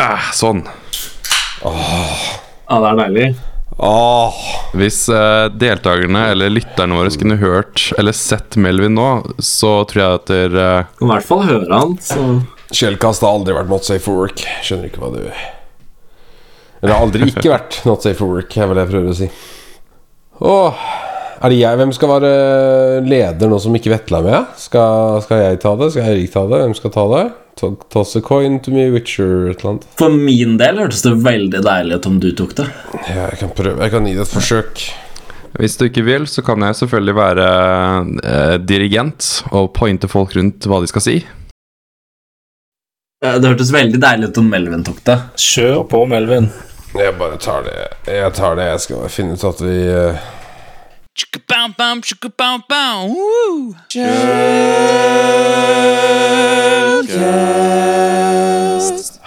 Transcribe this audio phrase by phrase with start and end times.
[0.00, 0.62] Eh, sånn.
[1.60, 3.28] Ja, det er deilig.
[3.80, 4.34] Åh,
[4.76, 9.06] Hvis eh, deltakerne eller lytterne våre skulle hørt eller sett Melvin nå,
[9.40, 12.26] så tror jeg at dere eh, I hvert fall høre han, så
[12.76, 14.44] Shellcast har aldri vært not safe for work.
[14.66, 18.78] Skjønner ikke hva du Eller har aldri ikke vært not safe for work, er vel
[18.78, 19.30] det jeg prøver å si.
[20.50, 20.84] Åh,
[21.40, 22.32] er det jeg Hvem skal være
[23.04, 24.54] leder nå som ikke Vetle er med?
[24.60, 25.90] Skal, skal jeg ta det?
[25.94, 26.62] Skal Eirik ta det?
[26.66, 27.24] Hvem skal ta det?
[27.56, 29.86] To- Toss a coin to me, Witcher, et eller annet.
[29.98, 32.68] For min del hørtes det veldig deilig ut om du tok det.
[33.08, 33.82] Ja, jeg kan prøve.
[33.84, 34.84] Jeg kan gi det et forsøk.
[35.58, 37.46] Hvis du ikke vil, så kan jeg selvfølgelig være
[38.22, 41.16] eh, dirigent og pointe folk rundt hva de skal si.
[43.20, 45.18] Det hørtes veldig deilig ut om Melvin tok det.
[45.36, 46.46] Kjør på, Melvin.
[46.96, 47.74] Jeg bare tar det.
[48.08, 48.70] Jeg tar det.
[48.70, 50.22] Jeg skal finne ut at vi eh!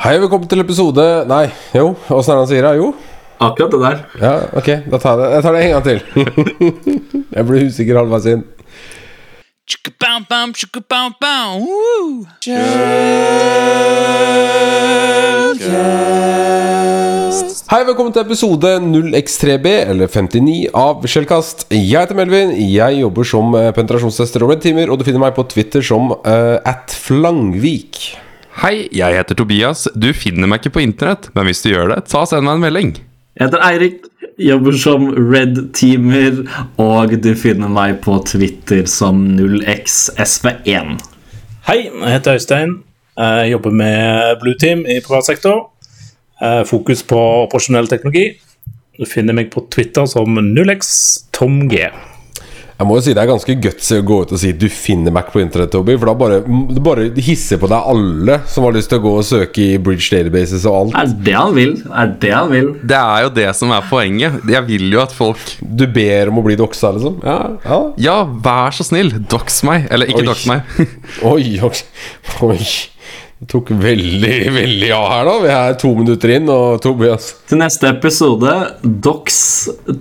[0.03, 2.73] Hei, velkommen til episode Nei, jo, åssen er det han sier det?
[2.79, 2.87] Jo?
[3.43, 3.97] Akkurat det der.
[4.21, 5.27] Ja, ok, da tar jeg det.
[5.33, 5.99] Jeg tar det en gang til.
[7.35, 8.43] jeg ble usikker halvveis inn.
[9.67, 10.55] Chicka-bam-bam,
[17.33, 17.69] chicka-bam-bam!
[17.71, 21.65] Hei, velkommen til episode 0x3b, eller 59, av Skjellkast.
[21.73, 22.53] Jeg heter Melvin.
[22.69, 26.59] Jeg jobber som eh, penetrasjonstester over timer, og du finner meg på Twitter som uh,
[26.69, 28.01] at Flangvik.
[28.61, 29.87] Hei, jeg heter Tobias.
[29.97, 32.59] Du finner meg ikke på internett, men hvis du gjør det, ta og send meg
[32.59, 32.93] en melding.
[33.33, 36.43] Jeg heter Eirik, jobber som Red Teamer,
[36.81, 40.97] og du finner meg på Twitter som 0xsv1.
[41.65, 42.81] Hei, jeg heter Øystein.
[43.17, 45.69] Jeg jobber med Blue Team i privat sektor.
[46.43, 48.33] Eh, Fokus på operasjonell teknologi.
[48.99, 51.77] Du finner meg på Twitter som 0xtomg.
[52.73, 55.13] Jeg må jo si Det er ganske gutsy å gå ut og si 'du finner
[55.13, 55.95] Mac på internett', Toby.
[55.97, 56.41] For da bare,
[56.83, 60.09] bare hisser på deg alle som har lyst til å gå og søke i Bridge
[60.11, 60.95] Databases og alt.
[60.95, 61.73] Er det han vil?
[61.93, 62.73] Er det han vil?
[62.83, 64.41] Det er jo det som er poenget.
[64.49, 67.21] Jeg vil jo at folk Du ber om å bli doxa, liksom?
[67.23, 67.93] Ja, ja.
[67.97, 69.87] Ja, vær så snill, dox meg.
[69.89, 70.25] Eller ikke Oi.
[70.25, 70.61] dox meg.
[71.23, 72.67] Oi, oi,
[73.51, 75.35] tok veldig, veldig av her, da.
[75.43, 79.41] Vi er to minutter inn, og Tobias Til neste episode Dox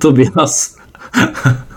[0.02, 0.60] Tobias.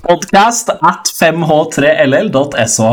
[0.00, 2.86] Podcast at 5h3ll.so.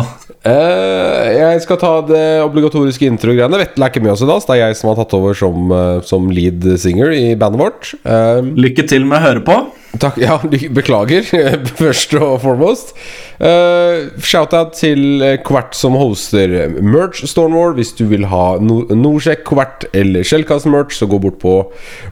[0.44, 3.62] eh, Jeg skal ta det obligatoriske intro-greiene.
[3.63, 5.38] Vetle er ikke med oss i dag, så det er jeg som har tatt over
[5.40, 7.94] som, eh, som lead singer i bandet vårt.
[8.03, 9.57] Eh, Lykke til med å høre på.
[10.00, 11.28] Takk, ja, du beklager,
[11.81, 12.96] først og foremost.
[13.38, 17.74] Uh, Shout-out til Kvart Kvert som hoster merch Stormwall.
[17.78, 21.56] Hvis du vil ha no Norsjek, Kvert eller Skjellkassen-merch, så gå bort på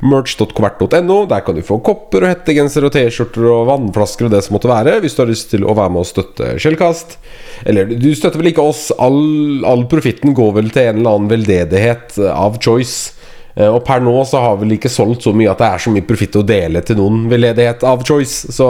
[0.01, 1.19] merch.kvert.no.
[1.29, 4.71] Der kan du få kopper og hettegensere og T-skjorter og vannflasker og det som måtte
[4.71, 7.17] være, hvis du har lyst til å være med og støtte Skjellkast.
[7.65, 11.31] Eller du støtter vel ikke oss, all, all profitten går vel til en eller annen
[11.31, 13.13] veldedighet av choice.
[13.55, 15.83] Eh, Og per nå så har vi vel ikke solgt så mye at det er
[15.85, 18.51] så mye profitt å dele til noen veldedighet av choice.
[18.55, 18.69] Så,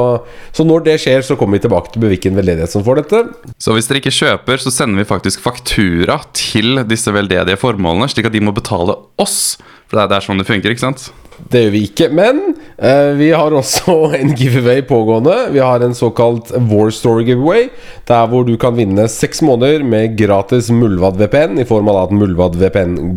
[0.54, 3.24] så når det skjer, så kommer vi tilbake til hvilken veldedighet som får dette.
[3.58, 8.30] Så hvis dere ikke kjøper, så sender vi faktisk faktura til disse veldedige formålene, slik
[8.30, 9.56] at de må betale oss.
[9.86, 11.10] For det er, det er sånn det funker, ikke sant?
[11.52, 12.08] Det gjør vi ikke.
[12.16, 12.40] Men
[12.78, 15.36] eh, vi har også en giveaway pågående.
[15.54, 17.68] Vi har en såkalt War Story giveaway.
[18.08, 22.16] Der hvor du kan vinne seks måneder med gratis Muldvad VPN i form av et
[22.22, 23.16] Mullvad VPN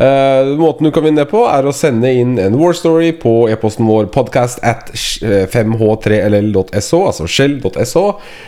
[0.00, 3.84] Eh, måten du kan vinne på, er å sende inn en war story på e-posten
[3.84, 4.88] vår podcast at
[5.52, 8.04] 5h3ll.so, altså shell.so.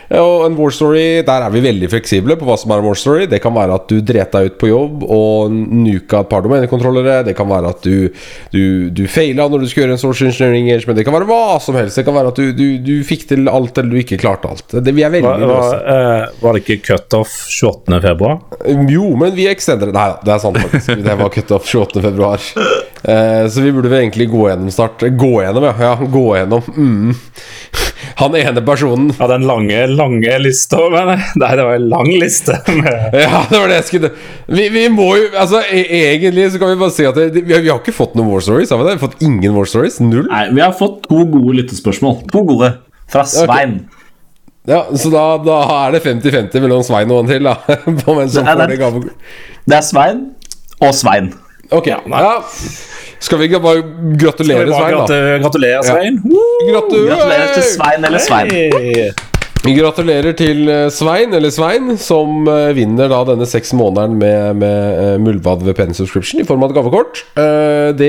[0.09, 2.87] Eh, Og en war story, der er vi veldig fleksible på hva som er en
[2.89, 3.27] war story.
[3.31, 7.19] Det kan være at du dret deg ut på jobb og nuka et par domenekontrollere.
[7.29, 8.09] Det kan være at du,
[8.55, 8.63] du,
[8.95, 10.99] du feila når du skulle gjøre en social engineering engagement.
[11.01, 11.99] Det kan være hva som helst.
[12.01, 14.79] Det kan være at du, du, du fikk til alt, eller du ikke klarte alt.
[14.79, 15.83] Det, vi er veldig var, løse.
[15.97, 18.01] eh, var det ikke cutoff 28.
[18.09, 18.41] februar?
[18.93, 21.03] Jo, men vi extender Nei da, det er sant faktisk.
[21.05, 22.03] Det var cutoff 28.
[22.03, 22.41] februar.
[23.03, 25.01] Eh, så vi burde vel egentlig gå gjennom snart.
[25.01, 25.75] Gå gjennom, ja.
[25.81, 26.63] ja gå gjennom.
[26.77, 27.15] Mm.
[28.15, 30.79] Han ene personen Ja, den lange, lange lista.
[30.79, 32.59] Nei, det var en lang liste.
[32.69, 34.11] Med, Ja, det var det jeg skulle
[34.47, 37.55] Vi, vi må jo Altså, e egentlig så kan vi bare si at det, vi,
[37.55, 38.71] har, vi har ikke fått noen War Stories.
[38.71, 38.95] Har vi det?
[38.95, 39.99] Vi har fått ingen War Stories?
[40.05, 40.29] Null?
[40.29, 42.23] Nei, vi har fått to gode lyttespørsmål.
[42.33, 42.75] To gode.
[43.13, 43.81] Fra Svein.
[44.69, 47.57] Ja, Så da, da er det 50-50 mellom Svein og en til, da.
[47.67, 48.79] Det er det.
[48.79, 49.17] det.
[49.67, 50.29] Det er Svein
[50.83, 51.33] og Svein.
[51.73, 52.33] Ok, ja.
[53.23, 53.83] Skal vi ikke bare
[54.21, 55.03] gratulere Svein, da?
[55.07, 56.19] gratu- Gratulerer, Svein.
[56.23, 57.15] Gratulerer!
[57.17, 58.51] Gratulerer til Svein eller Svein.
[58.51, 59.32] Hei.
[59.63, 64.97] Gratulerer til eh, Svein, eller Svein, som eh, vinner da denne seks månederen med, med
[64.99, 67.21] eh, Muldvad VPN subscription i form av et gavekort.
[67.95, 68.09] Det,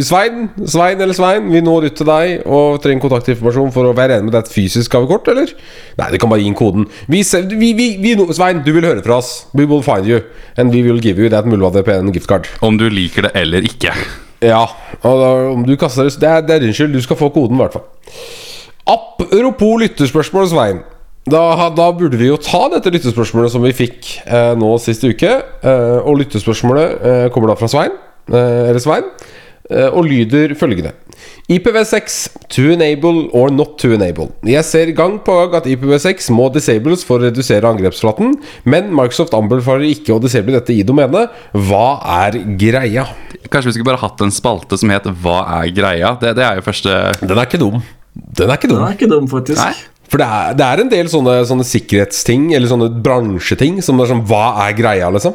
[0.00, 4.16] Svein, Svein eller Svein, vi når ut til deg og trenger kontaktinformasjon for å være
[4.16, 5.52] enig med deg et fysisk gavekort, eller?
[6.00, 6.86] Nei, du kan bare gi inn koden.
[7.04, 7.20] Vi,
[7.52, 9.32] vi, vi, Svein, du vil høre fra oss.
[9.52, 10.22] We will find you.
[10.56, 12.48] And we will give you that Muldvad VPN gift card.
[12.64, 13.92] Om du liker det eller ikke.
[14.40, 14.64] Ja,
[15.04, 15.12] da,
[15.52, 16.96] om du kaster det Det er, det er din skyld.
[16.96, 17.86] Du skal få koden, i hvert fall.
[18.88, 20.80] Apropos lytterspørsmål, Svein.
[21.30, 25.36] Da, da burde vi jo ta dette lyttespørsmålet som vi fikk eh, nå sist uke.
[25.62, 27.94] Eh, og lyttespørsmålet eh, kommer da fra Svein,
[28.32, 29.06] eh, eller Svein,
[29.70, 30.96] eh, og lyder følgende.
[31.52, 32.16] IPv6
[32.50, 34.32] to enable or not to enable.
[34.42, 38.34] Jeg ser gang på gang at IPv6 må disables for å redusere angrepsflaten,
[38.66, 41.30] men Microsoft anbefaler ikke å disable dette i domenet.
[41.54, 41.86] Hva
[42.26, 43.06] er greia?
[43.46, 46.16] Kanskje vi skulle bare hatt en spalte som het Hva er greia?
[46.18, 47.82] Det, det er jo første Den er ikke dum.
[48.12, 48.78] Den er ikke dum.
[48.80, 49.62] Den er ikke dum, faktisk.
[49.62, 49.88] Nei.
[50.12, 54.10] For det er, det er en del sånne, sånne sikkerhetsting, eller sånne bransjeting, som er
[54.10, 55.32] sånn Hva er greia, liksom?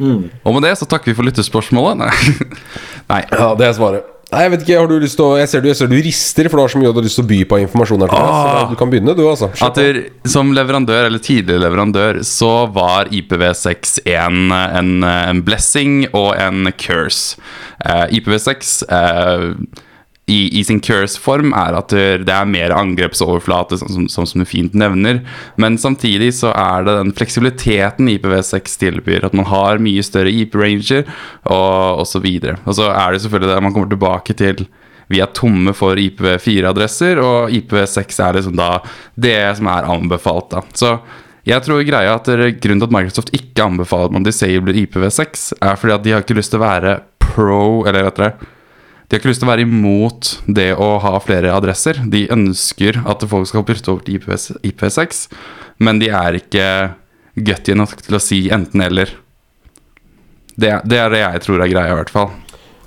[0.00, 2.00] Og med det så takker vi for lyttespørsmålet.
[2.00, 2.48] Nei.
[3.12, 3.22] Nei.
[3.28, 4.10] Ja, det er svaret.
[4.32, 5.94] Nei, jeg vet ikke, har du lyst til å Jeg ser du, jeg ser du
[6.02, 8.10] rister, for du har så mye du har lyst til å by på informasjon her
[8.10, 8.34] til meg.
[8.34, 9.50] Så du kan begynne, du, altså.
[9.60, 10.28] På.
[10.32, 17.38] som leverandør, eller tidligere leverandør, så var IPv6 en, en, en blessing og en curse.
[17.84, 19.48] Uh, IPv6 eh,
[20.26, 24.48] i, i sin curse-form er at det er mer angrepsoverflate, sånn som, sånn som du
[24.48, 25.20] fint nevner.
[25.60, 29.26] Men samtidig så er det den fleksibiliteten IPv6 tilbyr.
[29.28, 31.04] At man har mye større IP-ranger
[31.44, 32.24] og osv.
[32.54, 34.64] Og så er det selvfølgelig det man kommer tilbake til
[35.12, 38.70] vi er tomme for IPv4-adresser, og IPv6 er liksom da
[39.20, 40.48] det som er anbefalt.
[40.54, 40.62] da.
[40.72, 40.94] Så
[41.44, 45.76] jeg tror greia at grunnen til at Microsoft ikke anbefaler at man disabler IPv6, er
[45.76, 48.32] fordi at de har ikke lyst til å være pro, eller vet det
[49.04, 52.00] De har ikke lyst til å være imot det å ha flere adresser.
[52.10, 54.20] De ønsker at folk skal bytte over til
[54.64, 55.26] IPv6,
[55.84, 56.68] men de er ikke
[57.34, 59.12] gutty nok til å si enten-eller.
[60.54, 62.32] Det, det er det jeg tror er greia, i hvert fall.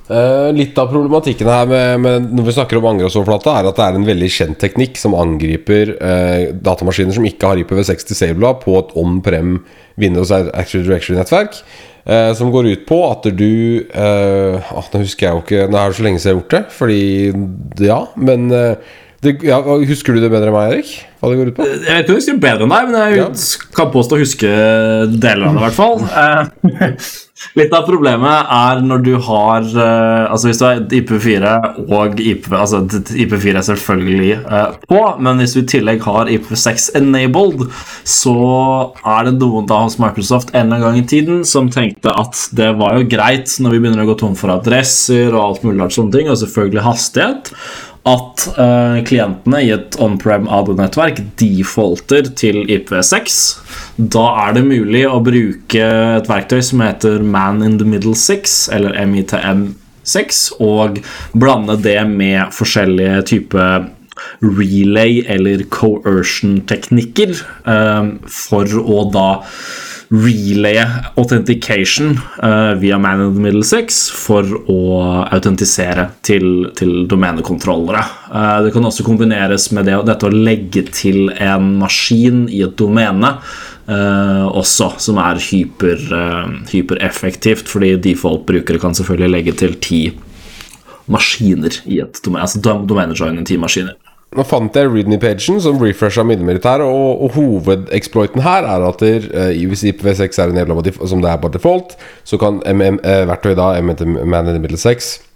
[0.07, 3.87] Uh, litt av problematikken her med, med når vi snakker om angrepsoverflate, er at det
[3.89, 8.77] er en veldig kjent teknikk som angriper uh, datamaskiner som ikke har IPv6 disabla på
[8.79, 9.57] et on-prem
[9.99, 11.59] Windows Active Directory-nettverk.
[12.07, 15.75] Eh, som går ut på at du eh, ah, Nå husker jeg jo ikke Nå
[15.75, 16.61] er det så lenge siden jeg har gjort det.
[16.77, 18.93] Fordi Ja, men eh,
[19.25, 19.57] det, ja,
[19.89, 20.93] Husker du det bedre enn meg, Erik?
[21.19, 21.67] Hva det går ut på?
[21.67, 23.27] Jeg vet ikke om jeg husker bedre enn deg, men jeg Ja.
[23.75, 24.51] kan påstå å huske
[25.19, 25.97] deler av det, i hvert fall.
[27.57, 31.51] Litt av problemet er når du har eh, Altså Hvis du har IP4
[31.85, 36.89] og IP, altså IP4 er selvfølgelig eh, på, men hvis du i tillegg har IP6
[36.97, 37.67] enabled,
[38.07, 38.37] så
[39.05, 42.97] er det noen da hos Microsoft en gang i tiden som tenkte at det var
[42.97, 46.31] jo greit når vi begynner å gå tom for adresser og alt mulig sånne ting,
[46.31, 47.53] og selvfølgelig hastighet
[48.07, 53.39] at uh, klientene i et on-prem AD-nettverk defaulter til IPv6.
[53.97, 55.81] Da er det mulig å bruke
[56.19, 60.99] et verktøy som heter Man in the Middle Six, eller MITM6, og
[61.33, 63.87] blande det med forskjellige typer
[64.45, 67.35] relay- eller coercion-teknikker
[67.65, 69.27] eh, for å da
[70.07, 70.85] relaye
[71.19, 74.81] authentication eh, via Man in the Middle Six for å
[75.25, 78.03] autentisere til, til domenekontrollere.
[78.29, 82.77] Eh, det kan også kombineres med det, dette å legge til en maskin i et
[82.79, 83.35] domene
[83.87, 90.01] eh, også, som er hyper, uh, hypereffektivt, fordi default-brukere kan selvfølgelig legge til ti
[91.07, 93.95] maskiner i et domene, altså dom- domenejoinen ti maskiner.
[94.35, 98.99] Nå fant jeg readme-pagen som refresha minnet mitt her, og, og hovedexploiten her er at
[99.03, 101.95] der, uh, hvis IPv6 er en del av som det er på default,
[102.27, 105.26] så kan MM, verktøy da, MNT Man in the Middle 6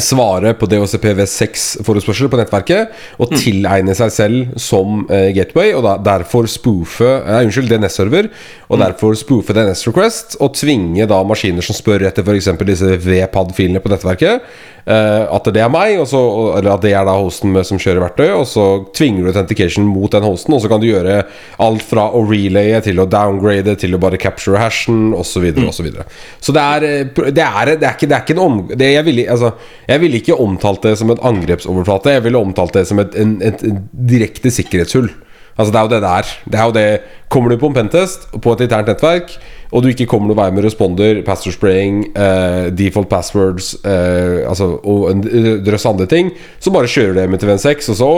[0.00, 6.48] svare på DHCPv6-forespørsel på nettverket og tilegne seg selv som uh, gateway, og da, derfor
[6.50, 8.30] spoofe uh, Unnskyld, DNS-server,
[8.68, 12.50] og derfor spoofe DNS-request, og tvinge da maskiner som spør etter f.eks.
[12.66, 14.48] disse VPAD-filene på nettverket,
[14.88, 16.22] uh, at det er meg, og så,
[16.58, 19.86] eller at det er da hosten med, som kjører verktøy, og så tvinger du authentication
[19.86, 21.20] mot den hosten, og så kan du gjøre
[21.62, 25.70] alt fra å relaye til å downgrade til å bare capture hashen, osv., osv.
[25.74, 26.04] Så, videre.
[26.40, 26.84] så det er,
[27.14, 28.60] det er, det er, ikke, det er ikke en om...
[28.74, 29.54] Det jeg ville altså,
[29.88, 33.36] jeg ville ikke omtalt det som en angrepsoverflate, jeg ville omtalt det som et, en,
[33.44, 35.10] et, et direkte sikkerhetshull.
[35.54, 36.30] Altså Det er jo det det er.
[36.50, 36.88] Det er jo det
[37.30, 39.32] Kommer du på en pentest på et internt nettverk,
[39.74, 44.68] og du ikke kommer noen vei med responder, password spraying, eh, default passwords eh, altså,
[44.86, 45.24] og en
[45.66, 46.30] drøss andre ting,
[46.62, 48.10] så bare kjører du det med IPv6, og så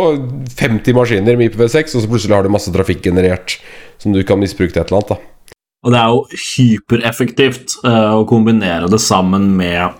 [0.61, 3.57] 50 maskiner med IPv6, og så plutselig har du masse trafikk generert
[3.97, 5.15] som du kan misbruke til et eller annet.
[5.15, 5.57] da
[5.87, 9.97] Og det er jo hypereffektivt eh, å kombinere det sammen med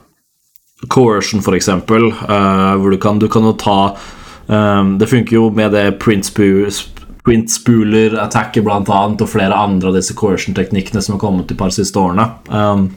[0.93, 3.97] coercion, f.eks., uh, hvor du kan, du kan jo ta
[4.47, 6.71] um, Det funker jo med det print, spoo,
[7.27, 11.75] print-spooler, attacker blant annet, og flere andre av disse coercion-teknikkene som har kommet de par
[11.75, 12.29] siste årene.
[12.49, 12.91] Um,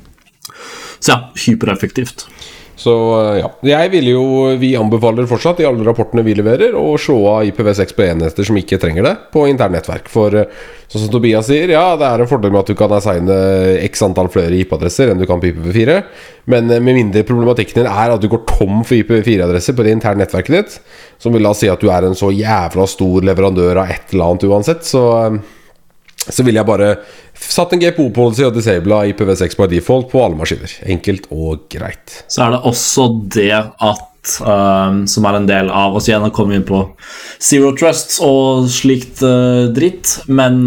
[0.99, 2.27] så ja, hypereffektivt.
[2.79, 3.49] Så eh, ja.
[3.67, 4.25] Jeg vil jo,
[4.59, 8.59] Vi anbefaler fortsatt i alle rapportene vi leverer, å slå av IPv6 på enheter som
[8.59, 10.07] ikke trenger det, på internnettverk.
[10.11, 12.95] For eh, sånn som Tobias sier, ja, det er en fordel med at du kan
[12.95, 13.37] assigne
[13.83, 15.99] x antall flere IP-adresser enn du kan på IPv4.
[16.53, 19.97] Men eh, med mindre problematikken din er at du går tom for IPv4-adresser på det
[19.97, 20.81] interne nettverket ditt,
[21.19, 24.31] som vil da si at du er en så jævla stor leverandør av et eller
[24.31, 25.03] annet uansett, så
[26.29, 26.91] så ville jeg bare
[27.39, 30.75] satt en GPO-policy og disabla IPv6 by default på alle maskiner.
[30.95, 32.21] Enkelt og greit.
[32.27, 34.05] Så er det også det at
[34.43, 36.81] um, Som er en del av oss igjen, kommer vi inn på
[37.41, 40.11] Zero Trust og slikt uh, dritt.
[40.27, 40.59] Men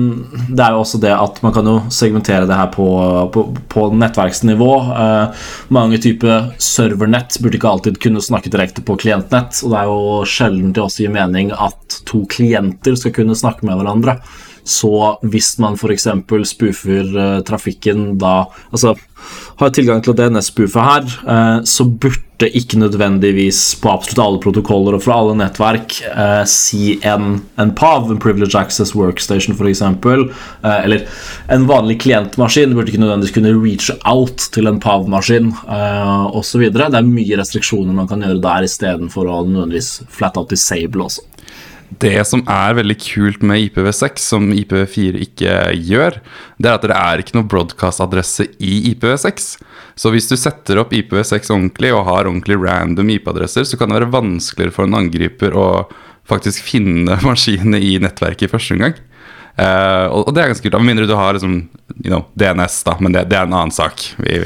[0.48, 2.86] det er jo også det at man kan jo segmentere det her på,
[3.34, 4.70] på, på nettverksnivå.
[4.88, 9.60] Uh, mange typer servernett burde ikke alltid kunne snakke direkte på klientnett.
[9.62, 13.68] Og det er jo sjelden til oss gir mening at to klienter skal kunne snakke
[13.68, 14.18] med hverandre.
[14.64, 16.08] Så hvis man f.eks.
[16.52, 18.94] spoofer uh, trafikken da Altså
[19.60, 25.04] har tilgang til DNS-spoofet her, uh, så burde ikke nødvendigvis på absolutt alle protokoller og
[25.04, 31.06] fra alle nettverk uh, si en, en PAV, en Privilege Access Workstation f.eks., uh, eller
[31.54, 36.66] en vanlig klientmaskin burde ikke nødvendigvis kunne reache out til en PAV-maskin uh, osv.
[36.74, 41.31] Det er mye restriksjoner man kan gjøre der istedenfor å nødvendigvis flat out disable også.
[42.00, 46.18] Det som er veldig kult med IPv6, som IPv4 ikke gjør,
[46.62, 49.48] det er at det er ikke noe broadcast-adresse i IPv6.
[49.98, 54.00] Så hvis du setter opp IPv6 ordentlig og har ordentlig random IP-adresser, så kan det
[54.00, 55.68] være vanskeligere for en angriper å
[56.28, 58.96] faktisk finne maskinene i nettverket i første omgang.
[59.52, 61.58] Uh, og det er ganske kult, med mindre du har liksom,
[62.00, 64.06] you know, DNS, da, men det, det er en annen sak.
[64.22, 64.38] Vi,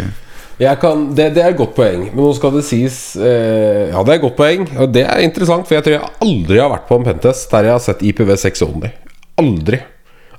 [0.81, 4.15] kan, det, det er et godt poeng, men nå skal det sies eh, Ja, det
[4.15, 6.89] er et godt poeng, og det er interessant, for jeg tror jeg aldri har vært
[6.89, 8.95] på en pentest der jeg har sett IPv6 only.
[9.43, 9.83] Aldri.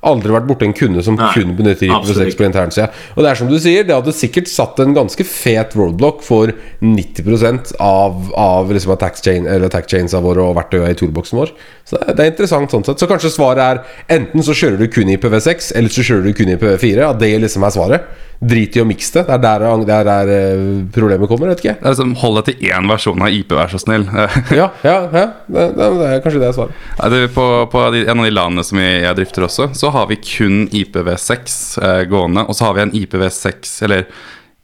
[0.07, 2.38] Aldri vært borti en kunde som Nei, kun benytter IPv6 ikke.
[2.39, 2.88] på internsida.
[3.15, 6.53] Og det er som du sier, det hadde sikkert satt en ganske fet roadblock for
[6.86, 11.53] 90% av, av liksom attack, chain, eller attack chainsa våre og verktøyene i toolboxen vår.
[11.88, 13.01] Så det, det er interessant sånn sett.
[13.01, 16.53] Så kanskje svaret er enten så kjører du kun IPv6, eller så kjører du kun
[16.55, 17.03] IPv4.
[17.09, 18.09] At det liksom er svaret.
[18.38, 19.24] Drit i å mikse det.
[19.27, 20.60] Det er der, det er der eh,
[20.94, 23.72] problemet kommer, vet ikke det er liksom, hold deg til én versjon av IP, vær
[23.72, 24.06] så snill.
[24.58, 25.25] Ja, ja, ja.
[25.48, 26.86] Det, det, det er kanskje det er svaret.
[27.00, 29.91] Ja, det på, på de, en av de landene som jeg, jeg drifter også, så
[29.96, 32.46] har vi kun IPv6 eh, gående.
[32.46, 34.06] Og så har vi en IPv6, eller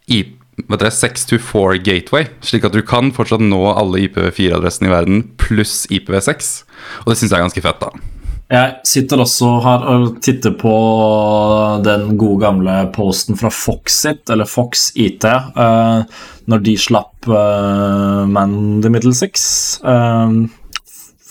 [0.05, 0.37] IP,
[0.69, 5.87] vet dere, 624 gateway, slik at du kan fortsatt nå alle IPv4-adressene i verden pluss
[5.89, 6.53] IPv6.
[7.03, 8.13] Og det syns jeg er ganske fett, da.
[8.51, 10.73] Jeg sitter også her og titter på
[11.85, 16.03] den gode gamle posten fra Foxit, eller Fox IT, uh,
[16.51, 20.45] når de slapp uh, Man the Middle Six Uh,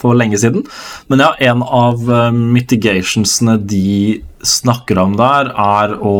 [0.02, 0.64] for lenge siden.
[1.06, 2.00] Men ja, en av
[2.34, 6.14] mitigationsene de snakker om der, er å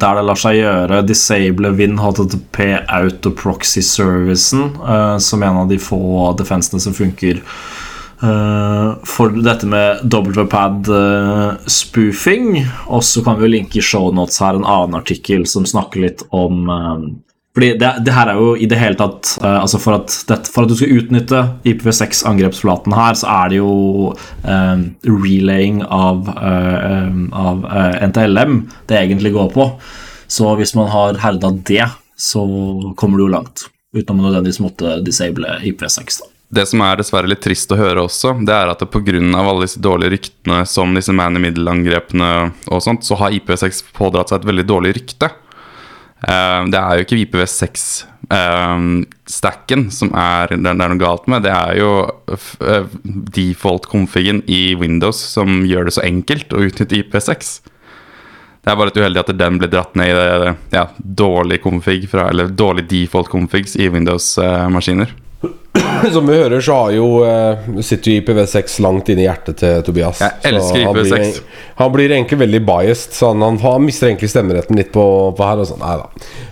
[0.00, 6.34] Der det lar seg gjøre, disable Win HTTP Autoproxy-servicen, eh, som en av de få
[6.38, 7.40] defensene som funker
[8.20, 12.66] for dette med WPAD-spoofing.
[12.92, 16.22] og så kan vi jo linke i shownotes her en annen artikkel som snakker litt
[16.36, 16.98] om uh,
[17.54, 20.38] fordi det, det her er jo i det hele tatt uh, altså for at, det,
[20.52, 23.72] for at du skal utnytte IPv6-angrepsflaten her, så er det jo
[24.46, 29.66] um, relaying av, uh, um, av uh, NTLM det egentlig går på.
[30.30, 32.46] Så hvis man har herda det, så
[32.94, 33.66] kommer du jo langt.
[33.96, 36.22] Uten å nødvendigvis måtte disable IPv6.
[36.22, 36.30] da.
[36.50, 39.20] Det som er dessverre litt trist å høre også, det er at pga.
[39.38, 44.28] alle disse dårlige ryktene, som disse man in middle-angrepene og sånt, så har IPv6 pådratt
[44.32, 45.28] seg et veldig dårlig rykte.
[46.20, 51.78] Uh, det er jo ikke IPv6-stacken som er det er noe galt med, det er
[51.78, 52.86] jo uh,
[53.38, 57.62] default-konfigen i Windows som gjør det så enkelt å utnytte IP6.
[58.60, 61.62] Det er bare litt uheldig at den ble dratt ned i det, ja, dårlig
[62.10, 65.29] fra, dårlig default-configs i Windows-maskiner.
[66.12, 69.82] Som vi hører, så har jo, eh, sitter jo IPv6 langt inn i hjertet til
[69.86, 70.18] Tobias.
[70.22, 71.12] Jeg elsker han IPv6.
[71.12, 75.04] Blir, han blir egentlig veldig biased, så han, han, han mister egentlig stemmeretten litt på,
[75.36, 75.62] på her.
[75.68, 75.84] Sånn.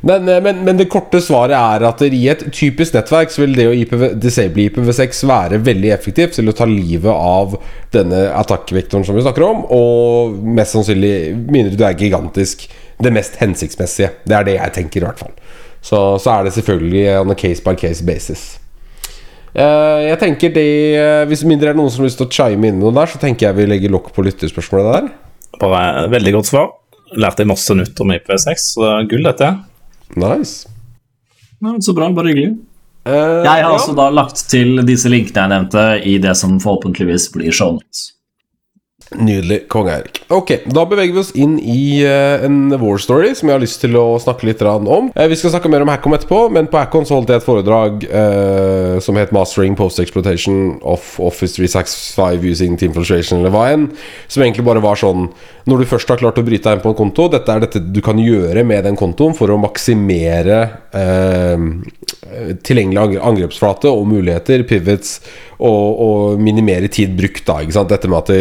[0.06, 3.56] Men, eh, men, men det korte svaret er at i et typisk nettverk så vil
[3.58, 7.58] det å IPv, disable IPv6 være veldig effektivt til å ta livet av
[7.94, 11.16] denne attack-vektoren som vi snakker om, og mest sannsynlig,
[11.48, 12.68] mindre du er gigantisk,
[13.02, 14.14] det mest hensiktsmessige.
[14.28, 15.34] Det er det jeg tenker, i hvert fall.
[15.82, 18.58] Så, så er det selvfølgelig on a case by case basis.
[19.54, 20.64] Eh, jeg tenker det
[20.98, 23.08] eh, Hvis mindre er det noen som har lyst til å chime inn noe der,
[23.08, 25.08] så tenker jeg vi legger lokk på lytterspørsmålet der.
[25.62, 26.68] Bare Veldig godt svar.
[27.16, 29.48] Lærte jeg masse nytt om IPv6, så gull dette.
[30.20, 30.68] Nice.
[31.64, 32.58] Ja, så bra, bare hyggelig.
[33.08, 33.70] Uh, Jeg har ja.
[33.72, 38.17] altså da lagt til disse linkene jeg nevnte, i det som forhåpentligvis blir shownotes.
[39.16, 39.68] Nydelig.
[39.68, 40.20] Kong Erik.
[40.28, 43.80] Ok, da beveger vi oss inn i uh, en war story som jeg har lyst
[43.80, 45.08] til å snakke litt om.
[45.14, 47.46] Uh, vi skal snakke mer om Hackon etterpå, men på Hackon så holdt jeg et
[47.46, 53.88] foredrag uh, som het 'Mastering Post-Exploitation of Office 365 Using Team Filtration', eller hva enn.
[54.28, 55.30] Som egentlig bare var sånn
[55.68, 57.80] Når du først har klart å bryte deg inn på en konto, dette er dette
[57.80, 60.60] du kan gjøre med den kontoen for å maksimere
[62.64, 65.18] tilgjengelig angrepsflate og muligheter, pivots,
[65.58, 67.60] og, og minimere tid brukt, da.
[67.60, 67.92] Ikke sant?
[67.92, 68.32] Dette med at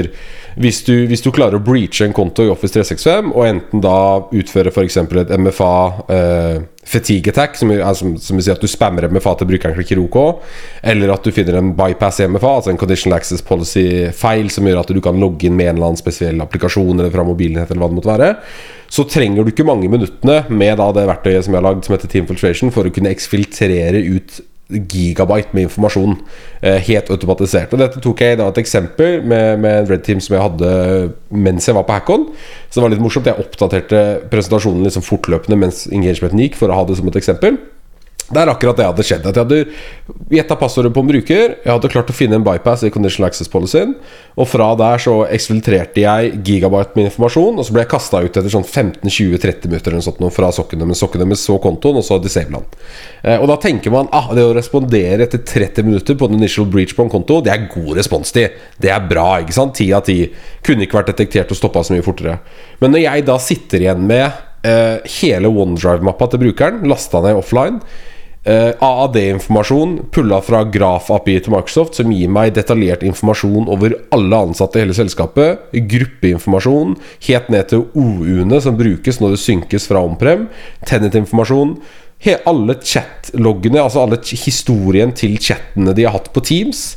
[0.58, 3.98] hvis, du, hvis du klarer å breache en konto i Office 365, og enten da
[4.34, 4.98] utføre f.eks.
[4.98, 5.74] et MFA
[6.14, 10.02] eh, fatigue attack, som, som, som vil si at du spammer MFA til brukeren klikker
[10.02, 10.18] OK,
[10.94, 14.82] eller at du finner en bypass i MFA, altså en conditional access policy-feil som gjør
[14.82, 17.84] at du kan logge inn med en eller annen spesiell applikasjon eller fra mobilen eller
[17.84, 18.34] hva det måtte være,
[18.90, 21.98] så trenger du ikke mange minuttene med da det verktøyet som jeg har lagd som
[21.98, 26.18] heter Team Filtration, for å kunne eksfiltrere ut gigabyte med informasjon
[26.62, 27.72] eh, helt automatisert.
[27.74, 30.72] Og Dette tok jeg da et eksempel med, med en Red Team som jeg hadde
[31.32, 32.28] mens jeg var på Hackon.
[32.68, 33.30] Så det var litt morsomt.
[33.30, 37.60] Jeg oppdaterte presentasjonen liksom fortløpende mens engagementen gikk, for å ha det som et eksempel.
[38.28, 39.28] Det er akkurat det hadde skjedd.
[39.30, 41.54] At jeg hadde gjetta passordet på en bruker.
[41.64, 43.94] Jeg hadde klart å finne en bypass i conditional access policyen.
[44.36, 48.32] Og fra der så eksfiltrerte jeg gigabyte med informasjon, og så ble jeg kasta ut
[48.34, 51.00] etter sånn 15-20-30 minutter eller sånt fra sokken deres.
[51.00, 52.82] Sokken deres så kontoen, og så disable den.
[53.24, 56.68] Eh, og da tenker man ah, det å respondere etter 30 minutter på en initial
[56.74, 58.60] breach på en konto, det er god responstid.
[58.76, 59.78] Det er bra, ikke sant?
[59.80, 60.18] Ti av ti.
[60.68, 62.42] Kunne ikke vært detektert og stoppa så mye fortere.
[62.84, 64.28] Men når jeg da sitter igjen med
[64.68, 67.80] eh, hele OneDrive-mappa til brukeren, lasta ned offline
[68.48, 74.80] Uh, AAD-informasjon pulla fra Graf-API til Microsoft, som gir meg detaljert informasjon over alle ansatte
[74.80, 75.66] i hele selskapet.
[75.76, 76.94] Gruppeinformasjon
[77.28, 80.48] helt ned til OU-ene som brukes når det synkes fra Omprem.
[80.88, 81.76] Tenet-informasjon.
[82.48, 86.94] Alle chat-loggene, altså alle historien til chattene de har hatt på Teams.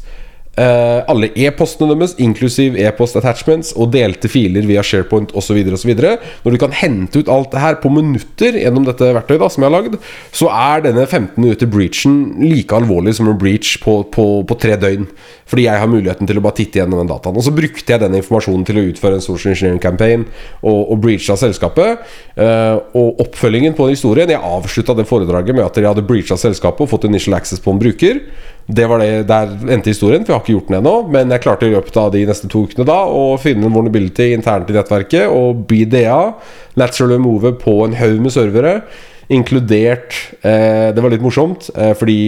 [0.60, 5.56] Eh, alle e-postene deres, inklusiv e-post-attachments og delte filer via SharePoint osv.
[5.64, 9.64] Når du kan hente ut alt det her på minutter gjennom dette verktøyet da, som
[9.64, 9.96] jeg har lagd,
[10.36, 14.76] så er denne 15 minutter breachen like alvorlig som en breach på, på, på tre
[14.80, 15.08] døgn.
[15.50, 17.40] Fordi jeg har muligheten til å bare titte gjennom den dataen.
[17.40, 20.28] Og så brukte jeg den informasjonen til å utføre en social engineering campaign
[20.60, 22.04] og, og breacha selskapet.
[22.36, 26.38] Uh, og oppfølgingen på den historien Jeg avslutta det foredraget med at jeg hadde breacha
[26.40, 28.22] selskapet og fått initial access på en bruker.
[28.70, 30.94] Det var det, Der endte historien, for jeg har ikke gjort den ennå.
[31.10, 34.30] Men jeg klarte i løpet av de neste to ukene da å finne en vulnerability
[34.36, 36.20] internt i nettverket og BDA,
[36.78, 38.80] natural remove, på en haug med servere.
[39.30, 42.20] Inkludert eh, Det var litt morsomt, eh, fordi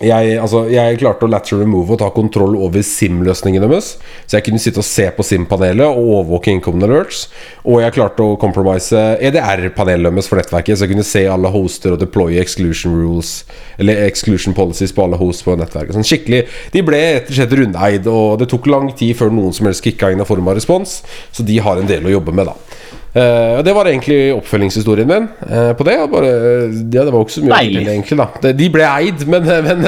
[0.00, 3.96] jeg, altså, jeg klarte å lateral remove og ta kontroll over SIM-løsningen deres.
[4.26, 7.26] Så jeg kunne sitte og se på SIM-panelet og overvåke incoming alerts.
[7.62, 11.94] Og jeg klarte å compromise EDR-panelet deres for nettverket, så jeg kunne se alle hoster
[11.94, 13.42] og deploye exclusion rules
[13.80, 15.94] Eller exclusion policies på alle hosts på nettverket.
[15.96, 19.54] Sånn skikkelig De ble rett og slett rundeid, og det tok lang tid før noen
[19.56, 21.00] som helst kicka inn en form av respons,
[21.32, 22.56] så de har en del å jobbe med, da.
[23.12, 25.98] Eh, og Det var egentlig oppfølgingshistorien min uh, på det.
[26.00, 26.28] og Bare,
[26.72, 27.82] ja, det var ikke så mye Deilig.
[27.92, 29.82] egentlig da Det- De ble eid, men, men,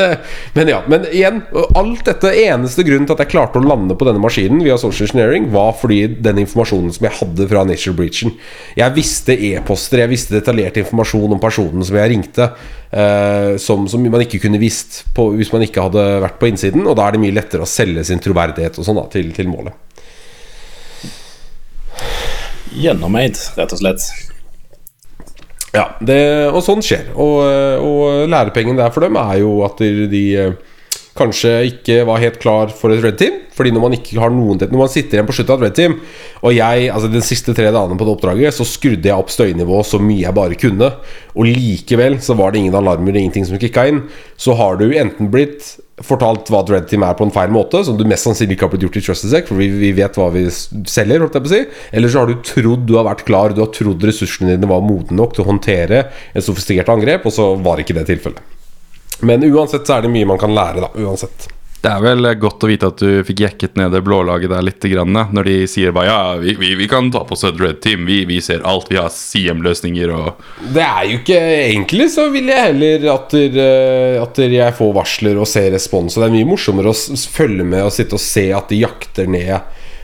[0.58, 0.82] men ja.
[0.92, 1.38] Men igjen,
[1.80, 5.08] alt dette eneste grunnen til at jeg klarte å lande på denne maskinen via social
[5.08, 8.34] engineering, var fordi den informasjonen som jeg hadde fra Nature Breachen.
[8.76, 12.50] Jeg visste e-poster, jeg visste detaljert informasjon om personen som jeg ringte,
[12.92, 16.84] eh, som, som man ikke kunne visst på, hvis man ikke hadde vært på innsiden.
[16.86, 19.48] Og da er det mye lettere å selge sin troverdighet og sånn da til, til
[19.48, 19.72] målet.
[22.74, 24.06] Gjennomeid, rett og slett.
[25.74, 26.18] Ja, det,
[26.54, 27.10] og sånn skjer.
[27.18, 27.40] Og,
[27.82, 30.52] og lærepengen der for dem er jo at de, de eh,
[31.18, 33.40] kanskje ikke var helt klar for et red team.
[33.54, 35.76] Fordi når man ikke har noen Når man sitter igjen på slutten av et red
[35.78, 35.92] team
[36.42, 39.86] Og jeg, altså den siste tre dagene på det oppdraget Så skrudde jeg opp støynivået
[39.86, 40.88] så mye jeg bare kunne
[41.38, 44.00] Og likevel så var det ingen alarmer Ingenting som kicka inn
[44.34, 47.98] Så har du enten blitt fortalt hva et team er på en feil måte Som
[47.98, 50.46] du mest sannsynlig ikke har blitt gjort i Trusted For vi, vi vet hva vi
[50.50, 51.60] selger, holdt jeg på å si
[51.94, 54.82] Eller så har du trodd du har vært klar Du har trodd ressursene dine var
[54.82, 58.54] modne nok Til å håndtere et sofistikert angrep Og så var ikke det tilfellet
[59.24, 60.88] men uansett så er det mye man kan lære, da.
[61.04, 61.46] Uansett.
[61.84, 64.84] Det er vel godt å vite at du fikk jekket ned det blålaget der litt,
[65.04, 68.06] når de sier bare ja, vi, vi, vi kan ta på oss et red team,
[68.08, 70.40] vi, vi ser alt, vi har CM-løsninger og
[70.72, 74.76] Det er jo ikke Egentlig så vil jeg heller at, der, eh, at der jeg
[74.78, 76.16] får varsler og ser respons.
[76.16, 79.28] Og det er mye morsommere å følge med og sitte og se at de jakter
[79.28, 79.52] ned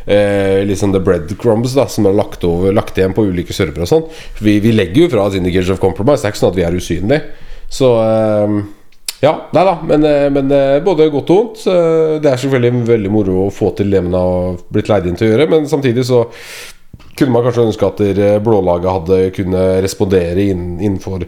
[0.04, 3.92] eh, liksom the breadcrumbs da som er lagt, over, lagt igjen på ulike servere og
[3.94, 4.04] sånn.
[4.44, 6.20] Vi, vi legger jo fra oss Indicators of Compromise.
[6.20, 7.48] Det er ikke sånn at vi er usynlige.
[7.72, 8.60] Så eh,
[9.20, 11.64] ja, nei da, men, eh, men eh, både godt og vondt.
[11.68, 15.18] Eh, Det er selvfølgelig veldig moro å få til det man har blitt leid inn
[15.18, 16.24] til å gjøre, men samtidig så
[17.18, 18.00] kunne man kanskje ønske at
[18.40, 21.26] blålaget hadde kunne respondere innenfor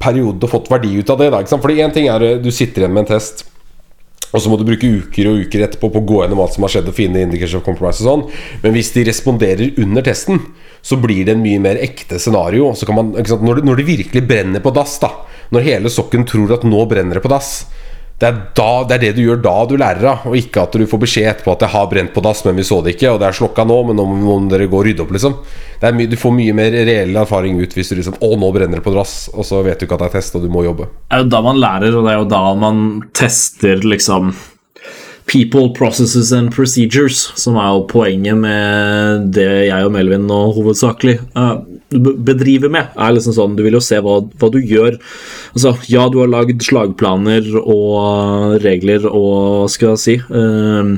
[0.00, 1.32] perioden og fått verdi ut av det.
[1.34, 1.40] Da?
[1.50, 3.48] Fordi én ting er du sitter igjen med en test
[4.30, 6.62] Og så må du bruke uker og uker etterpå på å gå gjennom alt som
[6.62, 8.20] har skjedd, og finne indicators of compromise og sånn.
[8.62, 10.38] Men hvis de responderer under testen,
[10.86, 12.68] så blir det en mye mer ekte scenario.
[12.78, 13.10] Så kan man?
[13.10, 15.10] Når, det, når det virkelig brenner på dass, da
[15.54, 17.52] når hele sokken tror at nå brenner det på dass,
[18.20, 20.74] det er, da, det er det du gjør da du lærer av, og ikke at
[20.76, 23.14] du får beskjed etterpå at det har brent på dass, men vi så det ikke,
[23.14, 25.38] og det er slokka nå, men nå må dere gå og rydde opp, liksom.
[25.80, 28.84] Mye, du får mye mer reell erfaring ut hvis du liksom Å, nå brenner det
[28.84, 30.90] på dass, og så vet du ikke at det er test, og du må jobbe.
[31.08, 32.86] Det er jo da man lærer, og det er jo da man
[33.16, 34.34] tester liksom
[35.30, 41.20] People, processes and procedures, som er jo poenget med det jeg og Melvin nå hovedsakelig
[41.38, 42.92] uh, bedriver med.
[42.96, 44.98] er liksom sånn, Du vil jo se hva, hva, du gjør.
[45.54, 50.96] Altså, Ja, du har lagd slagplaner og regler og skal jeg si uh,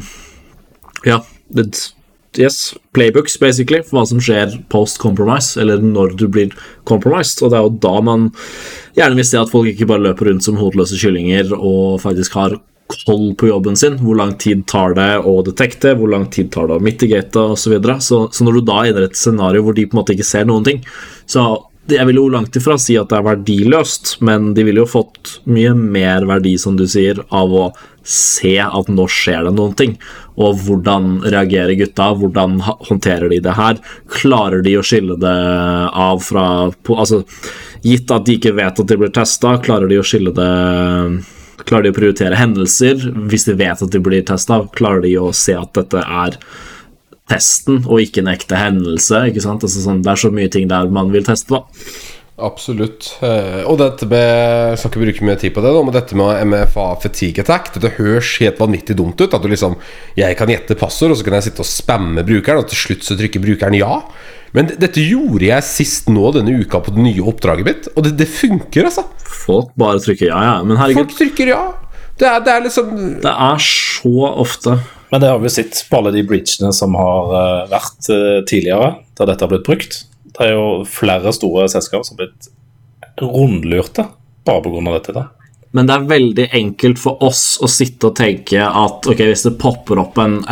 [1.07, 1.93] Ja, det,
[2.39, 6.53] yes, playbooks, basically, for hva som skjer post compromise, eller når du blir
[6.89, 7.43] compromised.
[7.43, 8.31] Og det er jo da man
[8.97, 12.59] gjerne vil se at folk ikke bare løper rundt som hodeløse kyllinger og faktisk har
[12.93, 13.99] koll på jobben sin.
[14.03, 17.77] Hvor lang tid tar det å detekte, hvor lang tid tar det å mitigate osv.
[17.79, 20.17] Så, så Så når du da er i et scenario hvor de på en måte
[20.17, 20.83] ikke ser noen ting,
[21.27, 21.51] så
[21.91, 25.41] jeg vil jo langt ifra si at det er verdiløst, men de ville jo fått
[25.51, 27.65] mye mer verdi, som du sier, av å
[28.07, 29.97] se at nå skjer det noen ting.
[30.39, 32.13] Og hvordan reagerer gutta?
[32.19, 33.83] Hvordan håndterer de det her?
[34.15, 35.37] Klarer de å skille det
[36.07, 37.23] av fra Altså,
[37.83, 40.51] gitt at de ikke vet at de blir testa, klarer de å skille det
[41.69, 43.03] Klarer de å prioritere hendelser?
[43.31, 46.39] Hvis de vet at de blir testa, klarer de å se at dette er
[47.31, 49.27] testen og ikke en ekte hendelse?
[49.31, 49.65] ikke sant?
[49.65, 51.63] Altså, sånn, det er så mye ting der man vil teste, da.
[52.43, 53.09] Absolutt.
[53.23, 56.51] Eh, og dette med Jeg skal ikke bruke mye tid på det, men dette med
[56.51, 59.31] MFA fatigue attack Dette høres helt vanvittig dumt ut.
[59.31, 59.79] At du liksom
[60.19, 63.07] Jeg kan gjette passord, og så kan jeg sitte og spamme brukeren, og til slutt
[63.07, 64.01] så trykker brukeren ja.
[64.53, 68.17] Men dette gjorde jeg sist nå denne uka på det nye oppdraget mitt, og det,
[68.21, 69.07] det funker, altså.
[69.25, 70.57] Folk bare trykker ja, ja.
[70.67, 71.63] Men herregud Folk trykker ja.
[72.21, 72.91] Det er, det er liksom
[73.23, 74.77] Det er så ofte.
[75.13, 78.95] Men det har vi sett på alle de breachene som har uh, vært uh, tidligere,
[79.19, 79.99] da dette har blitt brukt.
[80.33, 82.51] Det er jo flere store selskaper som har blitt
[83.23, 84.09] rundlurte
[84.47, 84.93] bare pga.
[84.93, 85.13] dette.
[85.13, 85.29] da.
[85.73, 89.55] Men det er veldig enkelt for oss å sitte og tenke at ok, hvis det
[89.61, 90.43] popper opp en,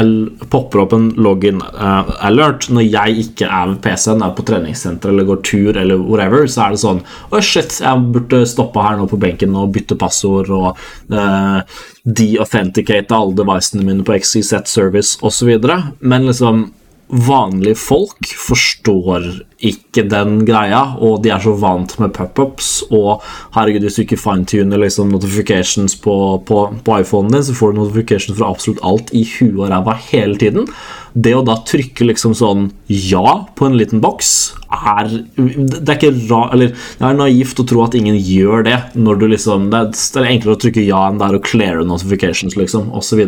[0.49, 5.12] popper opp en login uh, alert når jeg ikke er ved PC-en, er på treningssenter
[5.12, 8.81] eller går tur eller whatever, så er det sånn Å, oh shit, jeg burde stoppe
[8.87, 10.81] her nå på benken og bytte passord og
[11.12, 11.61] uh,
[12.09, 15.53] de-authenticate alle devicene mine på XYZ Service osv.
[16.01, 16.71] Men liksom
[17.11, 19.25] vanlige folk forstår
[19.61, 22.68] ikke den greia, og de er så vant med pop-ups.
[22.94, 23.25] Og
[23.57, 26.14] herregud, hvis du ikke fine-tuner liksom notifications på,
[26.46, 29.96] på, på iPhonen din, så får du notifications fra absolutt alt i huet og ræva
[30.07, 30.70] hele tiden.
[31.12, 34.31] Det å da trykke liksom sånn ja på en liten boks
[34.70, 38.79] er Det er ikke ra, eller det er naivt å tro at ingen gjør det.
[38.94, 39.90] Når du liksom, det er,
[40.23, 43.27] er enklere å trykke ja enn det er å cleare notifications, liksom, osv.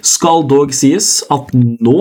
[0.00, 1.98] Skal dog sies at nå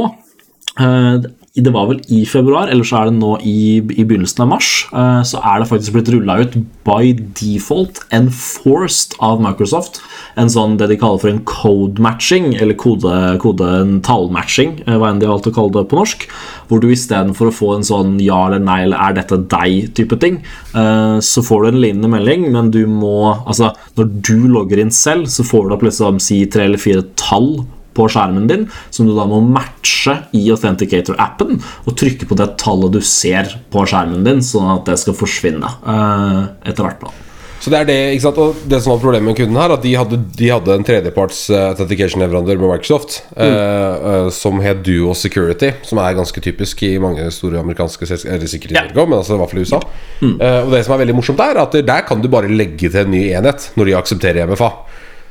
[1.63, 4.69] det var vel i februar, eller så er det nå i, i begynnelsen av mars.
[4.93, 6.55] Eh, så er det faktisk blitt rulla ut
[6.87, 9.99] by default, enforced av Microsoft.
[10.39, 13.13] En sånn det de kaller for en code matching, eller kode,
[13.43, 13.71] kode
[14.05, 16.27] tallmatching, eh, hva enn de har valgt å kalle det på norsk.
[16.69, 20.37] Hvor du istedenfor å få en sånn ja eller nei eller er dette deg-type ting,
[20.69, 23.09] så får du en lignende melding, men du må
[23.49, 27.03] Altså, når du logger inn selv, så får du opp liksom si tre eller fire
[27.19, 27.63] tall
[27.99, 32.95] på skjermen din, som du da må matche i Authenticator-appen, og trykke på det tallet
[32.95, 37.03] du ser på skjermen din, sånn at det skal forsvinne uh, etter hvert.
[37.03, 37.17] da
[37.59, 38.37] så det er det, ikke sant?
[38.39, 41.41] Og det som var problemet med kunden her, at de hadde, de hadde en tredjeparts
[41.51, 43.41] uh, authentication-leverandør med Microsoft mm.
[43.41, 48.71] uh, uh, som het Duo Security, som er ganske typisk i mange store amerikanske sikkert
[48.77, 48.85] ja.
[48.95, 49.81] Men altså i hvert fall i USA.
[50.19, 50.37] Mm.
[50.39, 53.03] og det som er veldig morsomt der, er at der kan du bare legge til
[53.03, 54.71] en ny enhet når de aksepterer MFA.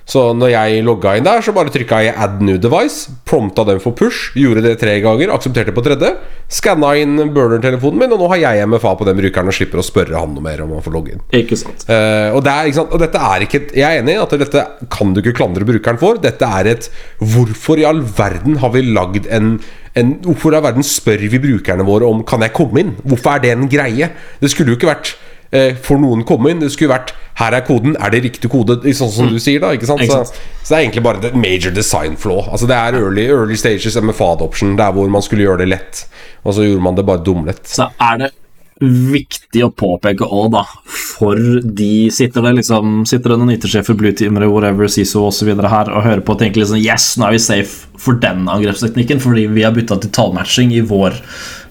[0.08, 3.80] Så når jeg logga inn der, så bare trykka jeg 'add new device', prompta den
[3.80, 6.14] for push, gjorde det tre ganger, aksepterte på tredje,
[6.48, 9.84] skanna inn burner-telefonen min, og nå har jeg MFA på den brukeren og slipper å
[9.84, 11.24] spørre han noe mer om å få logge inn.
[11.36, 11.84] Ikke sant.
[11.84, 12.94] Uh, og, det er, ikke sant?
[12.96, 16.00] og dette er ikke Jeg er enig i at dette kan du ikke klandre brukeren
[16.00, 16.16] for.
[16.22, 19.58] Dette er et Hvorfor i all verden har vi lagd en
[19.98, 22.92] en, hvorfor i all verden spør vi brukerne våre om Kan jeg komme inn?
[23.02, 24.12] Hvorfor er det en greie?
[24.40, 25.16] Det skulle jo ikke vært
[25.50, 26.62] eh, får noen komme inn.
[26.62, 28.80] Det skulle vært her er koden, er det riktig kode?
[28.82, 29.34] Sånn som mm.
[29.36, 29.70] du sier, da.
[29.76, 30.02] Ikke sant?
[30.08, 32.42] Så, så, det er egentlig bare et major design flaw.
[32.48, 36.04] Altså Det er early, early stages MFA adoption, der hvor man skulle gjøre det lett.
[36.44, 37.64] Og så gjorde man det bare dumlett.
[37.70, 38.32] Så er det
[38.78, 44.46] viktig å påpeke òg, da, for de Sitter det liksom Sitter det noen IT-sjefer, blueteamere,
[44.52, 45.50] whatever, CISO osv.
[45.50, 49.22] her og hører på og tenker liksom Yes, nå er vi safe for den angrepsteknikken
[49.22, 51.18] fordi vi har bytta til tallmatching i vår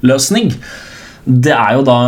[0.08, 0.52] løsning.
[1.24, 2.00] Det er jo da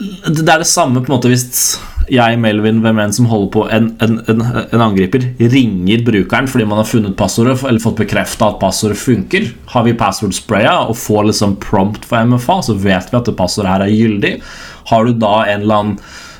[0.00, 1.78] det er det samme på en måte hvis
[2.10, 6.66] jeg, Melvin, hvem enn som holder på en, en, en, en angriper, ringer brukeren fordi
[6.66, 11.28] man har funnet passordet eller fått bekrefta at passordet funker, har vi password-spraya og får
[11.30, 14.32] liksom prompt for MFA, så vet vi at det passordet her er gyldig.
[14.90, 15.98] Har du da en eller annen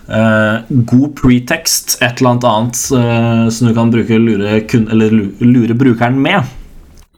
[0.08, 5.78] eh, god pretext, et eller annet annet eh, som du kan bruke lure, kun, lure
[5.78, 6.48] brukeren med,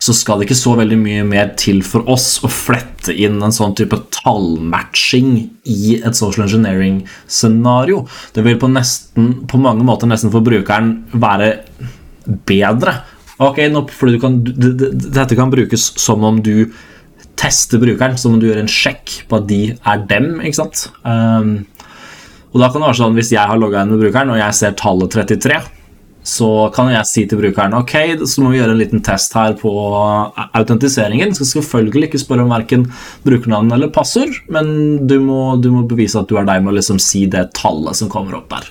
[0.02, 3.54] så skal det ikke så veldig mye mer til for oss å flette inn en
[3.54, 5.34] sånn type tallmatching
[5.70, 8.00] i et social engineering-scenario.
[8.34, 11.52] Det vil på, nesten, på mange måter nesten for brukeren være
[12.48, 12.96] bedre.
[13.42, 16.72] Ok, nå, fordi kan, Dette kan brukes som om du
[17.38, 20.34] tester brukeren, som om du gjør en sjekk på at de er dem.
[20.42, 20.88] ikke sant?
[21.06, 21.60] Um,
[22.52, 24.58] og da kan det være sånn Hvis jeg har logga inn med brukeren, og jeg
[24.58, 25.62] ser tallet 33,
[26.22, 27.94] så kan jeg si til brukeren ok,
[28.30, 29.72] så må vi gjøre en liten test her på
[30.54, 31.34] autentiseringen.
[31.34, 32.86] Skal selvfølgelig ikke spørre om verken
[33.26, 36.78] brukernavn eller passord, men du må, du må bevise at du er deg med å
[36.78, 38.70] liksom si det tallet som kommer opp der.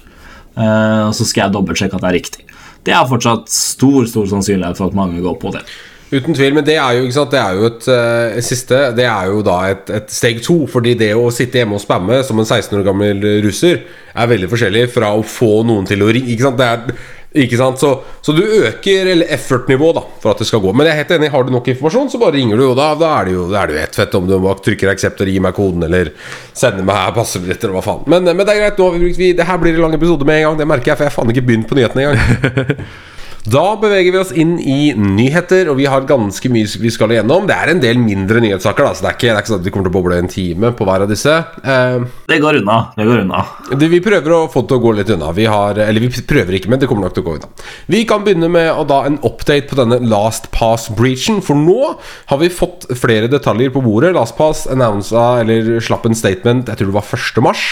[0.52, 2.46] Uh, og så skal jeg dobbeltsjekke at det er riktig.
[2.88, 5.66] Det er fortsatt stor stor sannsynlighet for at mange går på det.
[6.12, 9.38] Uten tvil, men det er jo, det er jo et eh, siste Det er jo
[9.48, 10.58] da et, et steg to.
[10.68, 14.50] Fordi det å sitte hjemme og spamme som en 16 år gammel russer er veldig
[14.52, 16.34] forskjellig fra å få noen til å ringe.
[16.34, 16.60] Ikke sant?
[16.60, 17.80] Det er, ikke sant?
[17.80, 17.90] Så,
[18.22, 20.74] så du øker effort-nivået da for at det skal gå.
[20.76, 22.90] Men jeg er helt enig, har du nok informasjon, så bare ringer du, og da,
[23.00, 25.56] da er det jo da ett fett om du bare trykker accept eller gir meg
[25.56, 26.12] koden, eller
[26.52, 28.04] sender meg her passordbilletter, eller hva faen.
[28.12, 29.96] Men, men det er greit, nå har vi brukt vi, Det her blir en lang
[29.96, 32.10] episode med en gang, det merker jeg, for jeg har faen ikke begynt på nyhetene
[32.10, 32.86] engang.
[33.42, 37.48] Da beveger vi oss inn i nyheter, og vi har ganske mye vi skal igjennom.
[37.50, 39.62] Det er en del mindre nyhetssaker, da, så det er ikke, det er ikke sånn
[39.64, 41.34] at vi kommer til å boble en time på hver av disse.
[41.66, 42.76] Eh, Det går unna.
[42.96, 43.42] det går unna.
[43.74, 45.32] det, vi prøver å få det til å gå litt unna.
[45.34, 47.50] Vi har, eller vi prøver ikke, men det kommer nok til å gå unna.
[47.90, 51.42] Vi kan begynne med å da en update på denne Last Pass-breachen.
[51.42, 51.96] For nå
[52.30, 54.14] har vi fått flere detaljer på bordet.
[54.14, 57.42] Last Pass annonsa, eller slapp en statement, jeg tror det var 1.
[57.42, 57.66] mars.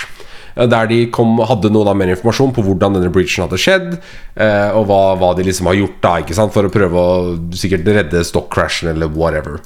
[0.56, 3.90] Der de kom, hadde noe da mer informasjon på hvordan denne breachen hadde skjedd,
[4.36, 7.20] eh, og hva, hva de liksom har gjort da, ikke sant, for å prøve å
[7.56, 9.60] sikkert redde stock-crashen eller whatever.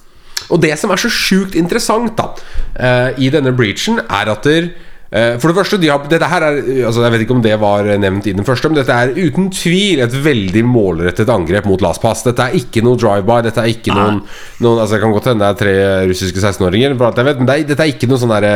[0.52, 2.34] Og det som er så sjukt interessant da
[2.76, 4.74] eh, i denne breachen, er at der,
[5.13, 6.56] For det første, de har, dette her er
[6.88, 9.52] altså Jeg vet ikke om det var nevnt i den første, men dette er uten
[9.54, 12.23] tvil et veldig målrettet angrep mot LastPass.
[12.26, 13.43] Dette er ikke noe drive-by.
[13.45, 14.23] Dette er ikke noen,
[14.63, 15.76] noen Altså Det kan godt hende det er tre
[16.10, 18.56] russiske 16-åringer, for alt jeg vet, men det er, dette er ikke noe sånn derre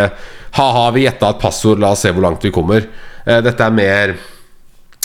[0.57, 2.89] Ha-ha, vi gjetta et passord, la oss se hvor langt vi kommer.
[3.27, 4.15] Eh, dette er mer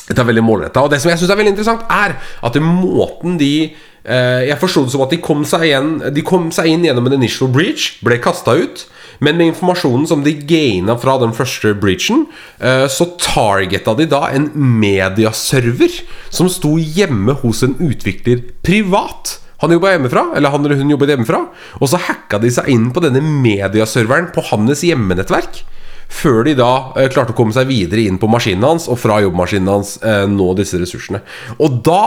[0.08, 0.82] dette er veldig målretta.
[0.82, 4.84] Og det som jeg syns er veldig interessant, er at måten de eh, Jeg forsto
[4.86, 7.98] det som at de kom seg igjen De kom seg inn gjennom en initial breach,
[8.04, 8.86] ble kasta ut.
[9.22, 12.26] Men med informasjonen som de gaina fra den første breachen,
[12.58, 14.50] eh, så targeta de da en
[14.82, 19.38] mediaserver som sto hjemme hos en utvikler privat.
[19.62, 21.44] Han jobba hjemmefra, eller han eller hun jobbet hjemmefra.
[21.78, 25.62] Og så hacka de seg inn på denne mediaserveren på hans hjemmenettverk.
[26.12, 26.70] Før de da
[27.00, 30.24] eh, klarte å komme seg videre inn på maskinen hans og fra jobbmaskinen hans eh,
[30.30, 31.22] nå disse ressursene.
[31.62, 32.02] Og da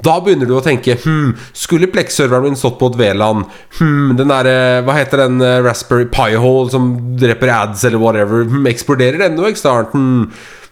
[0.00, 3.44] da begynner du å tenke hm, Skulle Plex-serveren min stått på et VLAN?
[3.78, 8.46] Hm, den der, eh, Hva heter den eh, Raspberry Pi-hole som dreper ads eller whatever?
[8.48, 9.92] Hm, eksploderer den noe eksternt?
[9.92, 10.30] Hm,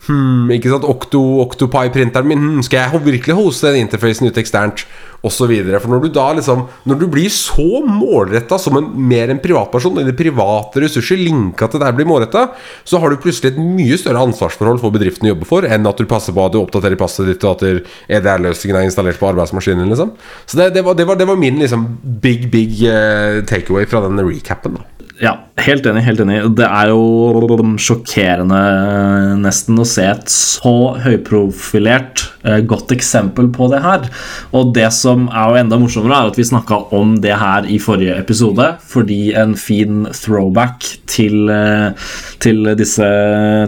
[0.09, 0.89] hm, ikke sant?
[0.89, 4.87] Octo, Octopi-printeren min hm, Skal jeg virkelig hoste den interfacen ut eksternt?
[5.23, 5.81] Videre.
[5.83, 9.97] For når du da liksom Når du blir så målretta som en, mer en privatperson,
[9.99, 12.49] dine private ressurser linka til det her blir målretta,
[12.85, 15.99] så har du plutselig et mye større ansvarsforhold for bedriften du jobber for, enn at
[15.99, 17.83] du passer på at du oppdaterer passet ditt, og at
[18.19, 19.91] EDR-løsningen er installert på arbeidsmaskinen.
[19.91, 20.15] Liksom.
[20.47, 21.89] Så det, det, var, det, var, det var min liksom
[22.23, 24.79] big, big uh, takeaway fra denne recapen.
[24.79, 26.05] da Ja, helt enig.
[26.07, 28.59] helt enig Det er jo sjokkerende
[29.43, 34.07] nesten å se et så høyprofilert eh, godt eksempel på det her.
[34.55, 37.81] Og det som er jo enda morsommere, er at vi snakka om det her i
[37.83, 38.69] forrige episode.
[38.93, 42.09] Fordi en fin throwback til, eh,
[42.43, 43.09] til disse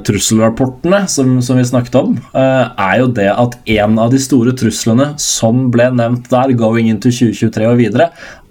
[0.06, 4.54] trusselrapportene som, som vi snakket om, eh, er jo det at en av de store
[4.54, 8.10] truslene som ble nevnt der, going into 2023 og videre,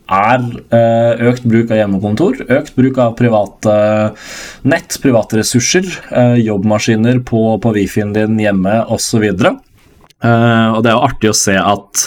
[0.09, 3.75] er eh, økt bruk av hjemmekontor, økt bruk av private
[4.67, 9.29] nett, private ressurser, eh, jobbmaskiner på, på wifien din hjemme osv.
[10.19, 12.01] Uh, og Det er jo artig å se at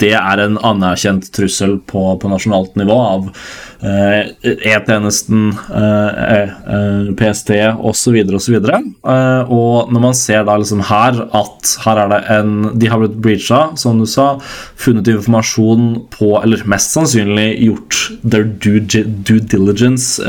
[0.00, 7.52] det er en anerkjent trussel på, på nasjonalt nivå av uh, E-tjenesten, uh, uh, PST
[7.76, 8.16] osv.
[8.38, 8.56] osv.
[9.04, 13.02] Uh, og når man ser da liksom her at her er det en De har
[13.02, 14.30] blitt breacha, som du sa,
[14.78, 20.22] funnet informasjon på Eller mest sannsynlig gjort their due, due diligence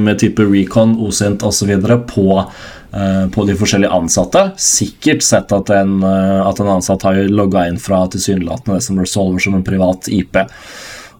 [0.00, 1.72] med type recon, OSINT osv.
[2.08, 2.66] på eh,
[3.34, 4.42] på de forskjellige ansatte.
[4.60, 9.00] Sikkert sett at en, eh, at en ansatt har logga inn fra tilsynelatende det som
[9.00, 10.38] resolver som en privat IP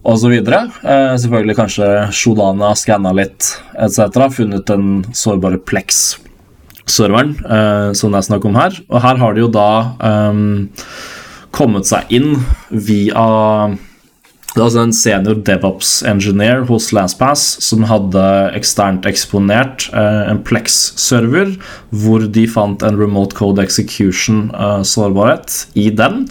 [0.06, 0.32] osv.
[0.32, 4.30] Eh, selvfølgelig kanskje Shodana skanna litt etc.
[4.32, 6.16] Funnet den sårbare Plex
[6.86, 8.78] serveren eh, som det er snakk om her.
[8.88, 9.70] Og her har de jo da
[10.06, 10.68] ehm,
[11.56, 12.36] kommet seg inn
[12.70, 13.26] via
[14.62, 18.24] altså en senior DevOps-engineer hos LastPass som hadde
[18.56, 21.56] eksternt eksponert eh, en Plex-server,
[21.90, 26.26] hvor de fant en remote code execution-sårbarhet i den.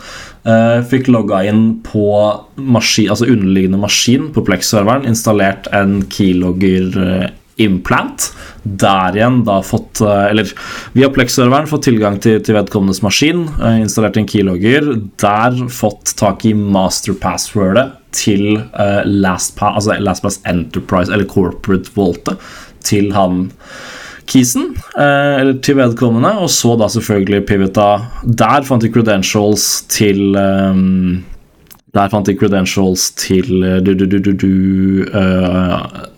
[0.46, 2.10] Eh, fikk logga inn på
[2.56, 7.28] maskin, altså underliggende maskin på Plex-serveren, installert en keylogger eh,
[7.62, 8.30] implant.
[8.66, 10.50] Der igjen da fått eh, Eller
[10.98, 13.46] via Plex-serveren fått tilgang til, til vedkommendes maskin.
[13.62, 14.90] eh, Installert en keylogger.
[15.22, 22.42] Der fått tak i masterpasswordet til eh, LastPass, altså LastPass Enterprise eller Corporate Voltet
[22.86, 23.50] til han
[24.26, 27.90] Kisen, uh, eller til vedkommende, og så da selvfølgelig pivota
[28.26, 31.20] Der fant de credentials til um,
[31.96, 35.76] der fant de credentials til eh, du, du, du, du, du eh,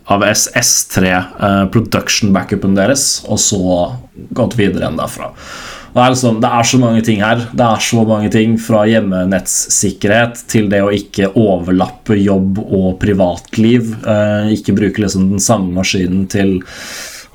[0.08, 3.60] av S3 uh, production backupen deres, og så
[4.34, 5.28] gått videre igjen derfra.
[5.94, 7.42] Det er, liksom, det er så mange ting her.
[7.56, 13.94] Det er så mange ting Fra hjemmenettsikkerhet til det å ikke overlappe jobb og privatliv.
[14.04, 16.58] Eh, ikke bruke liksom den samme maskinen til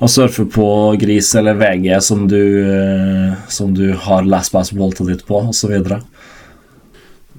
[0.02, 0.68] å surfe på
[1.00, 5.74] Gris eller VG som du, eh, som du har LastPass Volta ditt på, osv.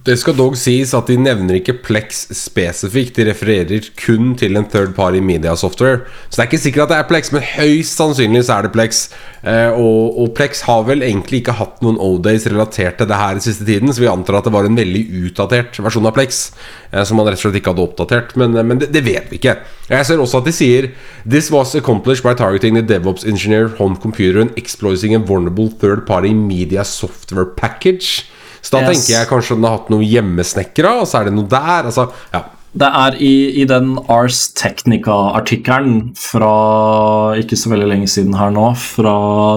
[0.06, 3.16] Det skal dog sies at de nevner ikke Plex spesifikt.
[3.18, 6.04] De refererer kun til en third party media software.
[6.30, 8.72] Så det er ikke sikkert at det er Plex, men høyst sannsynlig så er det
[8.76, 9.00] Plex.
[9.42, 13.40] Eh, og, og Plex har vel egentlig ikke hatt noen O-days relatert til det her
[13.40, 16.44] i siste tiden, så vi antar at det var en veldig utdatert versjon av Plex,
[16.92, 18.38] eh, som man rett og slett ikke hadde oppdatert.
[18.38, 19.58] Men, men det, det vet vi ikke.
[19.90, 20.92] Jeg ser også at de sier
[21.26, 26.06] This was accomplished by targeting the DevOps engineer home computer and exploiting a vulnerable third
[26.06, 28.30] party media software package.
[28.66, 29.06] Så da Yes.
[29.06, 31.86] tenker jeg kanskje den har hatt noe hjemmesnekra, og så er det noe der.
[31.92, 32.44] Altså, ja.
[32.76, 38.66] Det er i, i den Ars Technica-artikkelen fra ikke så veldig lenge siden her nå,
[38.80, 39.14] fra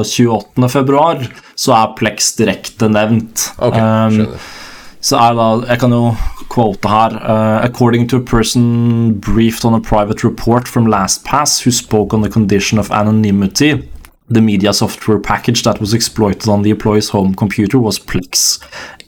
[0.07, 0.69] 28.
[0.71, 1.25] februar,
[1.59, 3.49] så er Plex direkte nevnt.
[3.59, 4.21] Ok, Um,
[5.01, 6.15] så er da, Jeg kan jo
[6.51, 7.15] quote her.
[7.23, 12.23] Uh, according to a person briefed on a private report from LastPass who spoke on
[12.23, 13.83] the condition of anonymity,
[14.31, 18.59] the media software package that was exploited on the employee's home computer was Plex.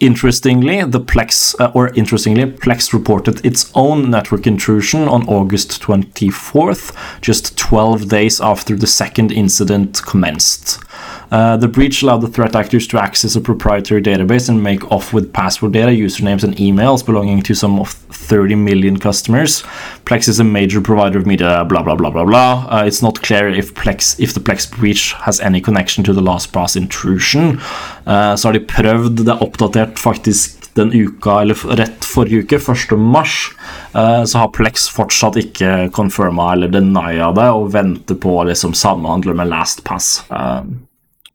[0.00, 7.20] Interestingly, the Plex, uh, or interestingly, Plex reported its own network intrusion on August 24th,
[7.20, 10.82] just 12 days after the second incident commenced.
[11.30, 15.12] Uh, the breach allowed the threat actors to access a proprietary database and make off
[15.12, 19.62] with password data, usernames, and emails belonging to some of 30 million customers.
[20.06, 22.66] Plex is a major provider of media, blah, blah, blah, blah, blah.
[22.68, 26.20] Uh, it's not clear if, Plex, if the Plex breach has any connection to the
[26.20, 27.60] LastPass intrusion.
[28.06, 32.60] Uh, så har de prøvd, det er oppdatert faktisk den uka, eller rett forrige uke,
[32.60, 32.94] 1.
[32.98, 33.50] mars,
[33.92, 38.76] eh, så har Plex fortsatt ikke confirma eller denia det, og venter på å liksom
[38.78, 40.10] samhandle med LastPass.
[40.30, 40.62] Pass.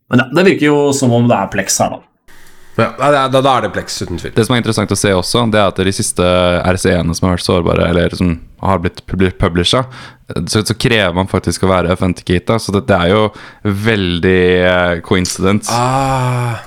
[0.08, 2.15] men ja, det virker jo som om det er Plex her, da.
[2.76, 4.34] Ja, da, da, er det Plex, uten tvil.
[4.36, 6.26] Det som er interessant å se også, det er at de siste
[6.76, 9.00] RCE-ene som har vært sårbare, eller som har blitt
[9.40, 9.86] publisha,
[10.44, 12.60] så, så krever man faktisk å være authenticated.
[12.60, 13.22] Så det, det er jo
[13.88, 15.72] veldig eh, coincidence.
[15.72, 16.60] Ah,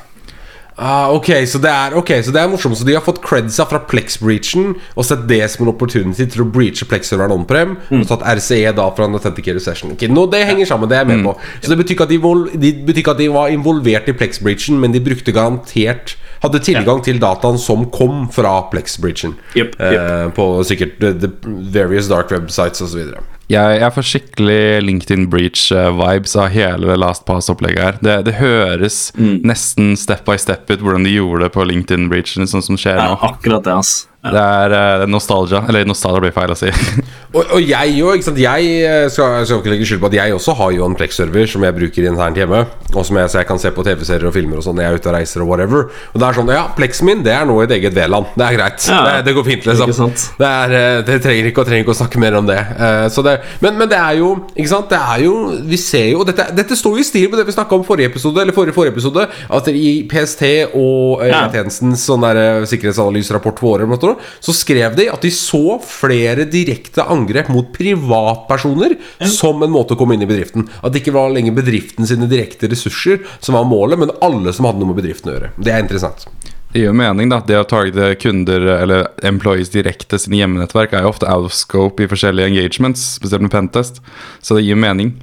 [0.80, 2.78] ah, ok, så det er Ok, så det er morsomt.
[2.80, 6.48] Så de har fått credsa fra Plex-breachen og sett det som en opportunity til å
[6.50, 7.76] breache Plex-serveren on-prem.
[7.92, 9.94] Og tatt RCE da fra en authenticated session.
[9.96, 11.36] Ok, nå Det henger sammen, det er jeg med på.
[11.62, 12.20] Så det betyr de,
[12.56, 17.02] de, betyr ikke at de var involvert i Plex-breachen, men de brukte garantert Hadde tilgang
[17.04, 19.34] til dataen som kom fra Plex-bridgen.
[19.58, 19.97] Yep, yep.
[19.99, 21.32] Eh, på sikkert the, the
[21.75, 23.12] various dark websites osv.
[23.49, 27.97] Jeg, jeg får skikkelig LinkedIn Breach-vibes av hele LastPass-opplegget her.
[28.06, 32.45] Det, det høres nesten step by step ut hvordan de gjorde det på LinkedIn Breachen,
[32.47, 33.19] sånn som skjer Ja, nå.
[33.34, 33.95] akkurat det, ass.
[34.20, 35.64] Det er uh, nostalgia.
[35.70, 36.72] Eller nostalgia blir feil å si.
[37.30, 40.16] Og, og jeg jo, ikke sant Jeg eh, skal, skal ikke legge skyld på at
[40.18, 42.64] jeg også har jo en Plex-server som jeg bruker internt hjemme.
[42.90, 44.90] Og som jeg, så jeg kan se på TV-serier og filmer og sånn når jeg
[44.96, 45.84] er ute og reiser og whatever.
[46.10, 48.32] Og det er sånn Ja, Plexen min det er nå et eget V-land.
[48.34, 48.88] Det er greit.
[48.90, 50.16] Ja, det, det går fint, liksom.
[50.40, 52.58] Det, er, eh, det trenger ikke, trenger ikke å snakke mer om det.
[52.80, 55.34] Uh, så det men, men det er jo Ikke sant Det er jo
[55.70, 58.10] Vi ser jo dette, dette står jo i stil med det vi snakka om forrige
[58.10, 59.28] episode, eller forrige, forrige episode.
[59.54, 61.46] At i PST og uh, Ja.
[61.54, 66.45] tjenestens sånn der, uh, sikkerhetsanalyserapport for året, måtte så skrev de at de så flere
[66.50, 68.98] direkte angrep mot privatpersoner
[69.30, 70.67] som en måte å komme inn i bedriften.
[70.82, 74.67] At det ikke var lenger bedriften sine direkte ressurser som var målet, men alle som
[74.69, 75.54] hadde noe med bedriften å gjøre.
[75.58, 76.28] Det er interessant.
[76.69, 77.39] Det gir jo mening, da.
[77.41, 82.04] Det å targete kunder eller employees direkte sine hjemmenettverk er jo ofte out of scope
[82.04, 84.04] i forskjellige engagements, spesielt med Pentest.
[84.46, 85.15] Så det gir mening.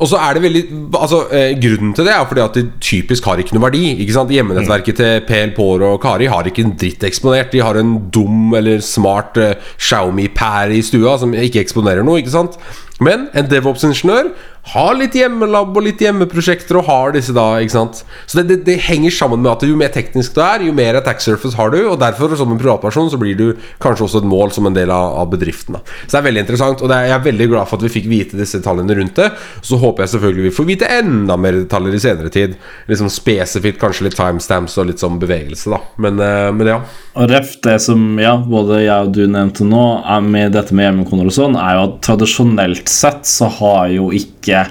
[0.00, 0.62] Og så er det veldig
[0.96, 3.82] Altså eh, Grunnen til det er fordi at de typisk har ikke noe verdi.
[4.00, 7.52] Ikke sant Hjemmenettverket til PL Pår og Kari har ikke en dritt eksponert.
[7.52, 12.22] De har en dum eller smart eh, Xiaomi-pære i stua som ikke eksponerer noe.
[12.22, 12.56] Ikke sant
[13.00, 14.32] Men en DevOps-ingeniør
[14.70, 18.02] har litt hjemmelab og litt hjemmeprosjekter og har disse da, ikke sant.
[18.28, 20.98] Så det, det, det henger sammen med at jo mer teknisk du er, jo mer
[20.98, 23.46] attack surface har du, og derfor som en privatperson så blir du
[23.82, 25.78] kanskje også et mål som en del av, av bedriften.
[25.78, 25.82] da.
[26.04, 28.10] Så det er veldig interessant, og er, jeg er veldig glad for at vi fikk
[28.10, 29.30] vite disse tallene rundt det.
[29.64, 32.58] Så håper jeg selvfølgelig vi får vite enda mer detaljer i senere tid.
[32.90, 35.80] Liksom spesifikt kanskje litt timestamps og litt sånn bevegelse, da.
[36.04, 36.78] Men, eh, men ja.
[37.16, 39.84] Og ref det som ja, både jeg og du nevnte nå,
[40.20, 44.68] med dette med hjemmekontroll og sånn, er jo at tradisjonelt sett så har jo ikke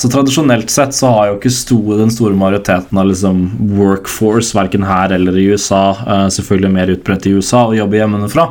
[0.00, 3.40] Så tradisjonelt sett så har jo ikke store, den store majoriteten av liksom
[3.76, 8.46] workforce, verken her eller i USA, uh, selvfølgelig mer utbredt i USA, å jobbe hjemmefra.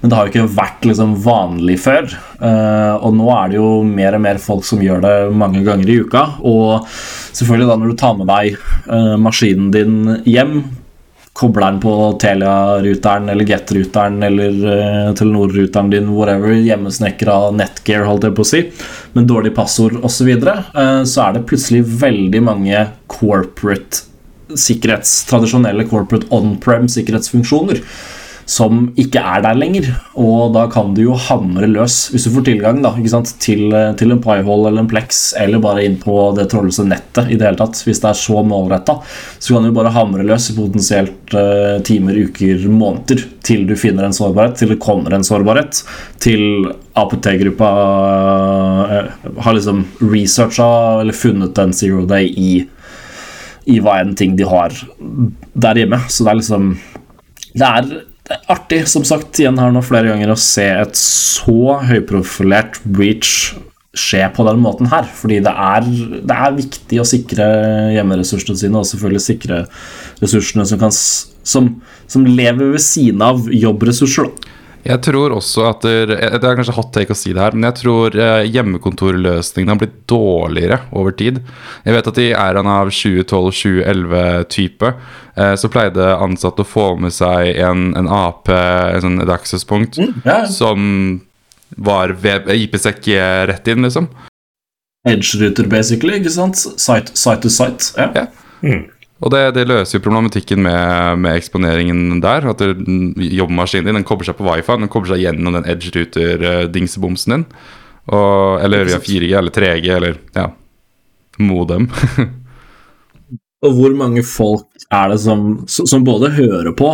[0.00, 2.08] Men det har jo ikke vært liksom vanlig før.
[2.40, 5.90] Uh, og nå er det jo mer og mer folk som gjør det mange ganger
[5.90, 6.24] i uka.
[6.48, 8.56] Og selvfølgelig da når du tar med deg
[8.88, 10.60] uh, maskinen din hjem
[11.36, 18.36] kobler den på Telia-ruteren eller Get-ruteren eller uh, Telenor-ruteren din, whatever, hjemmesnekra Netgear, holdt jeg
[18.38, 18.62] på å si,
[19.16, 24.06] med dårlig passord osv., så, videre, uh, så er det plutselig veldig mange corporate
[24.56, 27.82] sikkerhets, tradisjonelle corporate on-prem sikkerhetsfunksjoner
[28.46, 29.88] som ikke er der lenger.
[30.22, 34.14] Og da kan du jo hamre løs, hvis du får tilgang da, ikke til, til
[34.14, 37.58] en Piehole eller en Plex, eller bare inn på det trådløse nettet i det hele
[37.58, 39.00] tatt, hvis det er så målretta,
[39.38, 44.06] så kan du bare hamre løs i potensielt uh, timer, uker, måneder til du finner
[44.06, 45.82] en sårbarhet, til det kommer en sårbarhet,
[46.22, 47.70] til APT-gruppa
[48.86, 50.70] uh, har liksom researcha
[51.02, 52.50] eller funnet en zero day i
[53.66, 54.70] i hva enn ting de har
[55.58, 55.98] der hjemme.
[56.06, 56.68] Så det er liksom
[57.56, 57.88] Det er
[58.26, 62.80] det er artig, som sagt, igjen her nå flere ganger å se et så høyprofilert
[62.82, 63.54] breach
[63.96, 65.06] skje på den måten her.
[65.06, 65.86] Fordi det er,
[66.26, 67.46] det er viktig å sikre
[67.94, 69.60] hjemmeressursene sine, og selvfølgelig sikre
[70.22, 71.70] ressursene som, kan, som,
[72.10, 74.32] som lever ved siden av jobbressurser.
[74.86, 76.06] Jeg tror også at det,
[76.40, 79.80] Det er kanskje hot take å si det her, men jeg tror eh, hjemmekontorløsningene har
[79.80, 81.40] blitt dårligere over tid.
[81.86, 84.90] Jeg vet at i æraen av 2012-2011-type
[85.36, 89.98] eh, så pleide ansatte å få med seg en, en AP, en sånn, et accesspunkt,
[90.24, 91.20] Ja, som
[91.76, 93.08] var web- IPsec
[93.50, 94.06] rett inn, liksom.
[95.06, 96.16] Edge-ruter, basically.
[96.20, 96.56] ikke sant?
[96.58, 97.92] Site, site to site.
[97.98, 98.10] Ja.
[98.14, 98.80] Ja.
[99.24, 102.50] Og det, det løser jo problematikken med, med eksponeringen der.
[102.52, 107.46] At jobbmaskinen din den kobler seg på wifi, den kobler seg gjennom den edge-ruter-dingsebomsen din.
[108.12, 110.50] Og, eller via 4G eller 3G eller ja,
[111.42, 111.88] modem.
[113.64, 116.90] Og hvor mange folk er det som, som både hører på,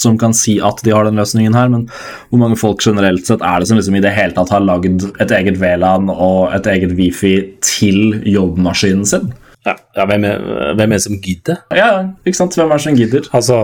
[0.00, 1.88] som kan si at de har den løsningen her, men
[2.30, 5.02] hvor mange folk generelt sett er det som liksom i det hele tatt har lagd
[5.20, 7.34] et eget VLAN og et eget Wifi
[7.66, 9.34] til jobbmaskinen sin?
[9.66, 10.42] Ja, ja hvem, er,
[10.78, 11.62] hvem er det som gidder?
[11.74, 11.90] Ja,
[12.22, 12.56] ikke sant?
[12.58, 13.30] Hvem er det som gidder?
[13.36, 13.60] Altså,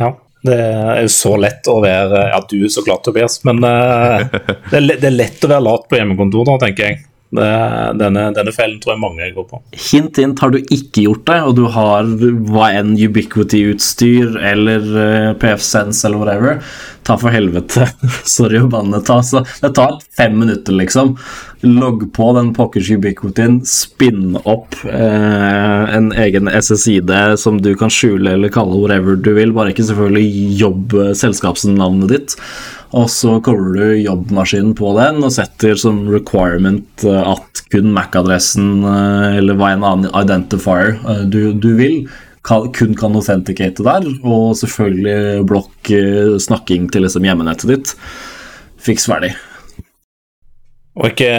[0.00, 0.14] ja.
[0.44, 4.20] Det er jo så lett å være Ja, du så klart, Tobias, men uh,
[4.70, 6.98] det, er, det er lett å være lat på hjemmekontor, da, tenker jeg.
[7.34, 7.50] Det,
[7.98, 9.58] denne, denne fellen tror jeg mange går på.
[9.74, 12.06] Hint, hint, har du ikke gjort det, og du har
[12.46, 16.60] hva enn Ubiquity-utstyr eller uh, PF-Sense eller whatever,
[17.02, 17.88] ta for helvete.
[18.36, 19.02] Sorry å banne.
[19.06, 21.16] Ta, så, det tar fem minutter, liksom.
[21.64, 27.10] Logg på den pokkers Ubiquityen, spinn opp uh, en egen SSID
[27.40, 32.38] som du kan skjule eller kalle whatever du vil, bare ikke selvfølgelig jobb selskapsnavnet ditt.
[32.94, 38.84] Og så kobler du jobbmaskinen på den og setter som requirement eh, at kun MAC-adressen
[38.86, 42.04] eh, eller hva en annen identifier eh, du, du vil,
[42.44, 44.06] kun kan authenticate der.
[44.22, 45.90] Og selvfølgelig blokk
[46.44, 47.94] snakking til liksom hjemmenettet ditt.
[48.84, 49.32] Fiks ferdig.
[50.94, 51.30] Og ikke,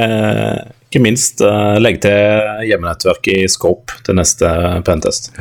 [0.89, 4.49] ikke minst uh, legg til hjemmenettverk i Scope til neste
[4.87, 5.31] pentest.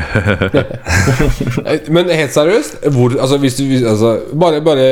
[1.94, 4.86] Men helt seriøst, hvor, altså, hvis du, altså, bare, bare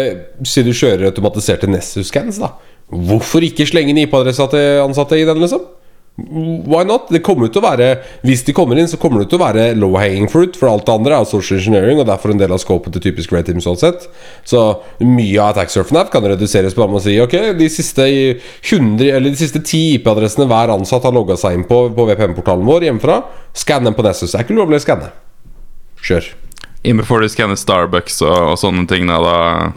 [0.48, 2.50] si du kjører automatiserte Nessus-scans, da.
[2.92, 5.62] Hvorfor ikke slenge en IP-adresse til ansatte i den, liksom?
[6.16, 7.08] Why not?
[7.08, 7.86] Det kommer til å være
[8.20, 10.84] Hvis de kommer inn, så kommer det til å være low hanging fruit, for alt
[10.84, 13.62] det andre er social engineering, og derfor en del av scopet til typisk Red Team
[13.64, 14.04] sånn sett.
[14.44, 14.60] Så
[15.00, 19.32] mye av attack surfen app kan reduseres på å si ok, de siste 100 Eller
[19.32, 23.22] de siste 10 IP-adressene hver ansatt har logga seg inn på på VPN-portalen vår hjemmefra,
[23.56, 24.34] skann dem på Nessus.
[24.34, 25.10] Det er ikke ulovlig å skanne.
[26.02, 26.28] Kjør.
[26.84, 29.08] Inn before du skanner Starbucks og, og sånne ting.
[29.08, 29.72] Da.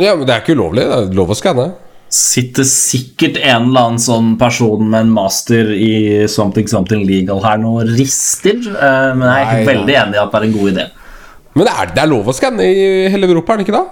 [0.00, 0.88] Ja, men det er ikke ulovlig.
[0.88, 1.70] Det er lov å skanne.
[2.12, 7.56] Sitter sikkert en eller annen sånn person med en master i something something legal her
[7.62, 10.54] nå og rister, eh, men jeg er Nei, veldig enig i at det er en
[10.58, 10.86] god idé.
[11.56, 13.84] Men det er, det er lov å skanne i hele Europa, er det ikke da?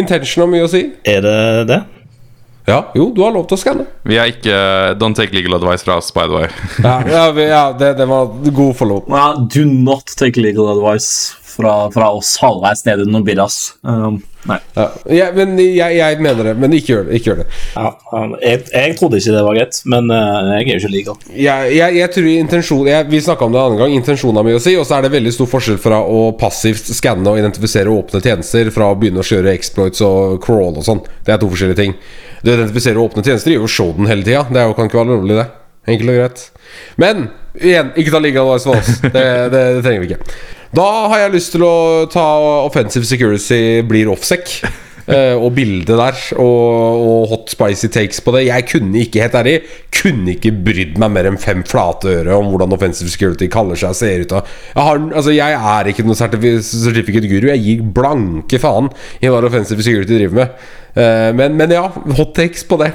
[0.00, 0.84] Intention har mye å si.
[1.04, 1.38] Er det
[1.68, 1.80] det?
[2.68, 3.86] Ja, jo, du har lov til å skanne.
[4.06, 4.56] Vi er ikke
[5.00, 6.50] Don't take legal advice fra oss, by the way.
[6.84, 9.08] Ja, ja, ja det, det var god follow-up.
[9.10, 13.28] Ja, do not take legal advice fra, fra oss halvveis ned i noen.
[13.84, 14.56] Um, nei.
[14.74, 14.86] Ja.
[15.12, 17.18] Jeg, men jeg, jeg mener det, men ikke gjør det.
[17.18, 17.46] Ikke gjør det.
[17.76, 17.92] Ja,
[18.42, 21.20] jeg, jeg trodde ikke det var greit, men eh, jeg er jo ikke legal.
[21.34, 23.96] Jeg, jeg, jeg tror intensjon jeg, Vi snakka om det en annen gang.
[24.00, 27.30] Intensjonen min å si, og så er det veldig stor forskjell fra å passivt skanne
[27.30, 31.04] og identifisere åpne tjenester, fra å begynne å kjøre exploits og crawl og sånn.
[31.26, 31.96] Det er to forskjellige ting.
[32.40, 34.46] Det å identifisere åpne tjenester gjør jo showen hele tida.
[34.48, 35.48] Det er jo, kan ikke være lovlig, det.
[35.90, 36.46] Enkelt og greit.
[37.00, 39.00] Men igjen, ikke ta Legal Advice for oss.
[39.04, 40.38] Det, det, det trenger vi ikke.
[40.76, 42.22] Da har jeg lyst til å ta
[42.62, 44.60] Offensive Security blir offsec.
[45.10, 48.44] eh, og bildet der, og, og hot spicy takes på det.
[48.46, 49.56] Jeg kunne ikke, helt ærlig,
[50.00, 53.96] kunne ikke brydd meg mer enn fem flate øre om hvordan Offensive Security kaller seg
[53.98, 54.44] ser ut jeg,
[54.78, 57.50] har, altså, jeg er ikke noen certifi- certificate guru.
[57.50, 60.68] Jeg gir blanke faen i hva Offensive Security driver med.
[60.94, 61.84] Eh, men, men ja,
[62.16, 62.90] hot takes på det.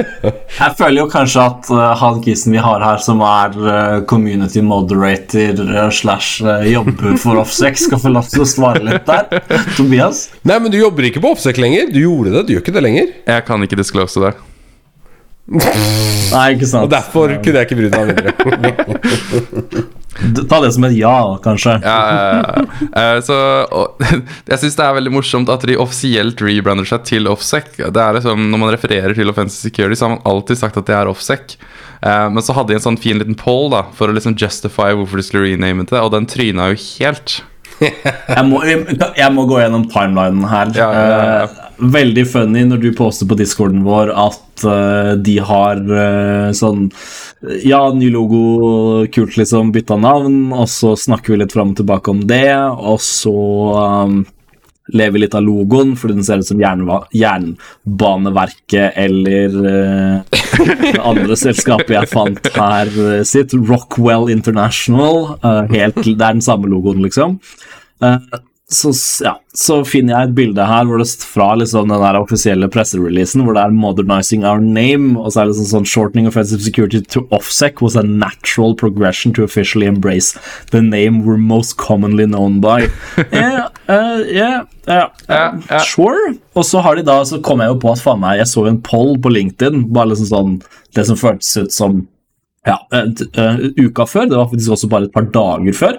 [0.60, 4.62] Jeg føler jo kanskje at uh, han kisen vi har her, som er uh, community
[4.62, 9.42] moderator uh, slash uh, jobber for Offsec, skal få lov til å svare litt der.
[9.74, 10.28] Tobias?
[10.46, 11.90] Nei, men du jobber ikke på Offsec lenger.
[11.90, 13.14] Du gjorde det, du gjør ikke det lenger.
[13.34, 14.34] Jeg kan ikke disclose det.
[15.44, 16.86] Nei, ikke sant.
[16.86, 19.84] Og derfor kunne jeg ikke bry meg videre.
[20.50, 21.76] Ta det som et ja, kanskje.
[21.84, 22.64] Ja, ja, ja.
[23.02, 24.02] Eh, så og,
[24.50, 27.72] Jeg syns det er veldig morsomt at de offisielt rebrander seg til Offsec.
[27.78, 30.88] Det er liksom, Når man refererer til Offensive Security, så har man alltid sagt at
[30.90, 31.56] det er Offsec.
[32.04, 34.92] Eh, men så hadde de en sånn fin liten poll da for å liksom justify
[34.92, 37.40] hvorfor de skulle rename det, og den tryna jo helt.
[37.80, 40.70] Jeg må, jeg må gå gjennom timelinen her.
[40.78, 41.46] Ja, ja, ja, ja.
[41.48, 46.90] Eh, veldig funny når du poster på discorden vår at uh, de har uh, sånn
[47.66, 52.14] Ja, ny logo, kult, liksom, bytta navn, og så snakker vi litt fram og tilbake
[52.14, 53.34] om det, og så
[54.06, 54.22] um,
[54.92, 60.20] lever litt av logoen, fordi den ser ut som Jernbaneverket eller uh,
[61.10, 65.38] andre selskapet jeg fant her eh, sitt, Rockwell International.
[65.40, 67.30] eh, helt, det er den samme logoen, liksom.
[68.04, 68.18] Eh,
[68.72, 68.92] så,
[69.24, 73.44] ja, så finner jeg et bilde her hvor det fra liksom den der offisielle pressereleasen
[73.44, 77.00] hvor det er 'Modernizing our name', og så er det liksom sånn 'Shortening offensive security
[77.00, 80.38] to offsec was a natural progression to officially embrace
[80.70, 82.88] the name we're most commonly known by'.
[83.32, 85.78] Yeah, uh, yeah, ja, Ja, ja.
[85.80, 86.34] Sure.
[86.54, 88.66] Og så har de da, så kom jeg jo på at faen meg, jeg så
[88.68, 90.62] en poll på LinkedIn, bare liksom sånn,
[90.94, 92.06] det som føltes ut som
[92.64, 93.10] ja, eh,
[93.42, 95.98] eh, uka før, det var faktisk også bare et par dager før,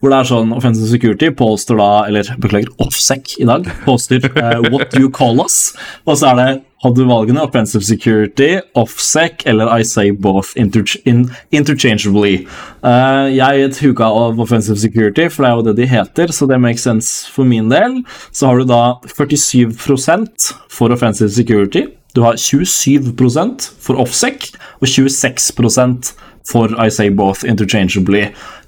[0.00, 4.60] hvor det er sånn Offensive Security påstår da, eller beklager, Offsec i dag, påstår uh,
[4.68, 5.72] What do you call us?
[6.04, 6.50] Og så er det
[6.82, 12.42] hadde valgene Offensive Security, Offsec eller I say both inter in, interchangeably.
[12.82, 16.58] Uh, jeg huka av Offensive Security, for det er jo det de heter, så det
[16.60, 18.02] makes sense for min del.
[18.34, 21.86] Så har du da 47% for Offensive Security.
[22.14, 24.50] Du har 27% for Offsec
[24.80, 26.12] og 26%
[26.48, 28.26] for I say both interchangeably.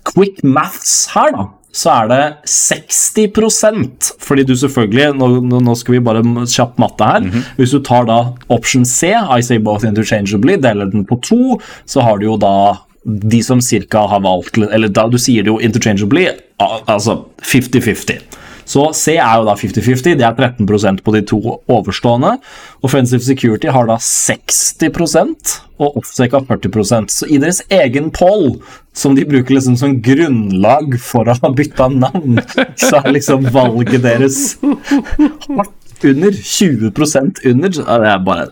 [0.09, 1.45] Quick maths her, da.
[1.75, 5.29] Så er det 60% fordi du selvfølgelig Nå,
[5.65, 7.27] nå skal vi bare kjapp matte her.
[7.59, 8.19] Hvis du tar da
[8.55, 11.59] option C, I say both interchangeably, deler den på to,
[11.91, 12.55] så har du jo da
[13.05, 16.29] de som cirka har valgt Eller da du sier det jo interchangeably,
[16.63, 18.23] al- altså 50-50.
[18.65, 21.41] Så C er jo da 50-50, det er 13% på de to
[21.71, 22.37] overstående.
[22.87, 28.61] Offensive Security har da 60% og Offsec har 40% Så i deres egen poll,
[28.95, 32.39] som de bruker liksom som grunnlag for å ha bytta navn,
[32.79, 37.75] så er liksom valget deres hardt under 20% under.
[37.75, 38.51] Det er bare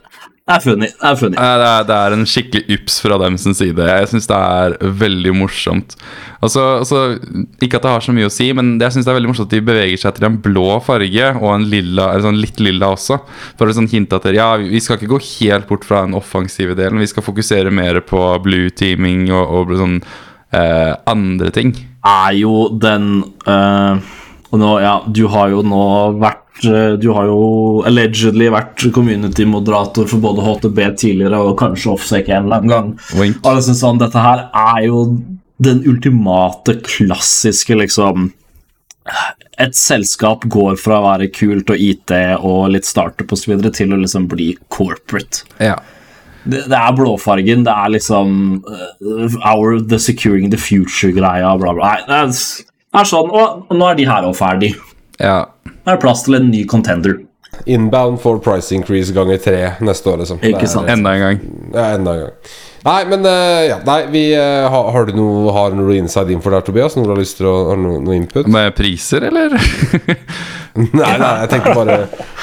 [0.53, 0.88] Det er funny.
[0.92, 1.36] Det er funny.
[1.38, 3.86] Det er, det er en skikkelig yps fra dem sin side.
[3.88, 5.94] Jeg syns det er veldig morsomt.
[6.42, 7.00] Altså, altså,
[7.62, 9.48] ikke at det har så mye å si, men jeg synes det er veldig morsomt
[9.48, 13.20] at de beveger seg til en blå farge og en lilla, sånn litt lilla også.
[13.57, 16.76] For å sånn hinte at ja, vi skal ikke gå helt bort fra den offensive
[16.78, 17.00] delen.
[17.00, 20.00] Vi skal fokusere mer på blue teaming og, og sånn
[20.53, 21.72] eh, andre ting.
[22.05, 24.12] er jo den eh,
[24.53, 25.84] nå, ja, du har jo nå
[26.20, 32.44] vært Du har jo allegedly vært community-moderator for både HTB tidligere og kanskje Offsec en
[32.44, 32.90] eller annen gang.
[33.18, 33.40] Wink.
[33.42, 35.07] Og liksom sånn, Dette her er jo
[35.62, 38.30] den ultimate, klassiske liksom
[39.59, 43.57] Et selskap går fra å være kult og IT og litt startup osv.
[43.74, 45.76] til å liksom bli corporate Ja.
[46.44, 51.96] det, det er blåfargen, det er liksom uh, Our The Securing the Future-greia, bla, bla.
[52.07, 52.20] Nei, det
[53.00, 54.72] er, sånn, og nå er de her òg ferdig.
[55.18, 55.36] Ja.
[55.82, 57.18] Nå er plass til en ny contender.
[57.66, 60.42] Inbound for price increase ganger tre neste år, liksom.
[60.42, 60.88] Ikke er- sant.
[60.90, 61.40] Enda en gang.
[61.74, 62.53] Ja, enda en gang.
[62.82, 66.50] Nei, men uh, ja, nei, vi uh, har, har du noe, har noe inside info
[66.50, 66.96] der, Tobias?
[66.98, 68.48] Noe du har lyst til å ha noe, noe input?
[68.50, 69.55] Med priser, eller?
[70.98, 71.98] nei, nei, jeg tenkte bare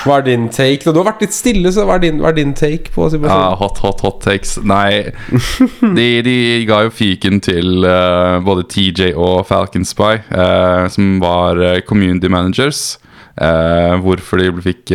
[0.05, 0.85] Hva er din take?
[0.87, 3.41] Du har vært litt stille, så hva er din, hva er din take på Ja,
[3.59, 4.55] hot, hot, hot takes.
[4.63, 5.11] Nei,
[5.97, 6.37] de, de
[6.69, 12.31] ga jo fyken til uh, både TJ og Falcon Spy, eh, som var eh, community
[12.31, 12.95] managers.
[13.39, 14.91] Eh, hvorfor de fikk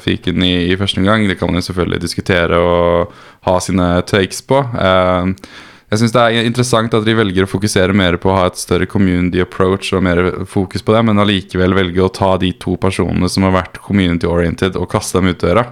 [0.00, 3.14] fikk den i, i første omgang, det kan man jo selvfølgelig diskutere og
[3.44, 4.62] ha sine takes på.
[4.80, 5.32] Eh,
[5.94, 8.58] jeg syns det er interessant at de velger å fokusere mer på å ha et
[8.58, 10.20] større community approach og mer
[10.50, 14.26] fokus på det, men allikevel velge å ta de to personene som har vært community
[14.26, 15.68] oriented, og kaste dem ut døra.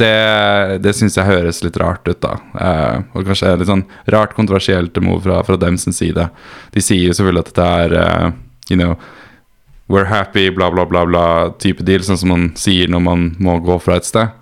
[0.00, 2.34] Det, det syns jeg høres litt rart ut, da.
[2.66, 6.26] Eh, og kanskje litt sånn rart kontroversielt move fra, fra dem sin side.
[6.74, 8.30] De sier jo selvfølgelig at dette er uh,
[8.68, 8.96] you know,
[9.90, 11.24] we're happy, bla, bla, bla, bla
[11.58, 14.36] type deal, sånn som man sier når man må gå fra et sted.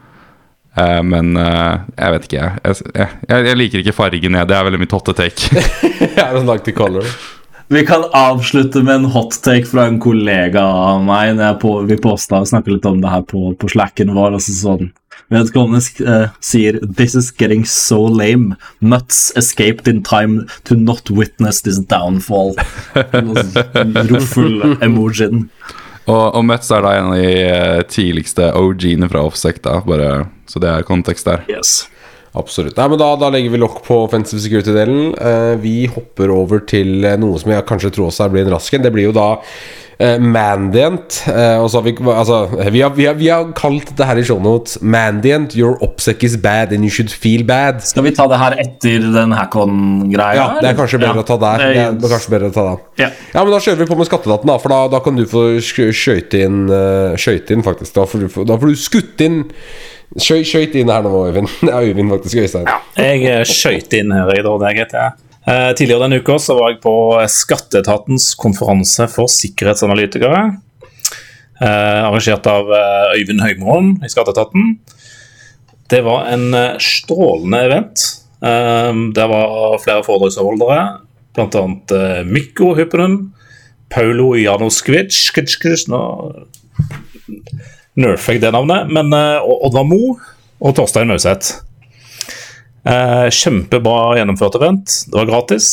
[0.78, 2.76] Uh, men uh, jeg vet ikke, jeg.
[2.94, 3.56] Jeg, jeg.
[3.58, 4.50] liker ikke fargen, jeg.
[4.50, 5.48] Det er veldig mitt hotte take.
[6.04, 7.08] I don't like the color.
[7.68, 11.34] Vi kan avslutte med en hot take fra en kollega av meg.
[11.36, 14.38] Når jeg på, vi posta og snakket litt om det her på, på slacken vår.
[14.38, 14.92] Altså sånn,
[15.28, 18.56] Vedkommende eh, sier This is getting so lame.
[18.80, 22.56] Nuts escaped in time to not witness this downfall.
[24.10, 25.48] Rofull emojien.
[26.08, 29.78] og, og Mutz er da en av de eh, tidligste OG-ene fra Offsec, da.
[29.84, 31.44] Bare, så det er kontekst der.
[31.52, 31.82] Yes.
[32.36, 32.76] Absolutt.
[32.76, 35.14] Nei, men da, da legger vi lokk på offensive security-delen.
[35.16, 38.74] Eh, vi hopper over til eh, noe som jeg kanskje tror også blir en rask
[38.76, 38.84] en.
[38.84, 39.28] Det blir jo da
[39.98, 41.22] eh, Mandient.
[41.32, 44.20] Eh, og så har vi, altså, vi, har, vi, har, vi har kalt det her
[44.20, 45.56] i shownotes Mandient.
[45.58, 47.80] Your OPSEC is bad and you should feel bad.
[47.88, 50.36] Skal vi ta det her etter den Hackon-greia?
[50.38, 51.66] Ja, det er kanskje bedre Ja, å ta der.
[51.72, 52.84] det er- kanskje bedre å ta der.
[53.06, 53.10] Ja.
[53.34, 54.60] Ja, men da kjører vi på med skattedaten, da.
[54.62, 57.96] For da, da kan du få skøyte inn uh, Skjøyte inn, faktisk.
[57.96, 59.46] Da får du, da får du skutt inn
[60.16, 61.50] Skjøyt inn her nå, Øyvind.
[61.82, 62.40] Øyvind, faktisk.
[62.40, 62.68] Øystein.
[62.96, 64.94] Jeg eh, skøyt inn her i dag, det er greit.
[64.96, 65.08] Ja.
[65.48, 66.94] Eh, tidligere denne uka så var jeg på
[67.32, 70.42] Skatteetatens konferanse for sikkerhetsanalytikere.
[71.58, 74.76] Eh, arrangert av eh, Øyvind Høgmoen i Skatteetaten.
[75.88, 78.04] Det var en eh, strålende event.
[78.44, 80.82] Eh, der var flere foredragsholdere,
[81.36, 81.64] bl.a.
[81.92, 83.28] Uh, Mikko Hyppenen,
[83.92, 85.14] Paulo Janoskvic
[85.88, 86.00] Nå
[87.98, 90.16] nerfer jeg det navnet, men eh, Oddvar Mo
[90.58, 91.58] og Torstein Mauseth.
[92.88, 95.00] Eh, kjempebra gjennomført event.
[95.08, 95.70] Det var gratis.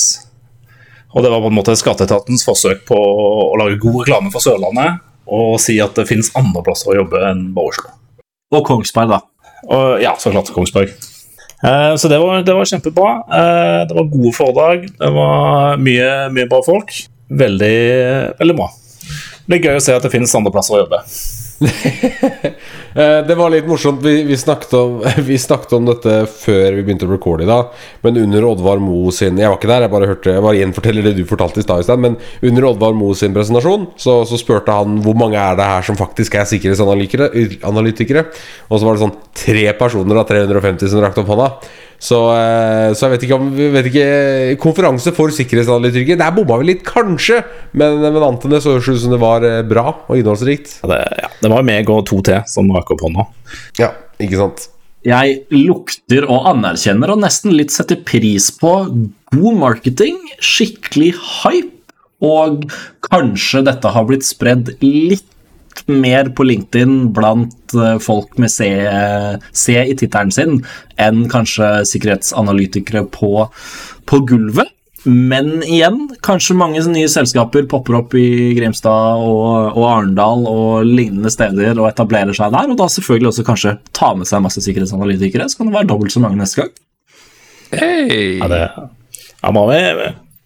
[1.15, 5.03] Og det var på en måte skatteetatens forsøk på å lage god reklame for Sørlandet
[5.25, 7.93] og si at det finnes andre plasser å jobbe enn bare Oslo.
[8.53, 9.21] Og Kongsberg, da.
[9.65, 10.91] Og ja, så klart Kongsberg.
[11.65, 13.13] Eh, så det var, det var kjempebra.
[13.39, 14.85] Eh, det var gode foredrag.
[14.99, 16.93] Det var mye, mye bra folk.
[17.31, 17.77] Veldig,
[18.37, 18.69] veldig bra.
[19.45, 21.01] Det er gøy å se at det finnes andre plasser å jobbe.
[22.95, 23.99] Eh, Det var litt morsomt.
[24.03, 27.73] Vi, vi, snakket om, vi snakket om dette før vi begynte å recorde i dag.
[28.05, 31.03] Men under Oddvar Mo sin Jeg var ikke der, jeg bare hørte Jeg bare gjenforteller
[31.09, 31.91] det du fortalte i stad.
[31.99, 35.83] Men under Oddvar Mo sin presentasjon så, så spurte han hvor mange er det her
[35.89, 38.25] som faktisk er sikkerhetsanalytikere.
[38.69, 41.49] Og så var det sånn tre personer av 350 som rakte opp hånda.
[42.01, 44.05] Så, eh, så jeg vet ikke om vi vet ikke,
[44.61, 46.19] Konferanse for sikkerhetsanalytikere.
[46.19, 47.41] Der bomma vi litt, kanskje.
[47.73, 50.79] Men, men annet enn det så høres ut som det var eh, bra og innholdsrikt.
[50.85, 53.27] Det, ja, det var meg og to til som rakk opp hånda.
[53.81, 54.67] Ja, ikke sant?
[55.05, 58.73] Jeg lukter og anerkjenner og nesten litt setter pris på
[59.35, 61.11] god marketing, skikkelig
[61.43, 61.71] hype,
[62.25, 62.63] og
[63.05, 65.27] kanskje dette har blitt spredd litt
[65.91, 68.69] mer på LinkedIn blant eh, folk med C,
[69.53, 70.61] C i tittelen sin
[71.01, 73.49] enn kanskje sikkerhetsanalytikere på,
[74.09, 74.71] på gulvet.
[75.05, 81.29] Men igjen, kanskje mange nye selskaper popper opp i Grimstad og, og Arendal og lignende
[81.29, 85.45] steder og etablerer seg der, og da selvfølgelig også kanskje ta med seg masse sikkerhetsanalytikere,
[85.45, 86.73] så kan det være dobbelt så mange neste gang.
[87.75, 88.39] Hey!
[88.39, 88.63] Ja, det,
[89.43, 89.81] ja, må vi,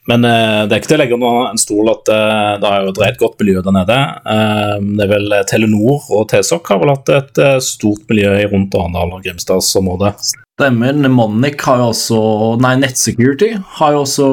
[0.09, 2.83] men eh, det er ikke til å legge under en stol at eh, det er
[2.83, 3.97] jo et rett godt miljø der nede.
[4.33, 8.47] Eh, det er vel Telenor og TSOC har vel hatt et eh, stort miljø i
[8.49, 10.15] rundt Arendal og Grimstadsområdet.
[10.59, 10.97] Stemmer.
[11.13, 12.21] Monic har jo også
[12.59, 14.25] Nei, NetSecurity har jo også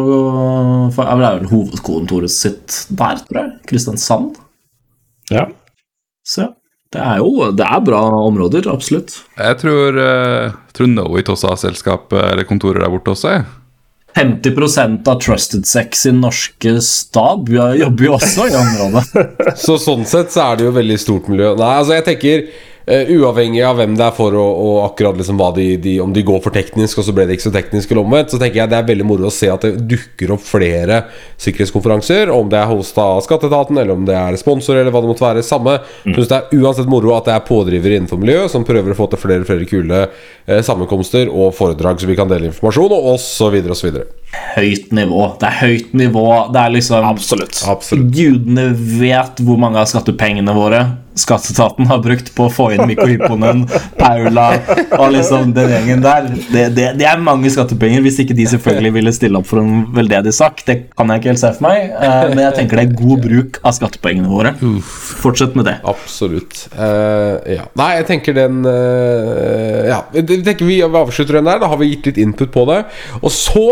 [0.97, 3.53] for, Det er vel hovedkontoret sitt der, tror jeg.
[3.71, 4.41] Kristiansand.
[5.31, 5.47] Ja.
[6.27, 6.53] Så ja.
[6.95, 9.19] Det er jo det er bra områder, absolutt.
[9.37, 13.35] Jeg tror, uh, tror Knowit også har selskap eh, eller kontorer der borte også.
[13.35, 13.47] jeg.
[14.17, 19.27] 50% av Trusted Sex sin norske stab jobber jo også i området.
[19.65, 21.53] Så sånn sett så er det jo veldig stort miljø.
[21.59, 22.47] Nei, altså jeg tenker
[22.87, 26.13] Eh, uavhengig av hvem det er for, og, og akkurat liksom hva de, de, om
[26.15, 28.61] de går for teknisk, og så ble det ikke så teknisk, eller omvendt, så tenker
[28.61, 31.01] jeg det er veldig moro å se at det dukker opp flere
[31.43, 32.31] sikkerhetskonferanser.
[32.31, 35.25] Om det er hosta av Skatteetaten, eller om det er sponsor, eller hva det måtte
[35.25, 35.43] være.
[35.43, 35.81] Samme.
[36.05, 36.13] Mm.
[36.13, 39.09] Syns det er uansett moro at det er pådrivere innenfor miljøet som prøver å få
[39.11, 43.57] til flere flere kule eh, sammenkomster og foredrag så vi kan dele informasjon, og osv.
[43.75, 43.99] osv.
[44.55, 45.25] Høyt nivå.
[45.43, 46.29] Det er høyt nivå.
[46.55, 47.65] Det er liksom Absolutt.
[47.67, 48.15] Absolutt.
[48.15, 48.69] Gudene
[49.03, 50.85] vet hvor mange av skattepengene våre
[51.17, 53.65] skatteetaten har brukt på å få inn Mikko Hipponen,
[53.97, 54.49] Paula
[54.99, 56.29] og liksom den gjengen der.
[56.29, 59.87] Det, det, det, er mange skattepenger, hvis ikke de selvfølgelig ville stille opp for en
[59.97, 60.63] veldedig sak.
[60.69, 63.25] Det kan jeg ikke helt se for meg, eh, men jeg tenker det er god
[63.25, 64.55] bruk av skattepengene våre.
[65.23, 65.79] Fortsett med det.
[65.89, 66.67] Absolutt.
[66.77, 67.67] Uh, ja.
[67.79, 71.63] Nei, jeg tenker den uh, Ja, jeg tenker vi avslutter den der.
[71.63, 72.83] Da har vi gitt litt input på det.
[73.23, 73.67] Og så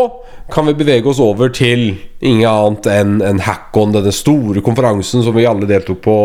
[0.53, 1.95] kan vi bevege oss over til
[2.25, 6.19] ingen annet enn en Hackon, denne store konferansen som vi alle deltok på,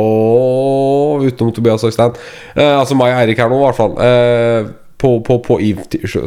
[1.25, 2.15] utenom Tobias Øystein.
[2.55, 3.97] Eh, altså meg og Eirik her nå, i hvert fall.
[4.05, 4.69] Eh,
[4.99, 5.71] på, på, på, i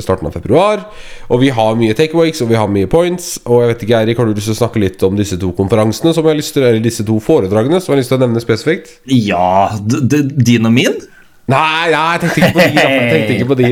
[0.00, 0.86] starten av februar.
[1.28, 3.34] Og vi har mye takeaways og vi har mye points.
[3.44, 5.52] Og jeg vet ikke, Eirik, har du lyst til å snakke litt om disse to
[5.56, 8.20] konferansene som jeg har lyst til, eller disse to foredragene som jeg har lyst til
[8.20, 8.94] å nevne spesifikt?
[9.12, 10.96] Ja, din og min?
[11.52, 12.78] Nei, nei, jeg tenkte ikke på de.
[12.78, 13.70] Jeg tenkte ikke på de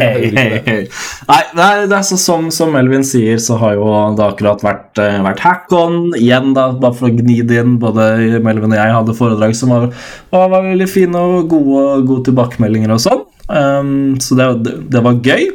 [1.30, 4.90] nei, nei, det er så, som, som Melvin sier, så har jo det akkurat vært,
[5.00, 5.98] uh, vært hack-on.
[6.18, 7.78] Igjen, da, bare for å gni det inn.
[7.82, 8.10] Både
[8.44, 9.88] Melvin og jeg hadde foredrag som var,
[10.34, 13.26] var, var veldig fine og gode, gode tilbakemeldinger og sånn.
[13.50, 15.48] Um, så det, det, det var gøy.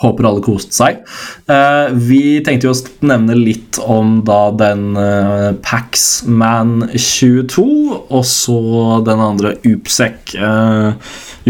[0.00, 1.02] Håper alle koste seg.
[1.50, 7.66] Uh, vi tenkte jo å nevne litt om da den uh, Paxman 22,
[8.08, 8.60] og så
[9.04, 10.96] den andre Upsec uh,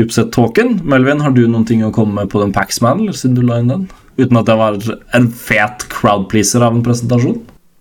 [0.01, 0.81] Upset-talken.
[0.83, 3.61] Melvin, har du noen ting å komme med på den Paxman, eller siden du la
[3.63, 3.87] inn den?
[4.19, 4.83] Uten at det var
[5.17, 7.39] en fet crowdpleaser av en presentasjon?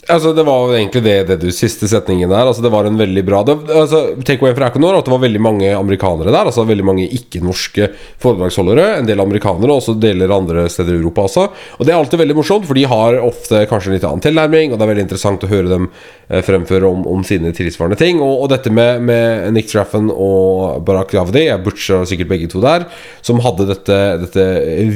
[0.10, 2.47] Altså, det var jo egentlig det, det du siste setningen der.
[2.47, 5.22] Altså, det var en veldig bra det, altså, Take away fra Econor at det var
[5.22, 6.49] veldig mange amerikanere der.
[6.49, 7.91] Altså veldig mange ikke-norske
[8.22, 8.88] foredragsholdere.
[8.99, 11.45] En del amerikanere, og også deler andre steder i Europa også.
[11.78, 14.74] Og det er alltid veldig morsomt, for de har ofte kanskje en litt annen tilnærming,
[14.74, 18.24] og det er veldig interessant å høre dem eh, fremføre om, om, sine tilsvarende ting.
[18.24, 22.64] Og, og dette med, med, Nick Traffen og Barack Javdi, jeg butcha sikkert begge to
[22.66, 22.88] der,
[23.26, 24.47] som hadde dette, dette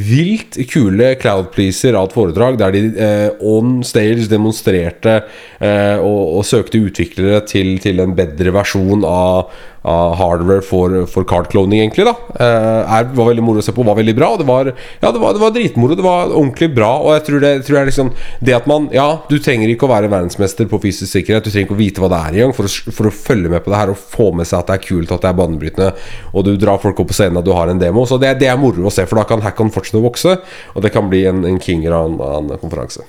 [0.10, 6.40] vilt kule Cloud Pleaser av et foredrag der de eh, on stage demonstrerte eh, og,
[6.40, 9.52] og, søkte utviklere til, til, en bedre versjon av,
[9.84, 12.06] av hardware for, for card-cloning, egentlig.
[12.08, 14.32] da eh, er, var veldig moro å se på, var veldig bra.
[14.40, 16.92] Det var, ja, det var, det var dritmoro, det var ordentlig bra.
[17.04, 18.12] Og jeg tror det, tror jeg liksom
[18.44, 21.70] Det at man Ja, du trenger ikke å være verdensmester på fysisk sikkerhet, du trenger
[21.70, 23.94] ikke å vite hva det er engang for, for å følge med på det her
[23.94, 25.90] og få med seg at det er kult, at det er banebrytende,
[26.34, 28.06] og du drar folk opp på scenen og du har en demo.
[28.10, 30.38] Så det, det er moro å se, for da kan hackon fortsette å vokse,
[30.74, 33.06] og det kan bli en, en kinger av en, en konferanse.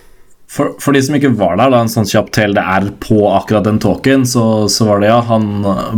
[0.55, 3.81] For, for, de som ikke var der, da, en sånn kjapp TLDR på akkurat den
[3.83, 5.49] talken, så, så var det ja, han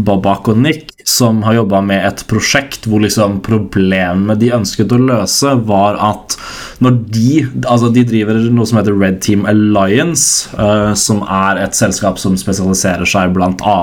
[0.07, 4.98] Babak og Nick som har jobba med et prosjekt hvor liksom problemet de ønsket å
[4.98, 6.34] løse, var at
[6.82, 7.28] når de
[7.66, 12.36] Altså, de driver noe som heter Red Team Alliance, uh, som er et selskap som
[12.38, 13.76] spesialiserer seg bl.a.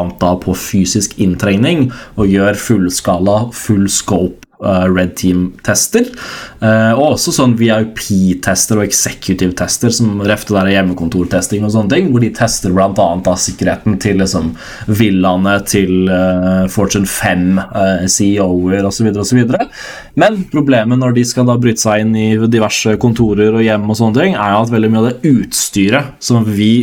[0.43, 6.07] på fysisk inntrengning og gjør fullskala, full scope uh, Red Team-tester.
[6.63, 12.11] Uh, og også sånn VIP-tester og executive-tester, som refte der er hjemmekontortesting og sånne ting,
[12.13, 13.35] hvor de tester bl.a.
[13.45, 14.53] sikkerheten til liksom
[14.87, 16.65] villaene til uh,
[17.13, 17.63] Fortune
[18.03, 19.11] 5 CEO-er osv.
[20.19, 23.99] Men problemet når de skal da bryte seg inn i diverse kontorer og hjem, og
[23.99, 26.73] sånne ting, er at veldig mye av det utstyret som vi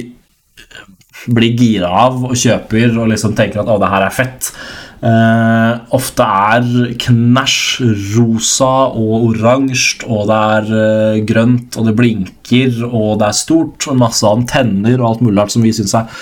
[1.31, 4.55] blir gira av og kjøper og liksom tenker at å, det her er fett
[5.01, 7.55] Uh, ofte er knæsj
[8.18, 13.87] rosa og oransje, og det er uh, grønt, og det blinker, og det er stort,
[13.89, 16.20] og masse antenner og alt mulig rart som vi syns er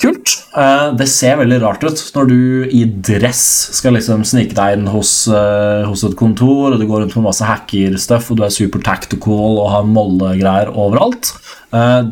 [0.00, 0.32] kult.
[0.56, 2.38] Uh, det ser veldig rart ut når du
[2.74, 3.42] i dress
[3.78, 7.46] skal liksom snike deg inn hos, hos et kontor, og du går rundt med masse
[7.46, 11.34] hackerstuff, og du er super tactical og har mollegreier overalt.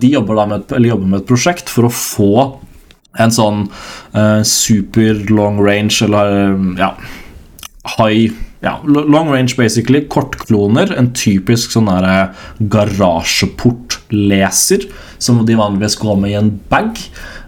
[0.01, 2.33] de jobber, med et, jobber med et prosjekt for å få
[3.23, 3.61] en sånn
[4.45, 6.91] super long range eller ja,
[7.97, 10.09] high ja, long range, basically.
[10.09, 10.97] Kortkloner.
[10.97, 12.29] En typisk sånn der eh,
[12.73, 14.87] garasjeportleser
[15.23, 16.91] som de vanligvis går med i en bag.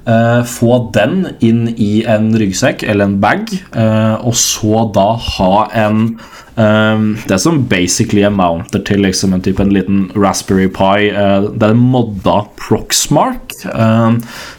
[0.07, 5.55] Uh, få den inn i en ryggsekk eller en bag, uh, og så da ha
[5.75, 6.13] en
[6.57, 11.11] Um, det som basically amounter til liksom en type en liten Raspberry Pi.
[11.13, 13.53] Det er en modda Proxmark.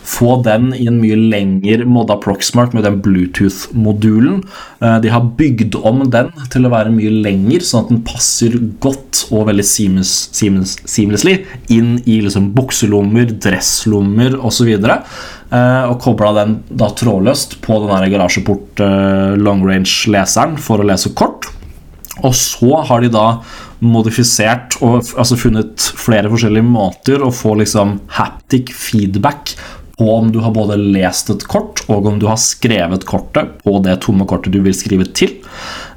[0.08, 4.44] Få den i en mye lengre modda Proxmark med den Bluetooth-modulen.
[4.78, 9.26] De har bygd om den til å være mye lenger, sånn at den passer godt
[9.32, 11.40] og veldig seamless, seamless, seamlessly
[11.74, 14.70] inn i liksom bukselommer, dresslommer osv.
[15.52, 21.14] eh, og kobla den da trådløst på den garasjeport eh, long range-leseren for å lese
[21.18, 21.50] kort.
[22.26, 23.28] Og så har de da
[23.84, 29.54] modifisert og altså funnet flere forskjellige måter å få liksom haptic feedback
[29.98, 33.80] på om du har både lest et kort og om du har skrevet kortet på
[33.86, 35.34] det tomme kortet du vil skrive til.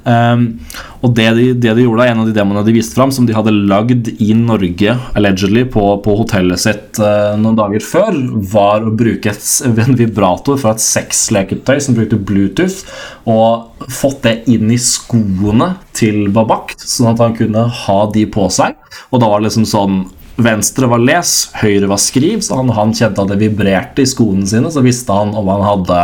[0.01, 0.57] Um,
[1.05, 3.35] og det de, det de gjorde, en av de demoene de viste fram, som de
[3.37, 8.17] hadde lagd i Norge allegedly på, på hotellet sitt uh, noen dager før,
[8.53, 12.81] var å bruke et, en vibrator fra et sexleketøy som brukte Bluetooth,
[13.29, 18.47] og fått det inn i skoene til Babak, sånn at han kunne ha de på
[18.53, 18.77] seg.
[19.11, 20.01] Og da var det liksom sånn
[20.39, 24.47] Venstre var les, høyre var skriv, så han, han kjente at det vibrerte i skoene
[24.47, 24.71] sine.
[24.71, 26.01] Så visste han om han hadde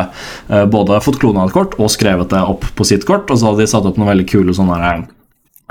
[0.51, 3.29] uh, både fått klona et kort og skrevet det opp på sitt kort.
[3.31, 5.05] Og så hadde de satt opp noen veldig kule sånne her,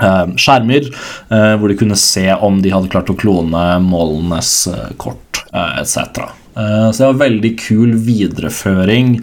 [0.03, 4.55] uh, skjermer uh, hvor de kunne se om de hadde klart å klone målenes
[5.01, 6.25] kort uh, etc.
[6.57, 9.19] Så det var veldig kul videreføring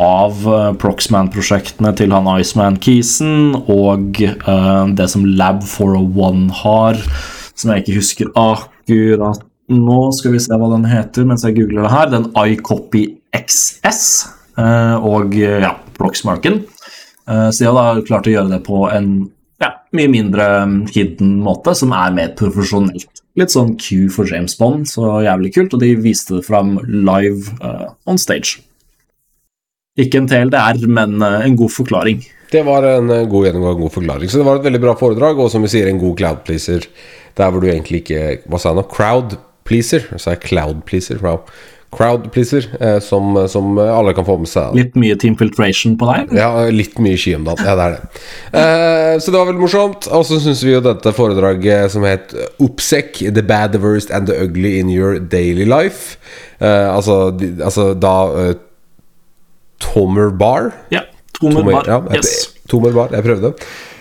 [0.00, 0.46] av
[0.80, 6.96] Proxman-prosjektene til han Iceman Keeson og det som Lab 401 har,
[7.52, 9.98] som jeg ikke husker akkurat nå.
[10.16, 12.10] Skal vi se hva den heter mens jeg googler det her.
[12.10, 13.04] Den iCopy
[13.36, 14.02] XS
[14.58, 16.62] eh, og eh, ja, Proxmarken.
[17.28, 20.80] Eh, Så de har da klart å gjøre det på en ja, mye mindre mm,
[20.94, 23.22] hidden måte, som er mer profesjonelt.
[23.38, 27.52] Litt sånn Q for James Bond, så jævlig kult, og de viste det fram live
[27.60, 28.58] eh, on stage.
[30.00, 32.24] Ikke en TLDR, men eh, en god forklaring.
[32.50, 34.30] Det var en god gjennomgang, en god forklaring.
[34.30, 36.88] Så det var et veldig bra foredrag, og som vi sier, en god cloud pleaser.
[37.40, 38.86] Der hvor du egentlig ikke Hva sa jeg nå?
[38.92, 39.38] Crowd
[39.68, 40.06] pleaser?
[40.18, 41.20] Så er cloud pleaser.
[41.24, 41.44] Wow.
[41.90, 44.76] Crowd pleaser, eh, som, som alle kan få med seg.
[44.78, 46.30] Litt mye Team Filtration på deg.
[46.38, 47.64] Ja, litt mye dagen.
[47.66, 48.20] Ja, det er det.
[48.60, 50.06] Eh, så det var veldig morsomt.
[50.14, 52.30] Og så syns vi jo dette foredraget som het
[52.62, 56.14] Oppsek, The Bad, The Worst and The Ugly in Your Daily Life.
[56.62, 58.14] Eh, altså, de, altså da
[58.44, 58.54] eh,
[59.82, 60.70] Tomer Bar.
[60.94, 61.02] Ja,
[61.40, 61.90] Tomer Tomer, Bar.
[61.90, 62.54] ja, jeg, Yes.
[62.70, 63.54] Tomer Bar, jeg prøvde.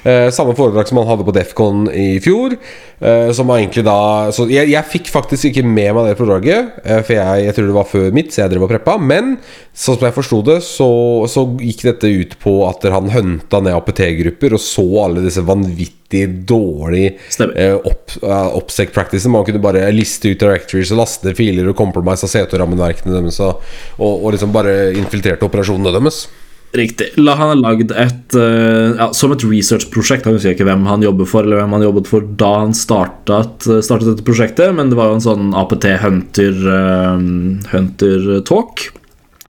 [0.03, 2.55] Eh, samme foredrag som han hadde på Defcon i fjor.
[2.99, 6.79] Eh, som var egentlig da Så jeg, jeg fikk faktisk ikke med meg det foredraget,
[6.83, 8.97] eh, for jeg, jeg tror det var før mitt, så jeg drev og preppa.
[8.99, 9.37] Men
[9.71, 10.89] sånn som jeg forsto det, så,
[11.31, 16.25] så gikk dette ut på at han hunta ned APT-grupper og så alle disse vanvittig
[16.49, 17.15] dårlige
[17.53, 19.29] eh, opp, uh, practices.
[19.31, 23.63] Man kunne bare liste ut directories laste filer og compromise av CT-rammeverkene deres og,
[23.99, 26.25] og liksom bare infiltrerte operasjonene deres.
[26.71, 27.07] Riktig.
[27.17, 30.27] La han ha lagd et uh, ja, Som et researchprosjekt.
[30.27, 33.65] Han husker ikke hvem han jobber for, eller hvem han jobbet for da han startet,
[33.65, 37.17] startet dette prosjektet, men det var jo en sånn APT Hunter, uh,
[37.73, 38.85] Hunter Talk.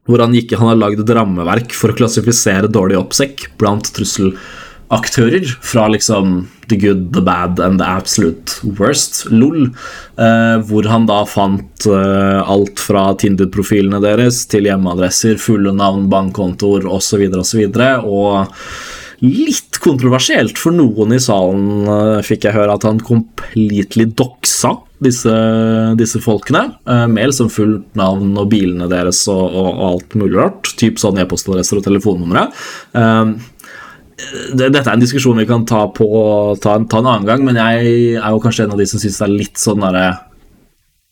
[0.08, 3.92] Hvor han, gikk, han har lagd et rammeverk for å klassifisere dårlig oppsekk blant
[4.90, 5.56] trusselaktører.
[5.62, 9.70] Fra liksom the good, the bad and the absolute worst, LOL.
[10.18, 16.86] Eh, hvor han da fant eh, alt fra Tinder-profilene deres til hjemmeadresser, fulle navn, bankkontoer
[16.86, 17.28] osv.
[17.34, 17.66] osv.
[18.04, 18.46] Og
[19.20, 24.78] og litt kontroversielt for noen i salen, eh, fikk jeg høre at han completely doxa
[25.02, 25.34] disse,
[25.96, 26.76] disse folkene.
[26.86, 30.72] eh, med liksom fullt navn og bilene deres og, og alt mulig rart.
[30.76, 32.50] Typ sånn e-postadresser og telefonnumre.
[32.94, 33.34] Eh,
[34.30, 36.06] det, dette er en diskusjon vi kan ta, på,
[36.62, 39.20] ta, ta en annen gang, men jeg er jo kanskje en av de som syns
[39.20, 40.08] det er litt sånn derre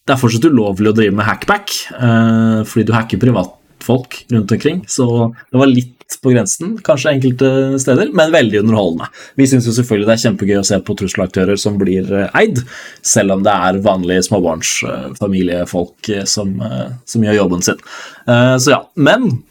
[0.08, 4.82] Det er fortsatt ulovlig å drive med hackback, eh, fordi du hacker privatfolk rundt omkring.
[4.88, 5.04] Så
[5.52, 7.48] det var litt på grensen, kanskje enkelte
[7.82, 9.10] steder, men veldig underholdende.
[9.36, 12.62] Vi syns jo selvfølgelig det er kjempegøy å se på trusselaktører som blir eh, eid,
[13.04, 17.84] selv om det er vanlige småbarnsfamiliefolk eh, som, eh, som gjør jobben sin.
[18.24, 19.42] Eh, så ja, men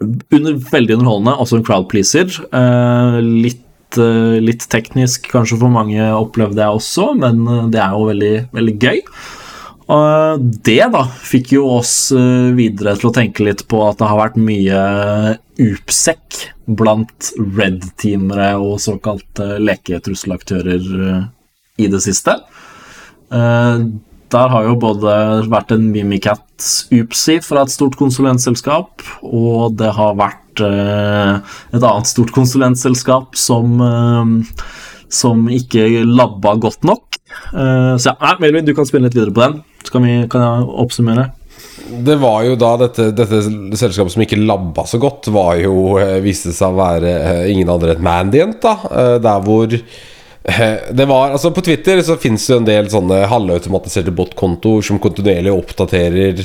[0.00, 2.32] under, veldig underholdende, også en crowd pleaser.
[2.54, 7.96] Eh, litt, eh, litt teknisk kanskje for mange opplevde jeg også, men eh, det er
[7.96, 9.00] jo veldig, veldig gøy.
[9.92, 14.08] Og det da fikk jo oss eh, videre til å tenke litt på at det
[14.08, 14.82] har vært mye
[15.62, 16.38] upsekk
[16.78, 21.20] blant red-teamere og såkalte leketrusselaktører eh,
[21.82, 22.38] i det siste.
[24.32, 25.14] Der har jo både
[25.52, 32.08] vært en Mimicat Upsi fra et stort konsulentselskap, og det har vært eh, et annet
[32.08, 34.64] stort konsulentselskap som, eh,
[35.12, 37.20] som ikke labba godt nok.
[37.52, 39.60] Eh, så ja, Melvin, du kan spille litt videre på den.
[39.84, 41.28] Så kan, vi, kan jeg oppsummere?
[41.92, 43.42] Det var jo da dette, dette
[43.76, 47.68] selskapet som ikke labba så godt, var jo, eh, viste seg å være eh, ingen
[47.72, 48.78] andre enn Mandiant, da.
[48.88, 49.76] Eh, Der hvor
[50.90, 55.52] det var, altså På Twitter så finnes det en del sånne halvautomatiserte botkontoer som kontinuerlig
[55.54, 56.42] oppdaterer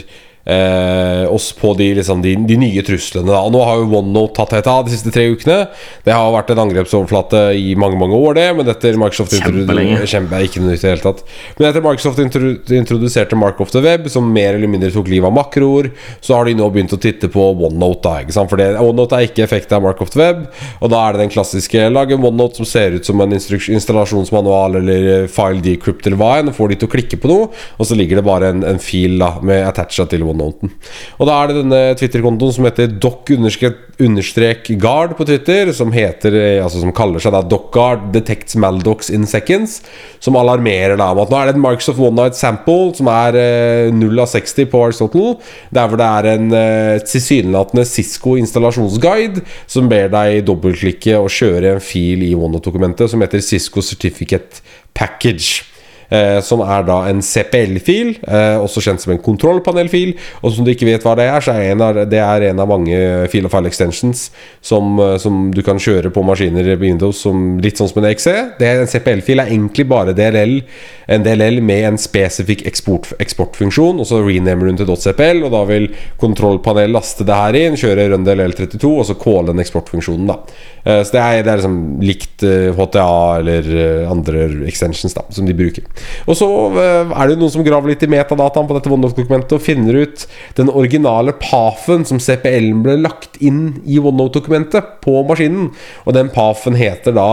[0.48, 3.28] eh, oss på de, liksom, de, de nye truslene.
[3.30, 3.44] Da.
[3.52, 5.60] Nå har jo OneNote tatt helt av de siste tre ukene.
[6.06, 8.48] Det har vært en angrepsoverflate i mange mange år, det.
[8.58, 11.24] Men etter Microsoft Kjempe, ikke noe nytt i det hele tatt.
[11.58, 15.36] Men etter Microsoft introduserte Mark of the Web, som mer eller mindre tok livet av
[15.36, 15.92] makroer,
[16.24, 18.04] så har de nå begynt å titte på OneNote.
[18.08, 18.52] da, ikke sant?
[18.52, 20.46] For det, OneNote er ikke effektet av Mark of the Web,
[20.82, 24.80] og da er det den klassiske Lage en OneNote som ser ut som en installasjonsmanual
[24.82, 27.50] eller eh, file decrypt eller hva enn, og får de til å klikke på noe,
[27.78, 30.72] og så ligger det bare en, en fil da, med attacha til OneNoten.
[31.18, 36.82] Og da er det denne Twitter-kontoen som heter doc-guard på Twitter, som heter eh, Altså
[36.82, 39.80] som kaller seg da DocGuard Detects Maldocs in Seconds,
[40.24, 43.40] som alarmerer da om at nå er det en Microsoft One Night Sample som er
[43.40, 45.36] eh, 0 av 60 på Aristotle,
[45.74, 51.76] der hvor det er en eh, tilsynelatende Cisco installasjonsguide som ber deg dobbeltklikke og kjøre
[51.76, 54.64] en fil i OneNote-dokumentet som heter Cisco Certificate
[54.98, 55.77] Package.
[56.10, 60.14] Eh, som er da en CPL-fil, eh, også kjent som en kontrollpanelfil.
[60.42, 62.62] Og som du ikke vet hva det er, så er en av, det er en
[62.64, 64.30] av mange fil og file extensions
[64.64, 68.12] som, eh, som du kan kjøre på maskiner i Windows, som, litt sånn som en
[68.12, 68.36] EXE.
[68.60, 70.62] Det En CPL-fil er egentlig bare DLL,
[71.08, 75.52] en DLL med en spesifikk eksport, eksportfunksjon, og så renamer du den til .cpl, og
[75.52, 75.90] da vil
[76.22, 80.40] kontrollpanel laste det her inn, kjøre run DLL32, og så calle den eksportfunksjonen, da.
[80.86, 82.44] Eh, Så det er, det er liksom likt
[82.78, 85.84] HTA eller andre extensions da, som de bruker.
[86.28, 86.48] Og så
[86.82, 90.26] eh, er det noen som graver litt i metadataen på dette OneNote-dokumentet og finner ut
[90.60, 95.72] den originale PAF-en som CPL-en ble lagt inn i OneNote-dokumentet på maskinen.
[96.06, 97.30] Og den PAF-en heter da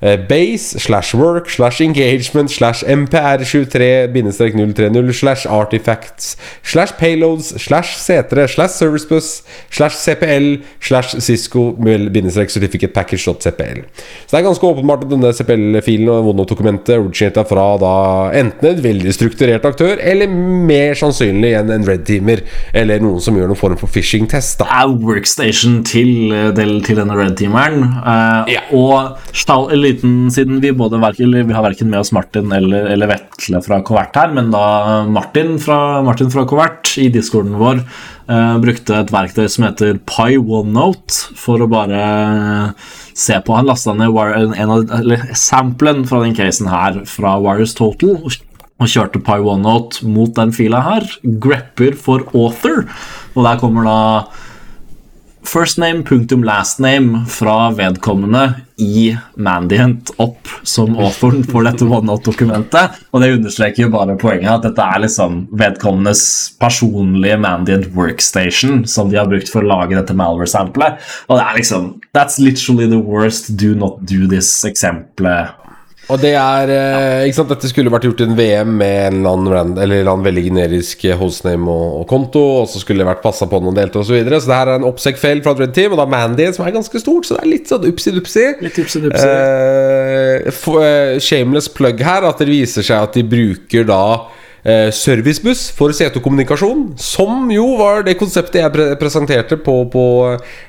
[0.00, 9.42] Base slash work slash engagement slash MPR23-030 slash artifacts slash payloads slash C3 slash servicebus
[9.70, 13.80] slash CPL slash Cisco bindestrek certificate package.cpl.
[14.26, 17.94] Så det er ganske åpenbart at denne CPL-filen og OneNote-dokumentet originerte fra da
[18.36, 22.42] enten en veldig strukturert aktør, eller mer sannsynlig en, en red teamer,
[22.76, 24.58] eller noen som gjør noen form for phishing-test.
[24.62, 26.50] Det er workstation til, eh,
[26.86, 27.82] til denne red teameren.
[28.02, 28.60] uh, Ja.
[28.76, 33.06] Og Stall, en liten, siden vi både vi har verken med oss Martin eller, eller
[33.06, 37.80] Vetle fra Covert her, men da Martin fra, Martin fra Covert i discorden vår
[38.28, 42.74] eh, brukte et verktøy som heter Pi OneNote for å bare
[43.16, 43.54] se på.
[43.56, 48.18] Han lasta ned en, en samplen fra den casen her fra Wires Total.
[48.76, 51.06] og kjørte Pi OneNote mot den fila her.
[51.22, 52.84] Grepper for author.
[53.34, 54.00] Og der kommer da
[55.46, 62.98] first name punktum last name fra vedkommende i Mandiant opp som authoren for dette OneNote-dokumentet.
[63.14, 66.22] Og det understreker jo bare poenget at dette er liksom vedkommendes
[66.60, 70.98] personlige Mandiant workstation som de har brukt for å lage dette malware-samplet.
[71.30, 75.65] Og det er liksom That's literally the worst do not do this-eksempelet.
[76.06, 79.16] Og det er eh, ikke sant, Dette skulle vært gjort i en VM med en
[79.18, 82.68] eller annen, brand, eller en eller annen veldig generisk eh, hostname og, og konto, og
[82.70, 84.12] så skulle det vært passa på noen deltakere osv.
[84.12, 84.38] Så, videre.
[84.38, 86.76] så det her er en oppsek-feil fra et Red Team, og da Mandy, som er
[86.76, 88.46] ganske stort, så det er litt sånn upsi-dupsi.
[89.18, 94.02] Eh, eh, shameless plug her, at det viser seg at de bruker da
[94.62, 100.06] eh, servicebuss for C2-kommunikasjon, som jo var det konseptet jeg pre presenterte på, på,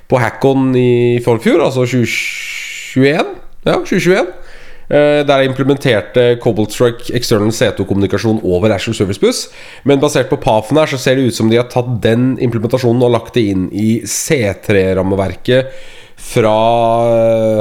[0.09, 3.33] på Hackon i forfjor, altså 2021.
[3.67, 4.35] Ja, 2021.
[4.87, 9.41] Eh, Der jeg implementerte Cobaltstruck External C2-kommunikasjon over Ashore Service Bus.
[9.83, 13.03] Men basert på PAF-en her så ser det ut som de har tatt den implementasjonen
[13.03, 15.73] og lagt det inn i C3-rammeverket
[16.17, 16.55] fra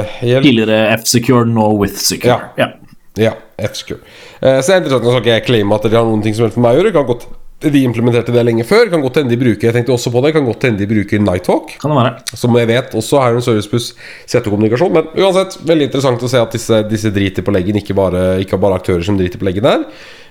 [0.01, 2.39] eh, Tidligere F-Secure, nå with secure.
[2.57, 2.71] Ja.
[3.17, 3.99] Ja, F-secure.
[4.41, 5.03] Eh, så det er interessant.
[5.03, 6.81] Nå skal ikke jeg claime at de har noen ting som helst med meg å
[6.81, 6.93] gjøre.
[6.95, 8.85] Kan godt de implementerte det lenge før.
[8.91, 11.23] Kan godt hende de bruker Jeg tenkte også på det Kan godt hende de bruker
[11.23, 11.73] Nighthawk.
[11.81, 12.37] Kan det være.
[12.37, 13.95] Som jeg vet også er en servicebuss
[14.29, 14.93] CT-kommunikasjon.
[14.93, 18.61] Men uansett, veldig interessant å se at disse, disse driter på leggen, ikke bare, ikke
[18.61, 19.87] bare aktører som driter på leggen her.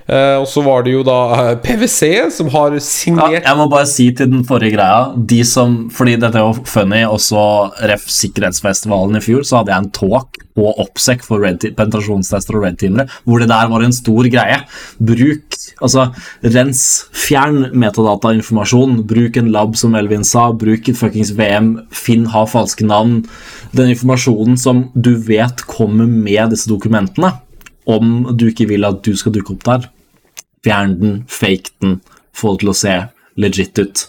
[0.06, 3.64] Eh, og så var det jo da eh, PwC som har Ja, signert jeg må
[3.72, 7.42] bare si til den forrige greia De som, Fordi dette er jo funny, også
[7.90, 8.04] ref.
[8.16, 12.78] Sikkerhetsfestivalen i fjor, så hadde jeg en talk på Oppsec for red penetrasjonstester og red
[12.80, 14.62] teamere, hvor det der var en stor greie.
[14.96, 16.06] Bruk Altså,
[16.40, 16.80] rens,
[17.12, 19.02] fjern metadatainformasjon.
[19.10, 20.46] Bruk en lab, som Elvin sa.
[20.56, 21.74] Bruk et fuckings VM.
[21.92, 23.18] Finn, ha falske navn.
[23.76, 27.34] Den informasjonen som du vet kommer med disse dokumentene,
[27.84, 29.84] om du ikke vil at du skal dukke opp der,
[30.66, 32.00] Fjern den, fake den,
[32.34, 32.94] få det til å se
[33.38, 34.06] legit ut.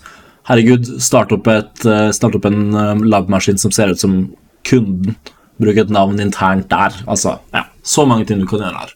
[0.49, 4.19] Herregud, start opp, et, eh, start opp en eh, labmaskin som ser ut som
[4.67, 5.13] kunden.
[5.61, 6.95] Bruk et navn internt der.
[7.09, 8.93] Altså, ja, så mange ting du kan gjøre her.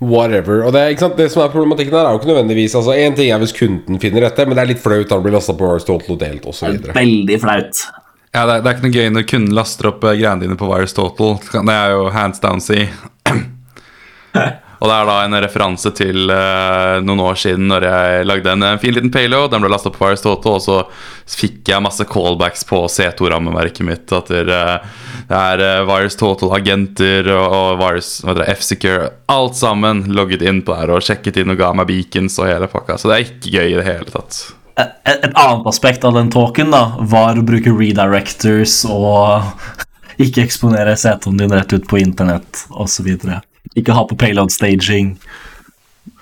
[0.00, 0.62] Whatever.
[0.66, 1.16] Og det, ikke sant?
[1.18, 3.98] det som er problematikken her, er jo ikke nødvendigvis Altså En ting er hvis kunden
[4.00, 6.46] finner dette, men det er litt flaut da det blir lasta på Aristotle og delt
[6.48, 6.78] osv.
[6.94, 7.80] Veldig flaut.
[8.30, 10.56] Ja, det, er- det er ikke noe gøy når kunden laster opp eh, greiene dine
[10.60, 11.36] på Virus Total.
[11.66, 12.84] Det er jo hands down si.
[14.80, 18.64] Og det er da en referanse til uh, noen år siden når jeg lagde en,
[18.64, 19.50] en fin liten payload.
[19.52, 20.78] Den ble lastet på Virus Total, og så
[21.28, 24.06] fikk jeg masse callbacks på C2-rammeverket mitt.
[24.16, 25.02] At det, eh,
[25.36, 29.10] er uh, Virus Total-agenter og, og Virus F-Secure.
[29.30, 32.70] Alt sammen logget inn på der og sjekket inn og ga meg beacons og hele
[32.72, 32.96] pakka.
[32.96, 34.40] Så det er ikke gøy i det hele tatt.
[34.80, 39.44] Et, et annet aspekt av den talken da var å bruke redirectors og
[40.24, 43.12] ikke eksponere setene din rett ut på internett osv.
[43.78, 45.14] Ikke ha på payload staging.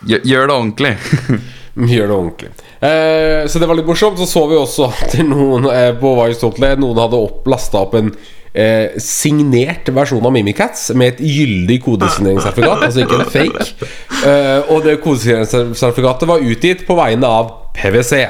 [0.07, 0.95] Gjør, det ordentlig.
[1.93, 2.51] Gjør det ordentlig.
[2.79, 4.19] Eh, så det var litt morsomt.
[4.21, 8.13] Så så vi også at noen eh, på Vice Noen hadde lasta opp en
[8.53, 13.91] eh, signert versjon av Mimikatz med et gyldig kodesigneringssertifikat, altså ikke en fake.
[14.19, 18.27] Eh, og det kodesigneringssertifikatet var utgitt på vegne av PwC.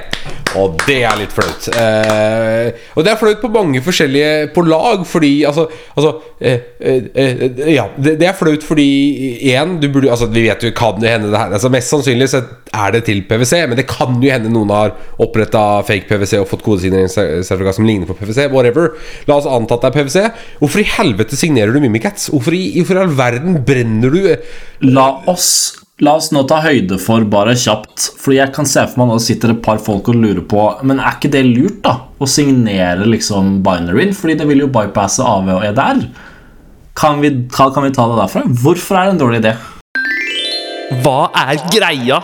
[0.56, 1.68] Og det er litt flaut.
[1.76, 7.08] Eh, og det er flaut på mange forskjellige På lag, fordi altså, altså eh, eh,
[7.12, 7.42] eh,
[7.74, 8.86] Ja, det, det er flaut fordi
[9.52, 12.30] én Du burde Altså, vi vet jo kan det hende det her altså, Mest sannsynlig
[12.32, 14.90] så er det til PwC, men det kan jo hende noen har
[15.24, 18.50] oppretta fake PwC og fått kodesigneringssertifikat som ligner på PwC.
[18.52, 18.90] Whatever.
[19.24, 20.44] La oss anta at det er PwC.
[20.60, 22.28] Hvorfor i helvete signerer du Mimikatz?
[22.28, 24.20] Hvorfor i, hvorfor i all verden brenner du
[24.84, 25.48] La oss,
[26.04, 29.18] la oss nå ta høyde for bare kjapt, Fordi jeg kan se for meg nå
[29.22, 31.96] sitter et par folk og lurer på Men er ikke det lurt, da?
[32.18, 34.14] Å signere liksom binaryen?
[34.16, 36.04] Fordi det vil jo bypasse AV og EDR.
[36.98, 38.44] Kan vi, kan, kan vi ta det derfra?
[38.62, 39.54] Hvorfor er det en dårlig idé?
[41.04, 42.22] Hva er greia?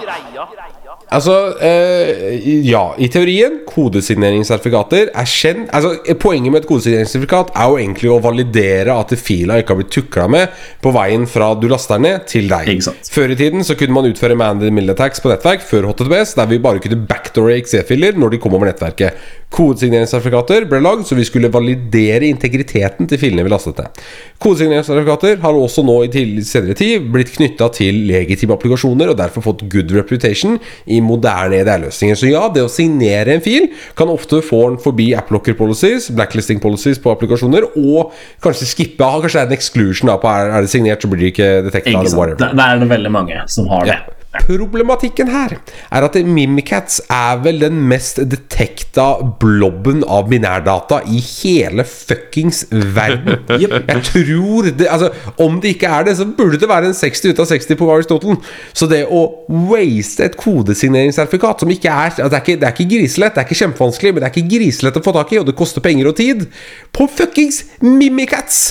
[1.15, 7.79] Altså, eh, ja, i teorien Kodesigneringssertifikater er kjent Altså, Poenget med et kodesigneringssertifikat er jo
[7.79, 12.01] egentlig å validere at fila ikke har blitt tukla med på veien fra du laster
[12.01, 12.71] den ned, til deg.
[13.13, 16.35] Før i tiden så kunne man utføre man in middle attacks på nettverk før HTTPS,
[16.39, 19.21] der vi bare kunne backdoore XE-filer når de kom over nettverket.
[19.55, 24.01] Kodesigneringssertifikater ble lagd så vi skulle validere integriteten til filene vi lastet ned.
[24.43, 29.63] Kodesigneringssertifikater har også nå i senere tid blitt knytta til legitime applikasjoner og derfor fått
[29.71, 30.59] good reputation
[30.91, 32.19] i moderne EDR-løsninger.
[32.19, 36.63] Så ja, det å signere en fil kan ofte få den forbi applocker policies, blacklisting
[36.63, 40.65] policies på applikasjoner, og kanskje skippe Kanskje det er en exclusion da på er, er
[40.65, 42.03] det signert, så blir det ikke detekta.
[42.03, 43.99] Det, det er det veldig mange som har det.
[44.43, 45.55] Problematikken her
[45.95, 49.07] er at Mimikatz er vel den mest detekta
[49.41, 53.45] blobben av binærdata i hele fuckings verden.
[53.63, 55.11] Jeg tror det Altså,
[55.41, 57.91] om det ikke er det, så burde det være en 60 ut av 60 på
[57.95, 58.37] Aristotle.
[58.77, 59.23] Så det å
[59.71, 63.43] waste et kodesigneringssertifikat som ikke er altså, det, er ikke, det er ikke griselett, det
[63.43, 65.85] er ikke kjempevanskelig, men det er ikke griselett å få tak i, og det koster
[65.85, 66.47] penger og tid,
[66.95, 68.63] på fuckings Mimikatz!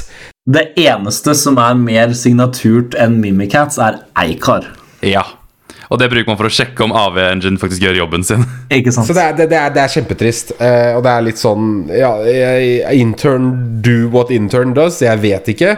[0.43, 4.67] Det eneste som er mer signaturt enn Mimikatz, er Eikar.
[4.99, 5.23] Ja.
[5.91, 8.45] Og det bruker man for å sjekke om AV-engine faktisk gjør jobben sin.
[8.77, 9.09] Ikke sant?
[9.09, 10.55] Så det er, det, det er, det er kjempetrist.
[10.61, 12.13] Uh, og det er litt sånn Ja,
[12.93, 13.51] intern
[13.83, 15.01] do what intern does.
[15.03, 15.77] Jeg vet ikke.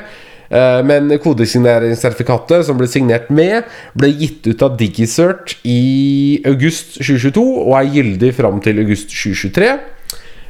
[0.50, 3.66] Eh, men kodesigneringssertifikatet som ble signert med,
[3.98, 9.72] ble gitt ut av Digicert i august 2022 og er gyldig fram til august 2023.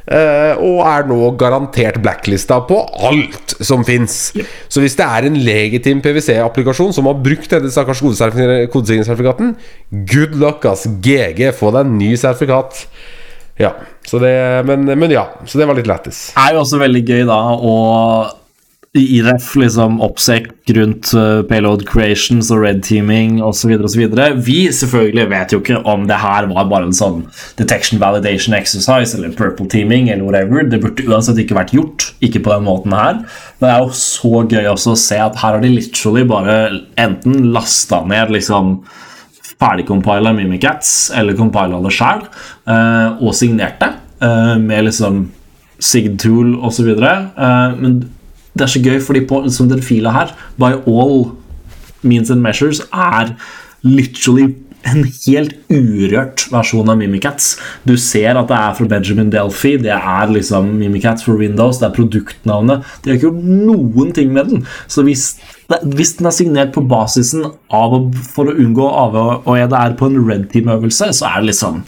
[0.06, 2.78] eh, og er nå garantert blacklista på
[3.10, 4.30] alt som fins.
[4.68, 9.54] Så hvis det er en legitim PwC-applikasjon som har brukt denne stakkars kodesigningssertifikaten,
[10.10, 10.86] good luck, ass.
[10.86, 12.86] GG, få deg en ny sertifikat.
[13.60, 13.72] Ja,
[14.06, 14.32] så det,
[14.68, 16.28] men, men ja, så det var litt lættis.
[16.36, 17.76] er jo også veldig gøy da å
[19.00, 23.76] i ref liksom oppsekt rundt uh, payload creations og red teaming osv.
[24.46, 27.24] Vi selvfølgelig vet jo ikke om det her var bare en sånn
[27.58, 30.66] detection validation exercise eller purple teaming eller whatever.
[30.66, 32.10] Det burde uansett ikke vært gjort.
[32.24, 33.22] Ikke på den måten her.
[33.58, 36.56] Men det er jo så gøy også å se at her har de literally bare
[37.00, 38.78] enten lasta ned liksom
[39.56, 42.26] ferdigcompila Mimikatz eller compila det sjøl
[42.68, 45.22] uh, og signert det eh, med liksom
[45.76, 46.88] SIGTool osv.
[46.96, 47.98] Men
[48.56, 51.32] det er så gøy, fordi på som den fila her, by all
[52.02, 53.34] means and measures, er
[53.84, 54.54] literally
[54.86, 57.56] en helt urørt versjon av Mimikatz.
[57.88, 61.88] Du ser at det er fra Benjamin Delphi, det er liksom Mimikatz for Windows, det
[61.88, 62.86] er produktnavnet.
[63.02, 64.66] De har ikke gjort noen ting med den.
[64.86, 65.28] Så hvis,
[65.90, 67.98] hvis den er signert på basisen av
[68.30, 71.82] for å unngå AV og EDR på en red team-øvelse, så er det liksom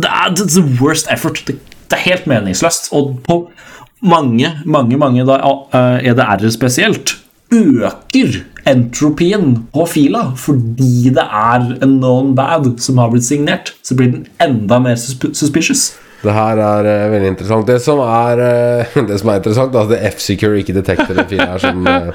[0.00, 1.42] det er det er the worst effort.
[1.46, 1.58] Det,
[1.90, 2.92] det er helt meningsløst.
[2.96, 3.42] Og på
[4.00, 5.40] mange, mange, mange da,
[5.76, 7.16] eh, EDR-er spesielt
[7.50, 13.74] øker entropien på fila fordi det er en known bad som har blitt signert.
[13.82, 15.90] Så blir den enda mer suspicious.
[16.20, 17.66] Det her er uh, veldig interessant.
[17.66, 18.42] Det som er,
[18.84, 22.12] uh, det som er interessant, er at F-Secure ikke detekter den filen her som, uh,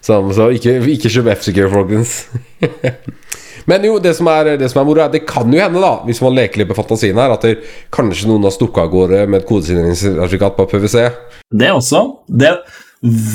[0.00, 2.28] som Så ikke, ikke kjøp F-Secure, folkens.
[3.68, 5.98] Men jo, det som er, det som er moro, er det kan jo hende, da
[6.08, 7.58] hvis man leker litt med fantasien her, at det,
[7.94, 11.08] kanskje noen har stukket av gårde med et kodesigneringssertifikat på PwC.
[11.52, 12.04] Det også.
[12.28, 12.54] Det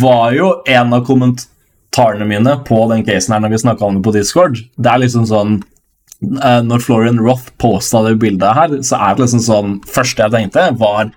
[0.02, 4.08] var jo en av kommentarene mine på den casen her når vi snakka om det
[4.08, 4.58] på Discord.
[4.76, 9.26] Det er liksom sånn eh, Når Florian Roth posta det bildet her, så er det
[9.28, 11.14] liksom sånn Første jeg tenkte, var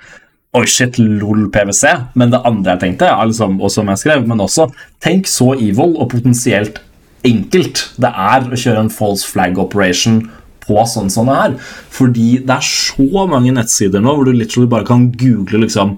[0.57, 1.91] Oi, shit, lol PwC.
[2.17, 4.71] Men det andre jeg tenkte, er liksom, og som jeg skrev, men også
[5.05, 6.81] Tenk så evil og potensielt
[7.27, 10.23] enkelt det er å kjøre en false flag operation
[10.67, 11.55] på sånn som det er.
[11.95, 15.97] Fordi det er så mange nettsider nå hvor du literally bare kan google liksom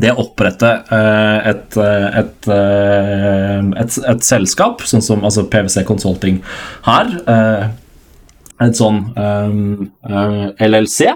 [0.00, 6.40] det opprette eh, et, eh, et, eh, et, et, selskap, sånn som altså PwC Consulting
[6.86, 7.10] her,
[8.60, 9.02] et sånn
[10.60, 11.10] LLC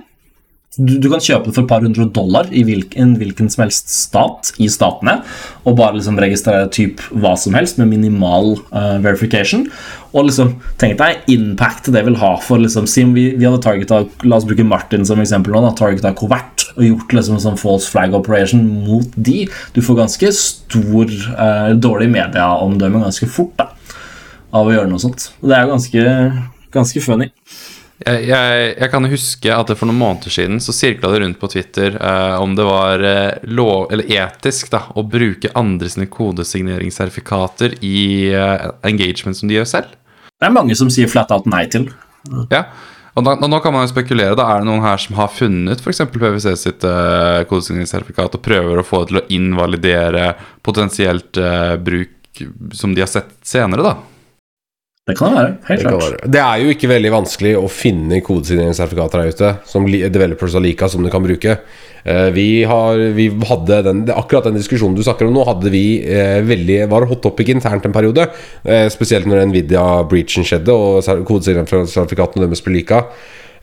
[0.76, 3.92] du, du, kan kjøpe det for et par hundre dollar i hvilken, hvilken som helst
[3.92, 5.20] stat i statene,
[5.62, 9.68] og bare liksom registrere typ hva som helst med minimal uh, verification.
[10.14, 14.04] Og liksom, tenk deg impact det vil ha for liksom, Siden vi, vi hadde targeta
[14.22, 15.72] La oss bruke Martin som eksempel nå.
[15.74, 19.44] Targeta Covert og gjort liksom sånn false flag operation mot de.
[19.74, 23.70] Du får ganske stor uh, dårlig medieomdømme ganske fort da,
[24.54, 25.30] av å gjøre noe sånt.
[25.42, 26.04] Og det er ganske,
[26.74, 27.30] ganske funny.
[28.02, 31.38] Jeg, jeg, jeg, kan huske at det for noen måneder siden så sirkla det rundt
[31.38, 36.08] på Twitter eh, om det var eh, lov, eller etisk da, å bruke andre sine
[36.10, 39.94] kodesigneringssertifikater i eh, engagement som de gjør selv.
[40.34, 41.86] Det er mange som sier flat out nei til.
[42.50, 42.64] Ja,
[43.14, 44.34] og, da, nå kan man jo spekulere.
[44.38, 46.02] da, Er det noen her som har funnet f.eks.
[46.10, 50.32] PwC sitt eh, kodesigneringssertifikat og prøver å få det til å invalidere
[50.66, 52.42] potensielt uh, bruk
[52.74, 53.94] som de har sett senere, da?
[55.04, 55.56] Det kan det være.
[55.68, 56.22] Helt det klart.
[56.32, 60.88] Det er jo ikke veldig vanskelig å finne kodesigneringssertifikater her ute som developers har lika
[60.88, 61.58] som du kan bruke.
[62.08, 65.84] Eh, vi, har, vi hadde den, Akkurat den diskusjonen du snakker om nå, hadde vi
[66.08, 68.30] eh, veldig var hot topic internt en periode.
[68.64, 73.04] Eh, spesielt når Nvidia-breachen skjedde og kodesigneringssertifikatene deres ble lika.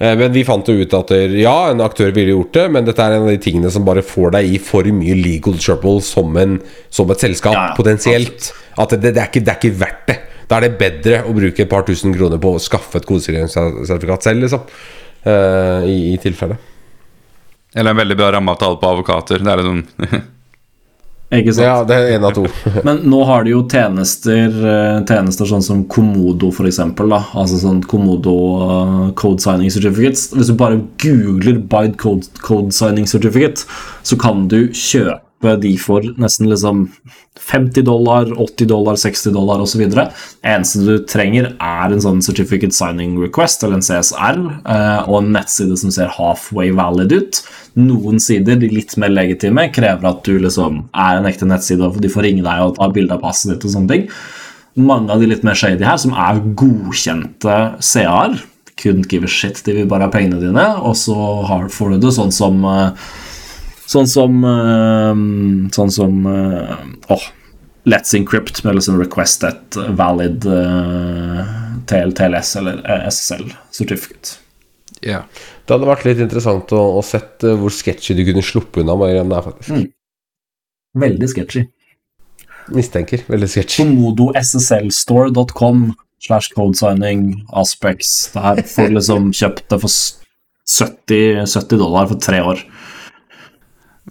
[0.02, 3.20] Men vi fant jo ut at ja, en aktør ville gjort det, men dette er
[3.20, 6.56] en av de tingene som bare får deg i for mye legal trouble som, en,
[6.90, 7.76] som et selskap, ja, ja.
[7.78, 8.50] potensielt.
[8.82, 10.18] At det, det, er ikke, det er ikke verdt det.
[10.52, 14.28] Da er det bedre å bruke et par tusen kroner på å skaffe et kodesigneringssertifikat
[14.28, 14.68] selv, liksom.
[15.24, 16.58] Uh, i, i tilfelle.
[17.72, 19.40] Eller en veldig bra rammeavtale på advokater.
[19.40, 20.22] Det er liksom
[21.32, 21.64] Ikke sant?
[21.64, 22.44] Ja, det er én av to.
[22.88, 26.82] Men nå har de jo tjenester, eh, tjenester sånn som Komodo, f.eks.
[26.84, 30.28] Altså sånn Komodo uh, Code Signing Certificates.
[30.36, 33.64] Hvis du bare googler Bide Code, code Signing Certificate,
[34.04, 36.86] så kan du kjøpe de for nesten liksom
[37.40, 39.82] 50 dollar, 80 dollar, 60 dollar osv.
[40.44, 45.32] Eneste du trenger, er en sånn certificate signing request, eller en CSR, eh, og en
[45.36, 47.42] nettside som ser halfway valid ut.
[47.80, 52.02] Noen sider, de litt mer legitime, krever at du liksom er en ekte nettside, og
[52.04, 54.08] de får ringe deg og ta bilde av passet ditt og sånne ting.
[54.80, 58.40] Mange av de litt mer shady her, som er godkjente CA-er,
[58.82, 61.16] couldn't give a shit, de vil bare ha pengene dine, og så
[61.70, 62.96] får du det sånn som uh,
[63.92, 65.16] Sånn som uh,
[65.76, 66.76] Sånn som uh,
[67.12, 67.26] oh,
[67.90, 71.42] Let's Encrypt med liksom request et valid uh,
[71.90, 72.78] TLS eller
[73.10, 74.38] SSL certificate.
[75.02, 75.26] Yeah.
[75.66, 79.16] Det hadde vært litt interessant å, å sett hvor sketchy du kunne sluppe unna med
[79.18, 79.74] den der, faktisk.
[79.74, 79.88] Mm.
[81.02, 81.64] Veldig sketchy.
[82.76, 83.24] Mistenker.
[83.28, 83.82] Veldig sketchy.
[83.82, 88.32] Komodosslstore.com slash codesigning aspects.
[88.34, 89.92] Det her får liksom kjøpt det for
[90.72, 92.62] 70, 70 dollar for tre år.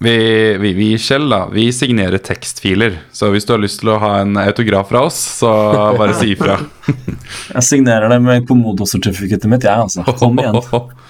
[0.02, 2.94] Vi, vi, vi Kjell, da, vi signerer tekstfiler.
[3.12, 5.50] Så hvis du har lyst til å ha en autograf fra oss, så
[5.98, 6.56] bare si ifra.
[7.56, 10.06] jeg signerer det med Komodo-certificatet mitt, jeg, altså.
[10.16, 10.56] Kom igjen.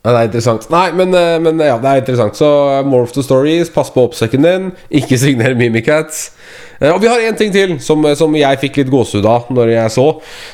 [0.00, 0.64] Ja, det er interessant.
[0.72, 2.36] Nei, men, eh, men, ja, det er interessant.
[2.38, 3.68] Så uh, more of the stories.
[3.68, 4.70] Pass på oppsekken din.
[4.96, 6.30] Ikke signer Mimikats.
[6.80, 9.74] Uh, og vi har én ting til som, som, jeg fikk litt gåsehud av når
[9.74, 10.06] jeg så.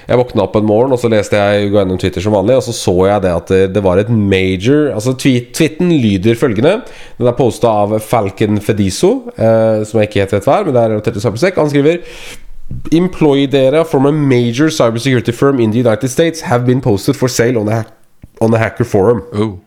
[0.09, 2.67] Jeg våkna opp en morgen, og så leste jeg gå gjennom Twitter som vanlig, og
[2.67, 6.81] så så jeg det at det, var et major Altså tweet, Tweeten lyder følgende.
[7.21, 10.75] Den er posta av Falcon Fediso, eh, som jeg ikke helt vet hva er, men
[10.75, 11.61] det er relatert til Cybersec.
[11.61, 12.03] Han skriver
[12.91, 17.31] Employee data from a major cybersecurity firm in the United States have been posted for
[17.31, 17.85] sale on a
[18.41, 19.27] on a hacker forum.
[19.35, 19.63] Ooh.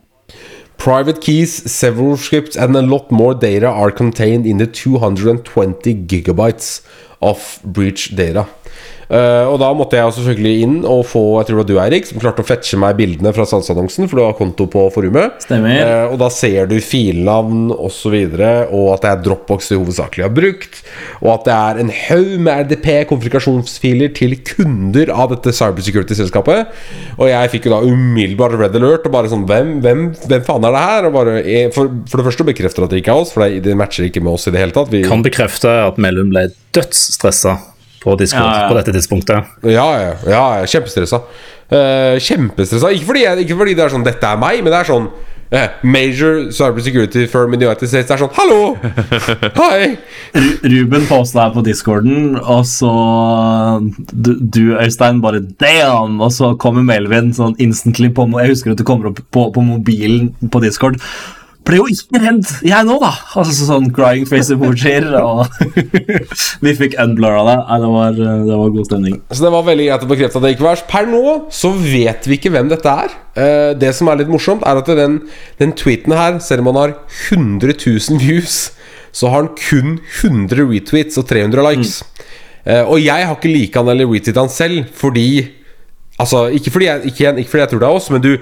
[0.77, 6.86] Private keys, several scripts, and a lot more data are contained in the 220 gigabytes
[7.22, 8.48] of breach data.
[9.10, 12.06] Uh, og da måtte jeg selvfølgelig inn og få Jeg tror det var du, Eirik,
[12.06, 15.48] som klarte å fetche meg bildene fra salgsannonsen, for du har konto på forumet.
[15.49, 19.68] Uh, Og da ser du filnavn osv., og, så videre, og at det er Dropbox
[19.69, 20.80] du hovedsakelig har brukt.
[21.19, 26.72] Og at det er en haug med RDP-konflikasjonsfiler til kunder av dette cybersecurity-selskapet.
[27.18, 30.68] Og jeg fikk jo da umiddelbart red alert og bare sånn Hvem, hvem, hvem faen
[30.68, 31.10] er det her?
[31.10, 33.64] Og bare, eh, for, for, det første bekrefter at det ikke er oss, for det,
[33.65, 34.94] det matcher ikke med oss i det hele tatt.
[34.94, 37.57] Vi kan bekrefte at Mellum ble dødsstressa
[38.03, 38.67] på Discord ja, ja.
[38.69, 39.55] på dette tidspunktet.
[39.67, 40.13] Ja, ja.
[40.30, 41.23] ja kjempestressa.
[41.69, 42.93] Uh, kjempestressa.
[42.95, 45.09] Ikke fordi, ikke fordi, det er sånn 'dette er meg', men det er sånn
[45.53, 48.76] uh, major cyber security firm in the United States er sånn Hallo!
[49.59, 49.97] Hei!
[50.63, 52.93] Ruben posta her på discorden, og så
[54.11, 56.19] du, du, Øystein, bare damn!
[56.21, 59.65] Og så kommer Melvin sånn instantly på Jeg husker at det kommer opp på, på
[59.65, 60.97] mobilen på discord.
[61.69, 63.11] Ble jo ikke redd, jeg nå, da!
[63.37, 65.45] Altså sånn crying face emojier, og
[66.65, 67.57] vi fikk unblurra det.
[67.83, 69.19] Det var, det var god stemning.
[69.29, 71.21] Så det var veldig greit å bekrefte at det gikk var Per nå
[71.53, 73.13] så vet vi ikke hvem dette er.
[73.37, 75.19] Eh, det som er litt morsomt, er at den,
[75.61, 76.95] den tweeten her, selv om han har
[77.35, 78.57] 100 000 views,
[79.13, 82.01] så har han kun 100 retweets og 300 likes.
[82.01, 82.85] Mm.
[82.91, 85.29] og jeg har ikke liket han eller retweetet han selv fordi
[86.19, 88.33] Altså, ikke fordi jeg, ikke, ikke fordi jeg tror det er oss, men du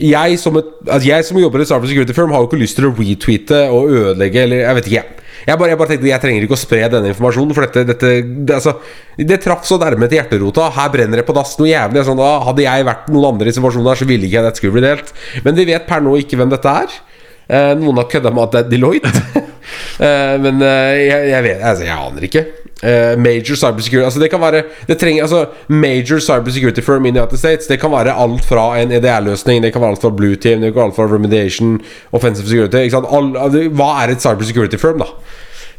[0.00, 2.78] jeg som, et, altså jeg som jobber i Starfield security firm, har jo ikke lyst
[2.78, 5.20] til å retweete og ødelegge eller Jeg vet ikke, jeg.
[5.44, 8.12] Jeg bare, jeg bare tenkte jeg trenger ikke å spre denne informasjonen, for dette, dette
[8.24, 8.78] det, altså,
[9.18, 10.70] det traff så nærme til hjerterota.
[10.72, 12.04] Her brenner det på dass noe jævlig.
[12.06, 14.62] Sånn, da, hadde jeg vært noen andre i situasjonen her, så ville ikke jeg dette
[14.62, 15.12] skulle bli delt.
[15.44, 16.96] Men vi vet per nå ikke hvem dette er.
[17.44, 19.12] Eh, noen har kødda med at det er Deloitte.
[20.06, 22.46] eh, men eh, jeg, jeg vet Altså, jeg aner ikke.
[22.84, 27.22] Eh, major cybersecurity Altså det kan være det trenger, altså, Major cybersecurity firm in the
[27.22, 30.36] United States Det kan være alt fra en EDR-løsning, det kan være alt fra Blue
[30.36, 31.80] Team, det kan være alt fra Remediation,
[32.12, 32.76] Offensive Security.
[32.76, 33.08] Ikke sant?
[33.08, 35.08] All, altså, hva er et cybersecurity firm, da?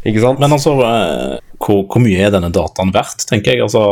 [0.06, 0.42] Ikke sant?
[0.42, 3.66] Men altså, uh, hvor, hvor mye er denne dataen verdt, tenker jeg?
[3.68, 3.84] Altså,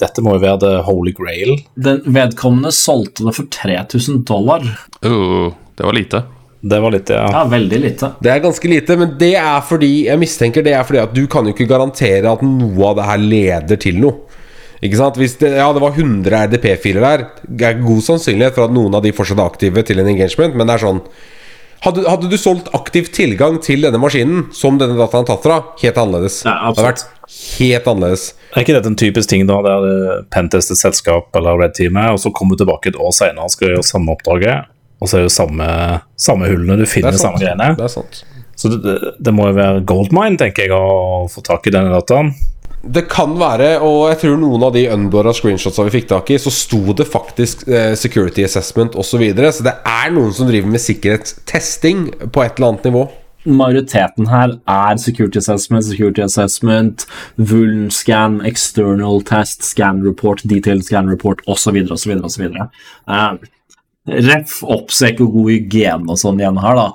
[0.00, 1.56] dette må jo være the holy grail.
[1.76, 4.64] Den vedkommende solgte det for 3000 dollar.
[5.00, 6.24] Uh, det var lite.
[6.60, 7.28] Det var lite, ja.
[7.32, 8.10] Ja, veldig lite.
[8.24, 11.26] Det er ganske lite, men det er fordi Jeg mistenker det er fordi at du
[11.30, 14.24] kan jo ikke garantere at noe av det her leder til noe.
[14.82, 15.18] Ikke sant?
[15.18, 18.94] Hvis det, ja, det var 100 RDP-filer der, det er god sannsynlighet for at noen
[18.94, 21.02] av de fortsatt er aktive til en engagement, men det er sånn
[21.84, 25.58] hadde, hadde du solgt aktiv tilgang til denne maskinen, som denne dataen er tatt fra,
[25.82, 26.40] helt annerledes.
[26.46, 27.04] Ja, det hadde vært
[27.58, 28.24] helt annerledes.
[28.54, 31.98] Er ikke dette en typisk ting da, der er Pentest et selskap eller Red Team
[32.00, 35.06] er, og så kommer du tilbake et år senere og skal gjøre samme oppdraget, og
[35.08, 35.70] så er det jo samme,
[36.18, 37.72] samme hullene, du finner er samme greiene.
[37.78, 38.22] Det er sant.
[38.58, 42.32] Så det, det, må jo være goldmine, tenker jeg, å få tak i denne dataen.
[42.82, 46.38] Det kan være, og jeg tror noen av de unblurra screenshotsa vi fikk tak i,
[46.42, 49.12] så sto det faktisk eh, security assessment osv.
[49.12, 49.52] Så, videre.
[49.54, 52.04] så det er noen som driver med sikkerhetstesting
[52.34, 53.06] på et eller annet nivå.
[53.48, 57.06] Majoriteten her er security assessment, security assessment,
[57.38, 61.78] vuln scan, external test, scan report, detailed scan report osv.
[61.94, 62.18] osv.
[62.26, 62.50] osv.
[64.08, 66.88] Ref oppsek og god hygiene og sånn igjen her, da.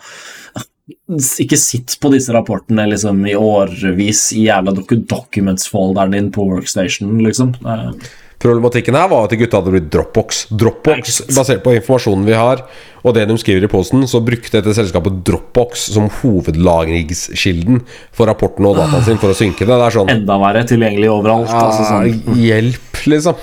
[1.39, 7.15] Ikke sitt på disse rapportene liksom i årevis i jævla docu documents-folderen din på workstation,
[7.23, 7.53] liksom.
[7.63, 8.11] Eh,
[8.43, 10.41] Problematikken her var at de gutta hadde blitt Dropbox.
[10.51, 12.65] Dropbox, Basert på informasjonen vi har,
[12.99, 17.79] og det de skriver i posten, så brukte dette selskapet Dropbox som hovedlagringskilden
[18.11, 19.77] for rapporten og dataen sin for å synke det.
[19.79, 21.53] Det sånn Enda verre tilgjengelig overalt.
[21.55, 22.35] altså sånn.
[22.43, 23.39] Hjelp, liksom.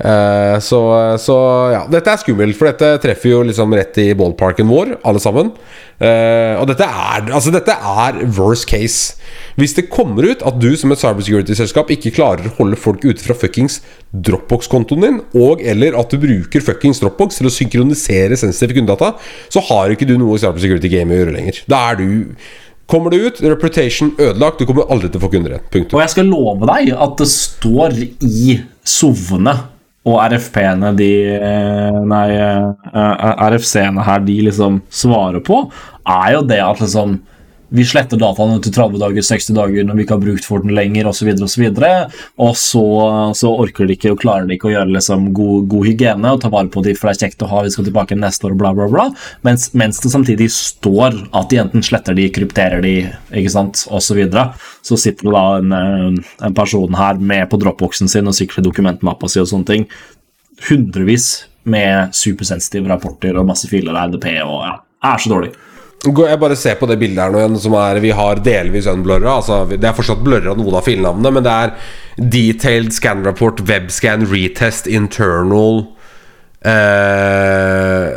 [0.00, 0.80] Eh, så,
[1.20, 1.36] så
[1.74, 5.52] ja, dette er skummelt, for dette treffer jo liksom rett i ballparken vår, alle sammen.
[6.02, 9.20] Uh, og dette er, altså dette er worst case.
[9.54, 13.22] Hvis det kommer ut at du som et cybersecurity-selskap ikke klarer å holde folk ute
[13.22, 13.78] fra fuckings
[14.10, 19.12] Dropbox-kontoen din, og eller at du bruker fuckings Dropbox til å synkronisere sensitive kundedata,
[19.52, 21.62] så har ikke du noe i cybersecurity-game å gjøre lenger.
[21.70, 22.10] Da er du
[22.92, 25.86] Kommer det ut, reputation ødelagt, du kommer aldri til å få kunder igjen.
[25.86, 27.94] Og jeg skal love deg at det står
[28.26, 29.54] i sovene
[30.08, 35.64] og RFP-ene de eh, Nei, eh, RFC-ene her de liksom svarer på,
[36.02, 37.20] er jo det at liksom
[37.72, 40.74] vi sletter dataene til 30 dager, 60 dager når vi ikke har brukt for den
[40.76, 41.30] lenger osv.
[41.32, 41.90] Og, så videre,
[42.42, 45.68] og så, og så orker de ikke og klarer de ikke å gjøre liksom god,
[45.72, 47.88] god hygiene og ta vare på de, for det er kjekt å ha, vi skal
[47.88, 49.08] tilbake neste år, bla, bla, bla.
[49.46, 52.96] Mens, mens det samtidig står at de enten sletter de, krypterer de,
[53.32, 54.12] ikke sant, osv.
[54.12, 54.42] Så, videre.
[54.84, 58.60] så sitter det da en, eh, en person her med på dropboxen sin og sikrer
[58.66, 59.86] dokumentmappa si og sånne ting.
[60.68, 64.74] Hundrevis med supersensitive rapporter og masse filer og RDP og ja,
[65.14, 65.54] er så dårlig.
[66.02, 69.36] Jeg bare ser på det bildet her nå igjen, som er Vi har delvis unblurra.
[69.38, 71.74] Altså, det er fortsatt blurra noen av filnavnene, men det er
[72.32, 75.84] detailed scan report, webscan, retest, internal
[76.66, 78.08] eh,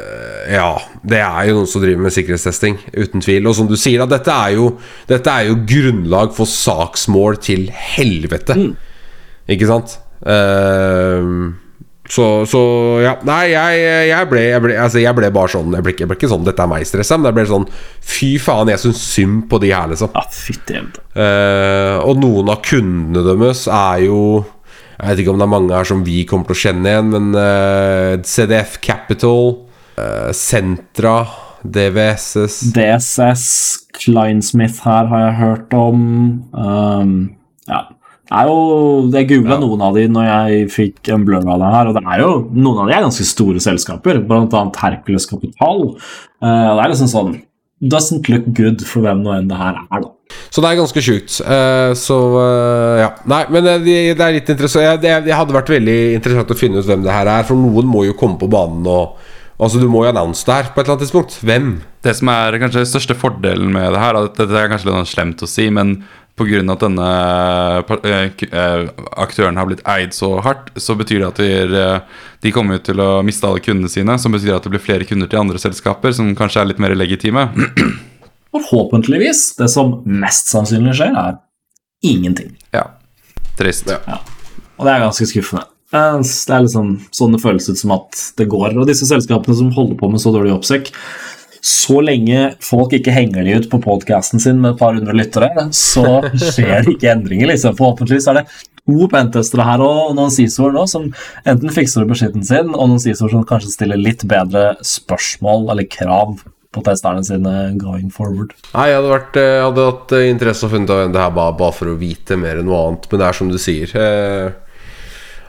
[0.55, 0.71] Ja,
[1.05, 3.45] det er jo noen som driver med sikkerhetstesting, uten tvil.
[3.45, 4.71] Og som du sier, da, dette er jo
[5.11, 8.57] Dette er jo grunnlag for saksmål til helvete.
[9.53, 9.99] Ikke sant?
[10.25, 11.21] Eh,
[12.07, 12.59] så, så
[13.01, 13.15] ja.
[13.25, 13.79] Nei, jeg,
[14.11, 16.43] jeg, ble, jeg, ble, altså, jeg ble bare sånn jeg ble, ikke- ble ikke sånn
[16.45, 17.65] 'Dette er meg stressa', men jeg ble sånn
[18.05, 20.11] Fy faen, jeg syns synd på de her, liksom.
[20.13, 20.77] Ja, fytti.
[21.15, 24.45] Eh, og noen av kundene deres er jo
[24.99, 27.09] Jeg vet ikke om det er mange her som vi kommer til å kjenne igjen,
[27.11, 29.49] men uh, CDF Capital,
[29.97, 31.17] uh, Sentra,
[31.65, 33.47] DVSS DSS,
[33.97, 35.99] Kleinsmith her har jeg hørt om.
[36.53, 37.35] Um,
[37.67, 37.81] ja.
[38.25, 41.73] Det er jo, Jeg googla noen av de når jeg fikk en blur av det
[41.75, 44.63] her, og det er jo, noen av de er ganske store selskaper, bl.a.
[44.81, 45.83] Hercules Kapital.
[46.41, 47.35] Uh, og det er liksom sånn
[47.85, 50.09] Doesn't look good for hvem nå enn det her er, da.
[50.49, 51.35] Så det er ganske sjukt.
[51.43, 53.09] Uh, så uh, ja.
[53.29, 54.85] Nei, men det, det er litt interessant.
[54.87, 57.59] Jeg- Det, det hadde vært veldig interessant å finne ut hvem det her er, for
[57.59, 59.19] noen må jo komme på banen og
[59.55, 61.35] Altså, du må jo annonse det her på et eller annet tidspunkt.
[61.47, 61.67] Hvem?
[62.03, 64.97] Det som er kanskje den største fordelen med det her, er dette er kanskje litt
[64.97, 65.93] sånn slemt å si, men
[66.35, 66.61] pga.
[66.71, 67.09] at denne
[68.03, 71.99] eh, eh, aktøren har blitt eid så hardt, så betyr det at de, eh,
[72.43, 74.17] de kommer til å miste alle kundene sine.
[74.19, 76.95] Som betyr at det blir flere kunder til andre selskaper, som kanskje er litt mer
[76.95, 77.47] legitime.
[78.55, 79.55] Forhåpentligvis.
[79.59, 81.39] Det som mest sannsynlig skjer, er
[82.05, 82.55] ingenting.
[82.75, 82.89] Ja.
[83.59, 83.87] Trist.
[83.87, 85.63] Og det er ganske skuffende.
[85.95, 85.99] Det
[86.51, 88.73] er liksom sånn det føles ut som at det går.
[88.75, 90.91] Og disse selskapene som holder på med så dårlig oppsekk
[91.65, 95.49] Så lenge folk ikke henger de ut på podcasten sin med et par hundre lyttere,
[95.73, 97.49] så skjer det ikke endringer.
[97.49, 97.77] liksom.
[97.79, 98.45] Forhåpentligvis er det
[98.85, 101.07] to pentestere her og noen CISO-er nå som
[101.49, 105.89] enten fikser opp beskjeden sin, og noen CISO-er som kanskje stiller litt bedre spørsmål eller
[105.89, 106.37] krav
[106.75, 108.53] på testerne sine going forward.
[108.75, 111.23] Nei, jeg hadde, vært, eh, jeg hadde hatt interesse interesse å funnet ut av det
[111.23, 113.07] her bare, bare for å vite mer enn noe annet.
[113.09, 113.95] Men det er som du sier.
[113.95, 114.49] Eh,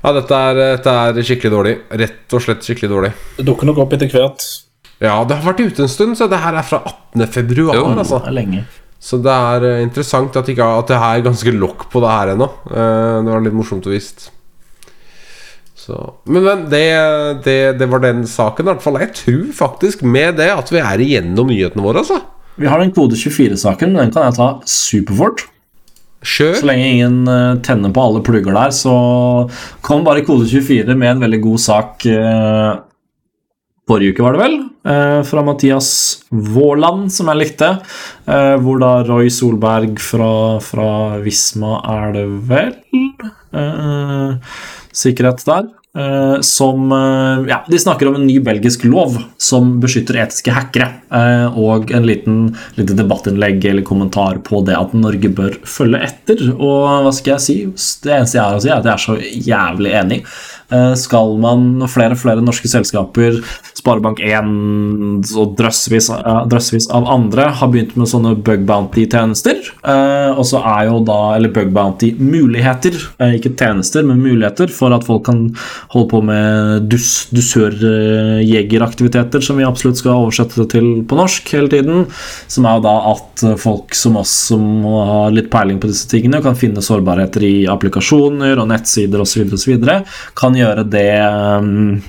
[0.01, 1.75] ja, dette er, dette er skikkelig dårlig.
[2.05, 3.13] Rett og slett skikkelig dårlig.
[3.41, 4.47] Det dukker nok opp etter hvert.
[5.03, 7.27] Ja, det har vært ute en stund, så det her er fra 18.
[7.35, 7.77] februar.
[7.77, 7.89] Jo.
[7.93, 8.21] Altså.
[8.25, 8.63] Det er lenge.
[9.07, 12.33] Så det er eh, interessant at, ikke, at det er ganske lokk på det her
[12.33, 12.49] ennå.
[12.71, 14.31] Eh, det var litt morsomt å visst.
[15.77, 15.99] Så.
[16.25, 16.87] Men, men det,
[17.45, 18.97] det, det var den saken, i hvert fall.
[19.05, 22.23] Jeg tror faktisk med det at vi er igjennom nyhetene våre, altså.
[22.57, 25.45] Vi har den kode 24-saken, men den kan jeg ta superfort.
[26.27, 26.57] Kjør.
[26.59, 28.97] Så lenge ingen eh, tenner på alle plugger der, så
[29.85, 32.71] kom bare kode 24 med en veldig god sak eh,
[33.87, 34.57] forrige uke, var det vel,
[34.91, 35.91] eh, fra Mathias
[36.31, 37.69] Våland, som jeg likte.
[38.27, 42.75] Eh, hvor da Roy Solberg fra, fra Visma, er det vel?
[43.55, 44.37] Eh,
[44.93, 45.71] sikkerhet der.
[45.97, 50.91] Eh, som eh, Ja, de snakker om en ny belgisk lov som beskytter etiske hackere.
[51.11, 56.43] eh, og en liten lite debattinnlegg eller kommentar på det at Norge bør følge etter.
[56.57, 57.57] Og hva skal jeg si?
[58.05, 59.17] Det eneste jeg har å si, er at jeg er så
[59.51, 60.21] jævlig enig.
[60.99, 63.37] Skal man, flere og flere norske selskaper,
[63.79, 66.09] Sparebank1 og drøssevis,
[66.51, 69.63] drøssevis av andre, har begynt med sånne bug bounty-tjenester,
[70.35, 72.99] og så er jo da, eller bug bounty-muligheter,
[73.37, 75.45] ikke tjenester, men muligheter for at folk kan
[75.93, 81.71] holde på med dus, dusørjegeraktiviteter, som vi absolutt skal oversette det til på norsk hele
[81.73, 81.97] tiden,
[82.51, 83.33] som er jo da at
[83.63, 88.55] folk som oss som har litt peiling på disse tingene, kan finne sårbarheter i applikasjoner
[88.59, 89.75] og nettsider osv., osv.,
[90.37, 92.03] kan gjøre det um,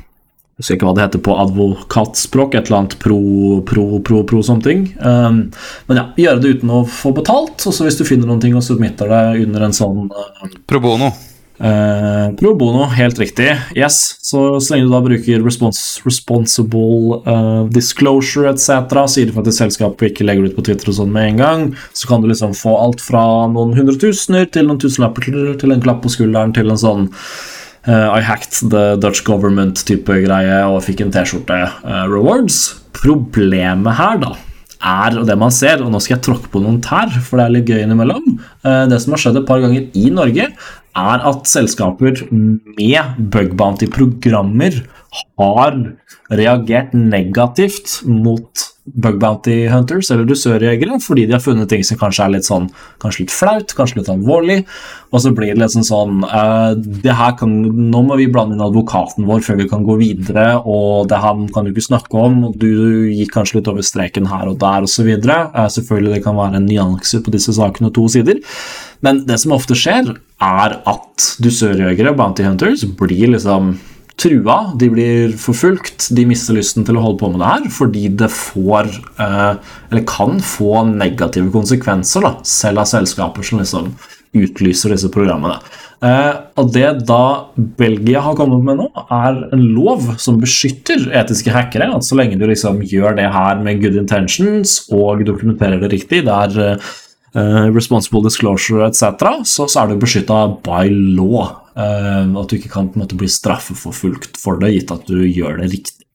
[0.58, 3.20] jeg husker ikke hva det heter på advokatspråk, et eller annet pro,
[3.62, 4.88] pro, pro, pro something.
[4.98, 5.54] Um,
[5.86, 7.62] men ja, gjøre det uten å få betalt.
[7.62, 10.82] Og så hvis du finner noen ting og submitter det under en sånn uh, Pro
[10.82, 11.12] bono.
[11.60, 13.50] Uh, pro bono, helt riktig.
[13.78, 19.64] Yes, så, så lenge du da bruker respons, responsible uh, disclosure etc., sier du faktisk
[19.64, 21.68] selskapet ikke legger det ut på Twitter og sånn med en gang,
[21.98, 23.22] så kan du liksom få alt fra
[23.52, 27.08] noen hundretusener til noen tusenlapper til, en klapp på skulderen til en sånn
[27.88, 32.82] Uh, I hacked the Dutch government-type greie og fikk en T-skjorte uh, rewards.
[32.92, 34.34] Problemet her, da,
[34.84, 37.46] er og det man ser, og nå skal jeg tråkke på noen tær, for det
[37.46, 38.26] er litt gøy innimellom
[38.92, 40.50] Det som har skjedd et par ganger i Norge,
[40.98, 44.82] er at selskaper med bug bounty-programmer
[45.38, 45.78] har
[46.34, 52.24] reagert negativt mot bug bounty hunters eller dusørjegere fordi de har funnet ting som kanskje
[52.24, 52.70] er litt sånn
[53.02, 54.58] Kanskje litt flaut, kanskje litt alvorlig.
[55.12, 56.72] Og så blir det litt sånn eh,
[57.04, 57.52] det her kan,
[57.92, 61.44] Nå må vi blande inn advokaten vår før vi kan gå videre, og det her
[61.54, 62.72] kan du ikke snakke om, og du
[63.12, 65.12] gikk kanskje litt over streken her og der osv.
[65.28, 68.42] Uh, selvfølgelig det kan være en nyanser på disse sakene, to sider.
[69.06, 73.76] Men det som ofte skjer, er at dusørjegere, bounty hunters, blir liksom
[74.18, 78.06] trua, de blir forfulgt, de mister lysten til å holde på med det her fordi
[78.18, 78.90] det får,
[79.22, 83.92] eh, eller kan få negative konsekvenser, da, selv av selskaper som liksom
[84.38, 85.60] utlyser disse programmene.
[86.02, 91.54] Eh, og det da Belgia har kommet med nå, er en lov som beskytter etiske
[91.54, 91.90] hackere.
[91.96, 96.26] at Så lenge du liksom gjør det her med good intentions og dokumenterer det riktig,
[96.26, 96.78] det er eh,
[97.76, 101.52] responsible disclosure etc., så, så er du beskytta by law.
[101.78, 105.22] Eh, at du ikke kan på en måte bli straffeforfulgt for det, gitt at du
[105.22, 106.08] gjør det riktig.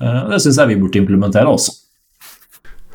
[0.00, 1.76] Eh, det syns jeg vi burde implementere også.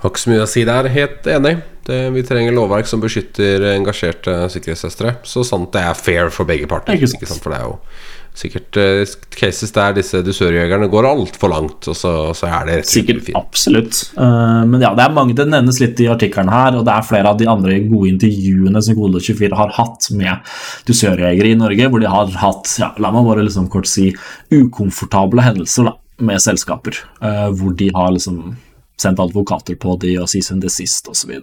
[0.01, 0.89] Har ikke så mye å si der.
[0.91, 1.55] Helt enig.
[1.85, 6.69] Det, vi trenger lovverk som beskytter engasjerte sikkerhetssøstre, Så sant det er fair for begge
[6.69, 6.97] parter.
[6.97, 7.21] Ikke sant.
[7.21, 7.43] Ikke sant?
[7.43, 7.77] For det er jo
[8.35, 9.01] sikkert uh,
[9.35, 12.99] cases der disse dusørjegerne går altfor langt, og så, så er det rett og slett
[12.99, 13.39] Sikkert, fint.
[13.39, 14.01] absolutt.
[14.17, 17.07] Uh, men ja, det er mange, det nevnes litt i artikkelen her, og det er
[17.07, 20.55] flere av de andre gode intervjuene som Kode 24 har hatt med
[20.89, 24.11] dusørjegere i Norge, hvor de har hatt, ja, la meg bare liksom kort si,
[24.53, 27.01] ukomfortable hendelser da, med selskaper.
[27.23, 28.55] Uh, hvor de har liksom
[29.01, 31.37] sendt advokater på de og cease and desist osv.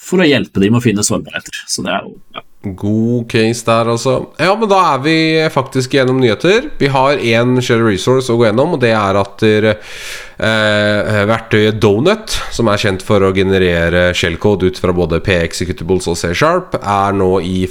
[0.00, 1.64] For å hjelpe dem med å finne sårbarheter.
[1.70, 2.44] Så det er jo ja.
[2.62, 4.18] God case der, altså.
[4.36, 5.14] Ja, men da er vi
[5.52, 6.66] faktisk gjennom nyheter.
[6.78, 12.36] Vi har én share resource å gå gjennom, og det er at eh, verktøyet Donut,
[12.52, 17.30] som er kjent for å generere shellcode ut fra både P-executables og C-sharp, er nå
[17.40, 17.62] i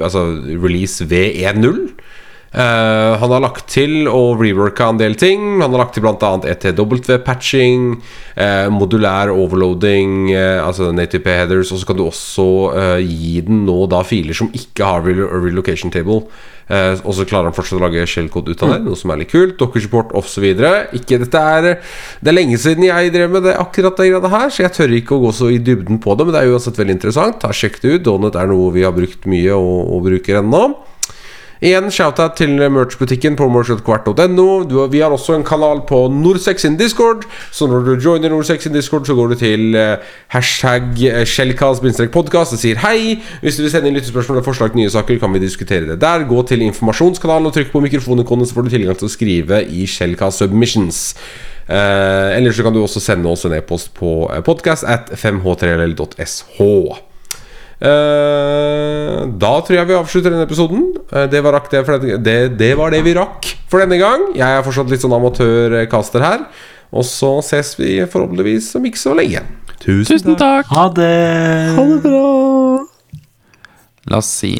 [0.00, 0.24] altså,
[0.56, 1.68] release V10.
[2.48, 5.58] Eh, han har lagt til og reworka en del ting.
[5.60, 6.30] Han har lagt til bl.a.
[6.48, 7.88] ETW-patching,
[8.38, 13.66] uh, modulær overloading, uh, altså native P-headers, og så kan du også eh, gi den
[13.68, 16.22] nå da filer som ikke har relo relocation table.
[16.68, 19.22] Eh, og så klarer han fortsatt å lage shellcode ut av det, noe som er
[19.22, 19.56] litt kult.
[19.60, 20.44] Docker support osv.
[20.96, 21.68] Ikke dette er
[22.20, 24.96] Det er lenge siden jeg drev med det akkurat det greia her, så jeg tør
[24.98, 27.48] ikke å gå så i dybden på det, men det er uansett veldig interessant.
[27.56, 28.04] Sjekk det ut.
[28.08, 30.62] Donut er noe vi har brukt mye og, og bruker ennå.
[31.58, 34.86] Igjen shout-out til merch-butikken på merch.kvart.no.
[34.92, 38.76] Vi har også en kanal på Norsex sin Discord, så når du joiner Norsex sin
[38.76, 40.04] Discord, så går du til eh,
[40.34, 43.18] hashtag eh, shellcast-podcast og sier hei.
[43.42, 45.98] Hvis du vil sende inn lyttespørsmål og forslag til nye saker, kan vi diskutere det
[46.04, 46.28] der.
[46.30, 49.82] Gå til informasjonskanalen og trykk på mikrofonikonet, så får du tilgang til å skrive i
[49.90, 51.02] Shellcast Submissions.
[51.66, 56.38] Eh, eller så kan du også sende oss en e-post på podcast at 5h3ll.sh.
[57.78, 60.88] Eh, da tror jeg vi avslutter denne episoden.
[61.12, 64.00] Eh, det, var rakk det, for denne, det, det var det vi rakk for denne
[64.00, 64.26] gang.
[64.38, 66.44] Jeg er fortsatt litt sånn amatørcaster her.
[66.88, 69.44] Og så ses vi forhåpentligvis om ikke så lenge.
[69.78, 70.66] Tusen takk.
[70.72, 71.12] Ha det!
[74.08, 74.56] La oss si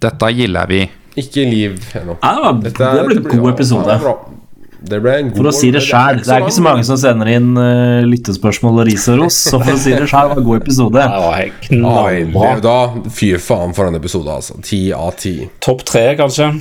[0.00, 0.84] Dette gilder vi.
[1.20, 2.16] Ikke liv ennå.
[2.22, 3.96] Ja, det, var, det ble en god ja, episode.
[3.98, 4.39] det
[4.80, 4.90] er bra.
[4.90, 6.98] Det ble en god For å si det sjæl, det er ikke så mange som
[7.00, 10.40] sender inn uh, lyttespørsmål og ris og ros, så for å si det sjæl, var
[10.40, 11.06] en god episode.
[11.06, 12.76] Det det- da,
[13.10, 14.60] Fy faen for en episode, altså.
[14.62, 15.34] Ti av ti.
[15.60, 16.52] Topp tre, kanskje.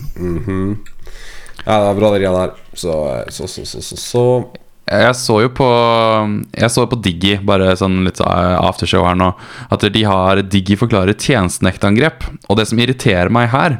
[1.65, 2.57] Ja, det er bra, det greiene her.
[2.73, 2.95] Så,
[3.29, 4.25] så, så, så, så, så.
[4.89, 5.65] Jeg så jo på
[6.57, 9.27] Jeg så på Diggi, bare sånn litt eh, aftershow her nå,
[9.69, 12.25] at de har Diggi forklarer tjenestenektangrep.
[12.49, 13.77] Og det som irriterer meg her,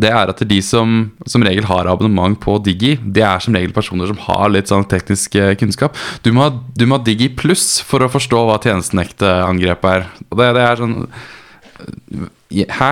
[0.00, 0.96] det er at de som
[1.28, 4.86] som regel har abonnement på Digi, det er som regel personer som har litt sånn
[4.88, 5.96] teknisk eh, kunnskap.
[6.24, 10.08] Du må, ha, du må ha Digi pluss for å forstå hva tjenestenekteangrepet er.
[10.30, 12.90] Og det, det er sånn eh, Hæ?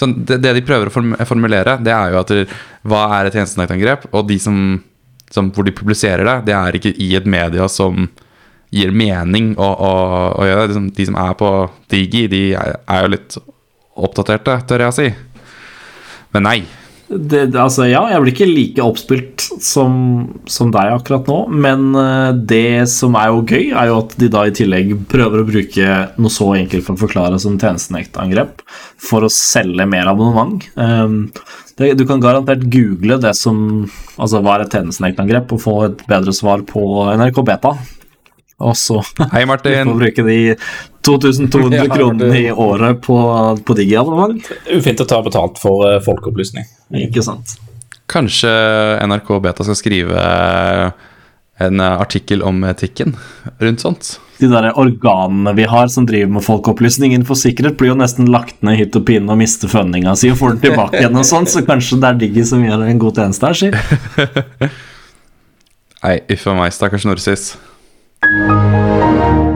[0.00, 2.32] Sånn, det, det de prøver å formulere, det er jo at
[2.88, 4.08] hva er et tjenestenektangrep?
[4.12, 4.56] Og de som,
[5.30, 8.08] som hvor de publiserer det, det er ikke i et media som
[8.74, 9.92] gir mening å, å,
[10.40, 10.82] å gjøre det.
[10.96, 11.50] De som er på
[11.92, 13.38] Digi, de er, er jo litt
[13.94, 15.08] oppdaterte, tør jeg å si.
[16.34, 16.58] Men nei.
[17.04, 19.96] Det, altså, ja, jeg blir ikke like oppspilt som,
[20.50, 24.30] som deg akkurat nå, men eh, det som er jo gøy, er jo at de
[24.32, 28.64] da i tillegg prøver å bruke noe så enkelt for å forklare som tjenestenektangrep
[29.04, 30.64] for å selge mer abonnement.
[30.80, 31.28] Um,
[31.76, 33.84] det, du kan garantert google det som
[34.14, 36.84] Altså hva er et tjenestenektangrep, og få et bedre svar på
[37.18, 37.72] NRK Beta.
[38.62, 39.00] Og så
[39.32, 40.38] Hei, få får bruke de
[41.06, 43.16] 2200 Ja, kronene i året på,
[43.66, 44.46] på Digi-abonnement.
[44.70, 46.68] Ufint å ta betalt for eh, folkeopplysning.
[47.02, 47.56] Ikke sant?
[48.10, 48.52] Kanskje
[49.08, 50.28] NRK Beta skal skrive
[51.64, 53.16] en eh, artikkel om etikken
[53.58, 54.14] rundt sånt?
[54.38, 58.58] de der organene vi har som driver med folkeopplysning innenfor sikkerhet, blir jo nesten lagt
[58.66, 61.46] ned hit og pine og mister fundinga si og får den tilbake igjen og sånn,
[61.50, 63.70] så kanskje det er Diggy som gjør en god tjeneste her, si.
[66.04, 67.54] Nei, uff a meg, stakkars Norsis.
[68.30, 69.53] Música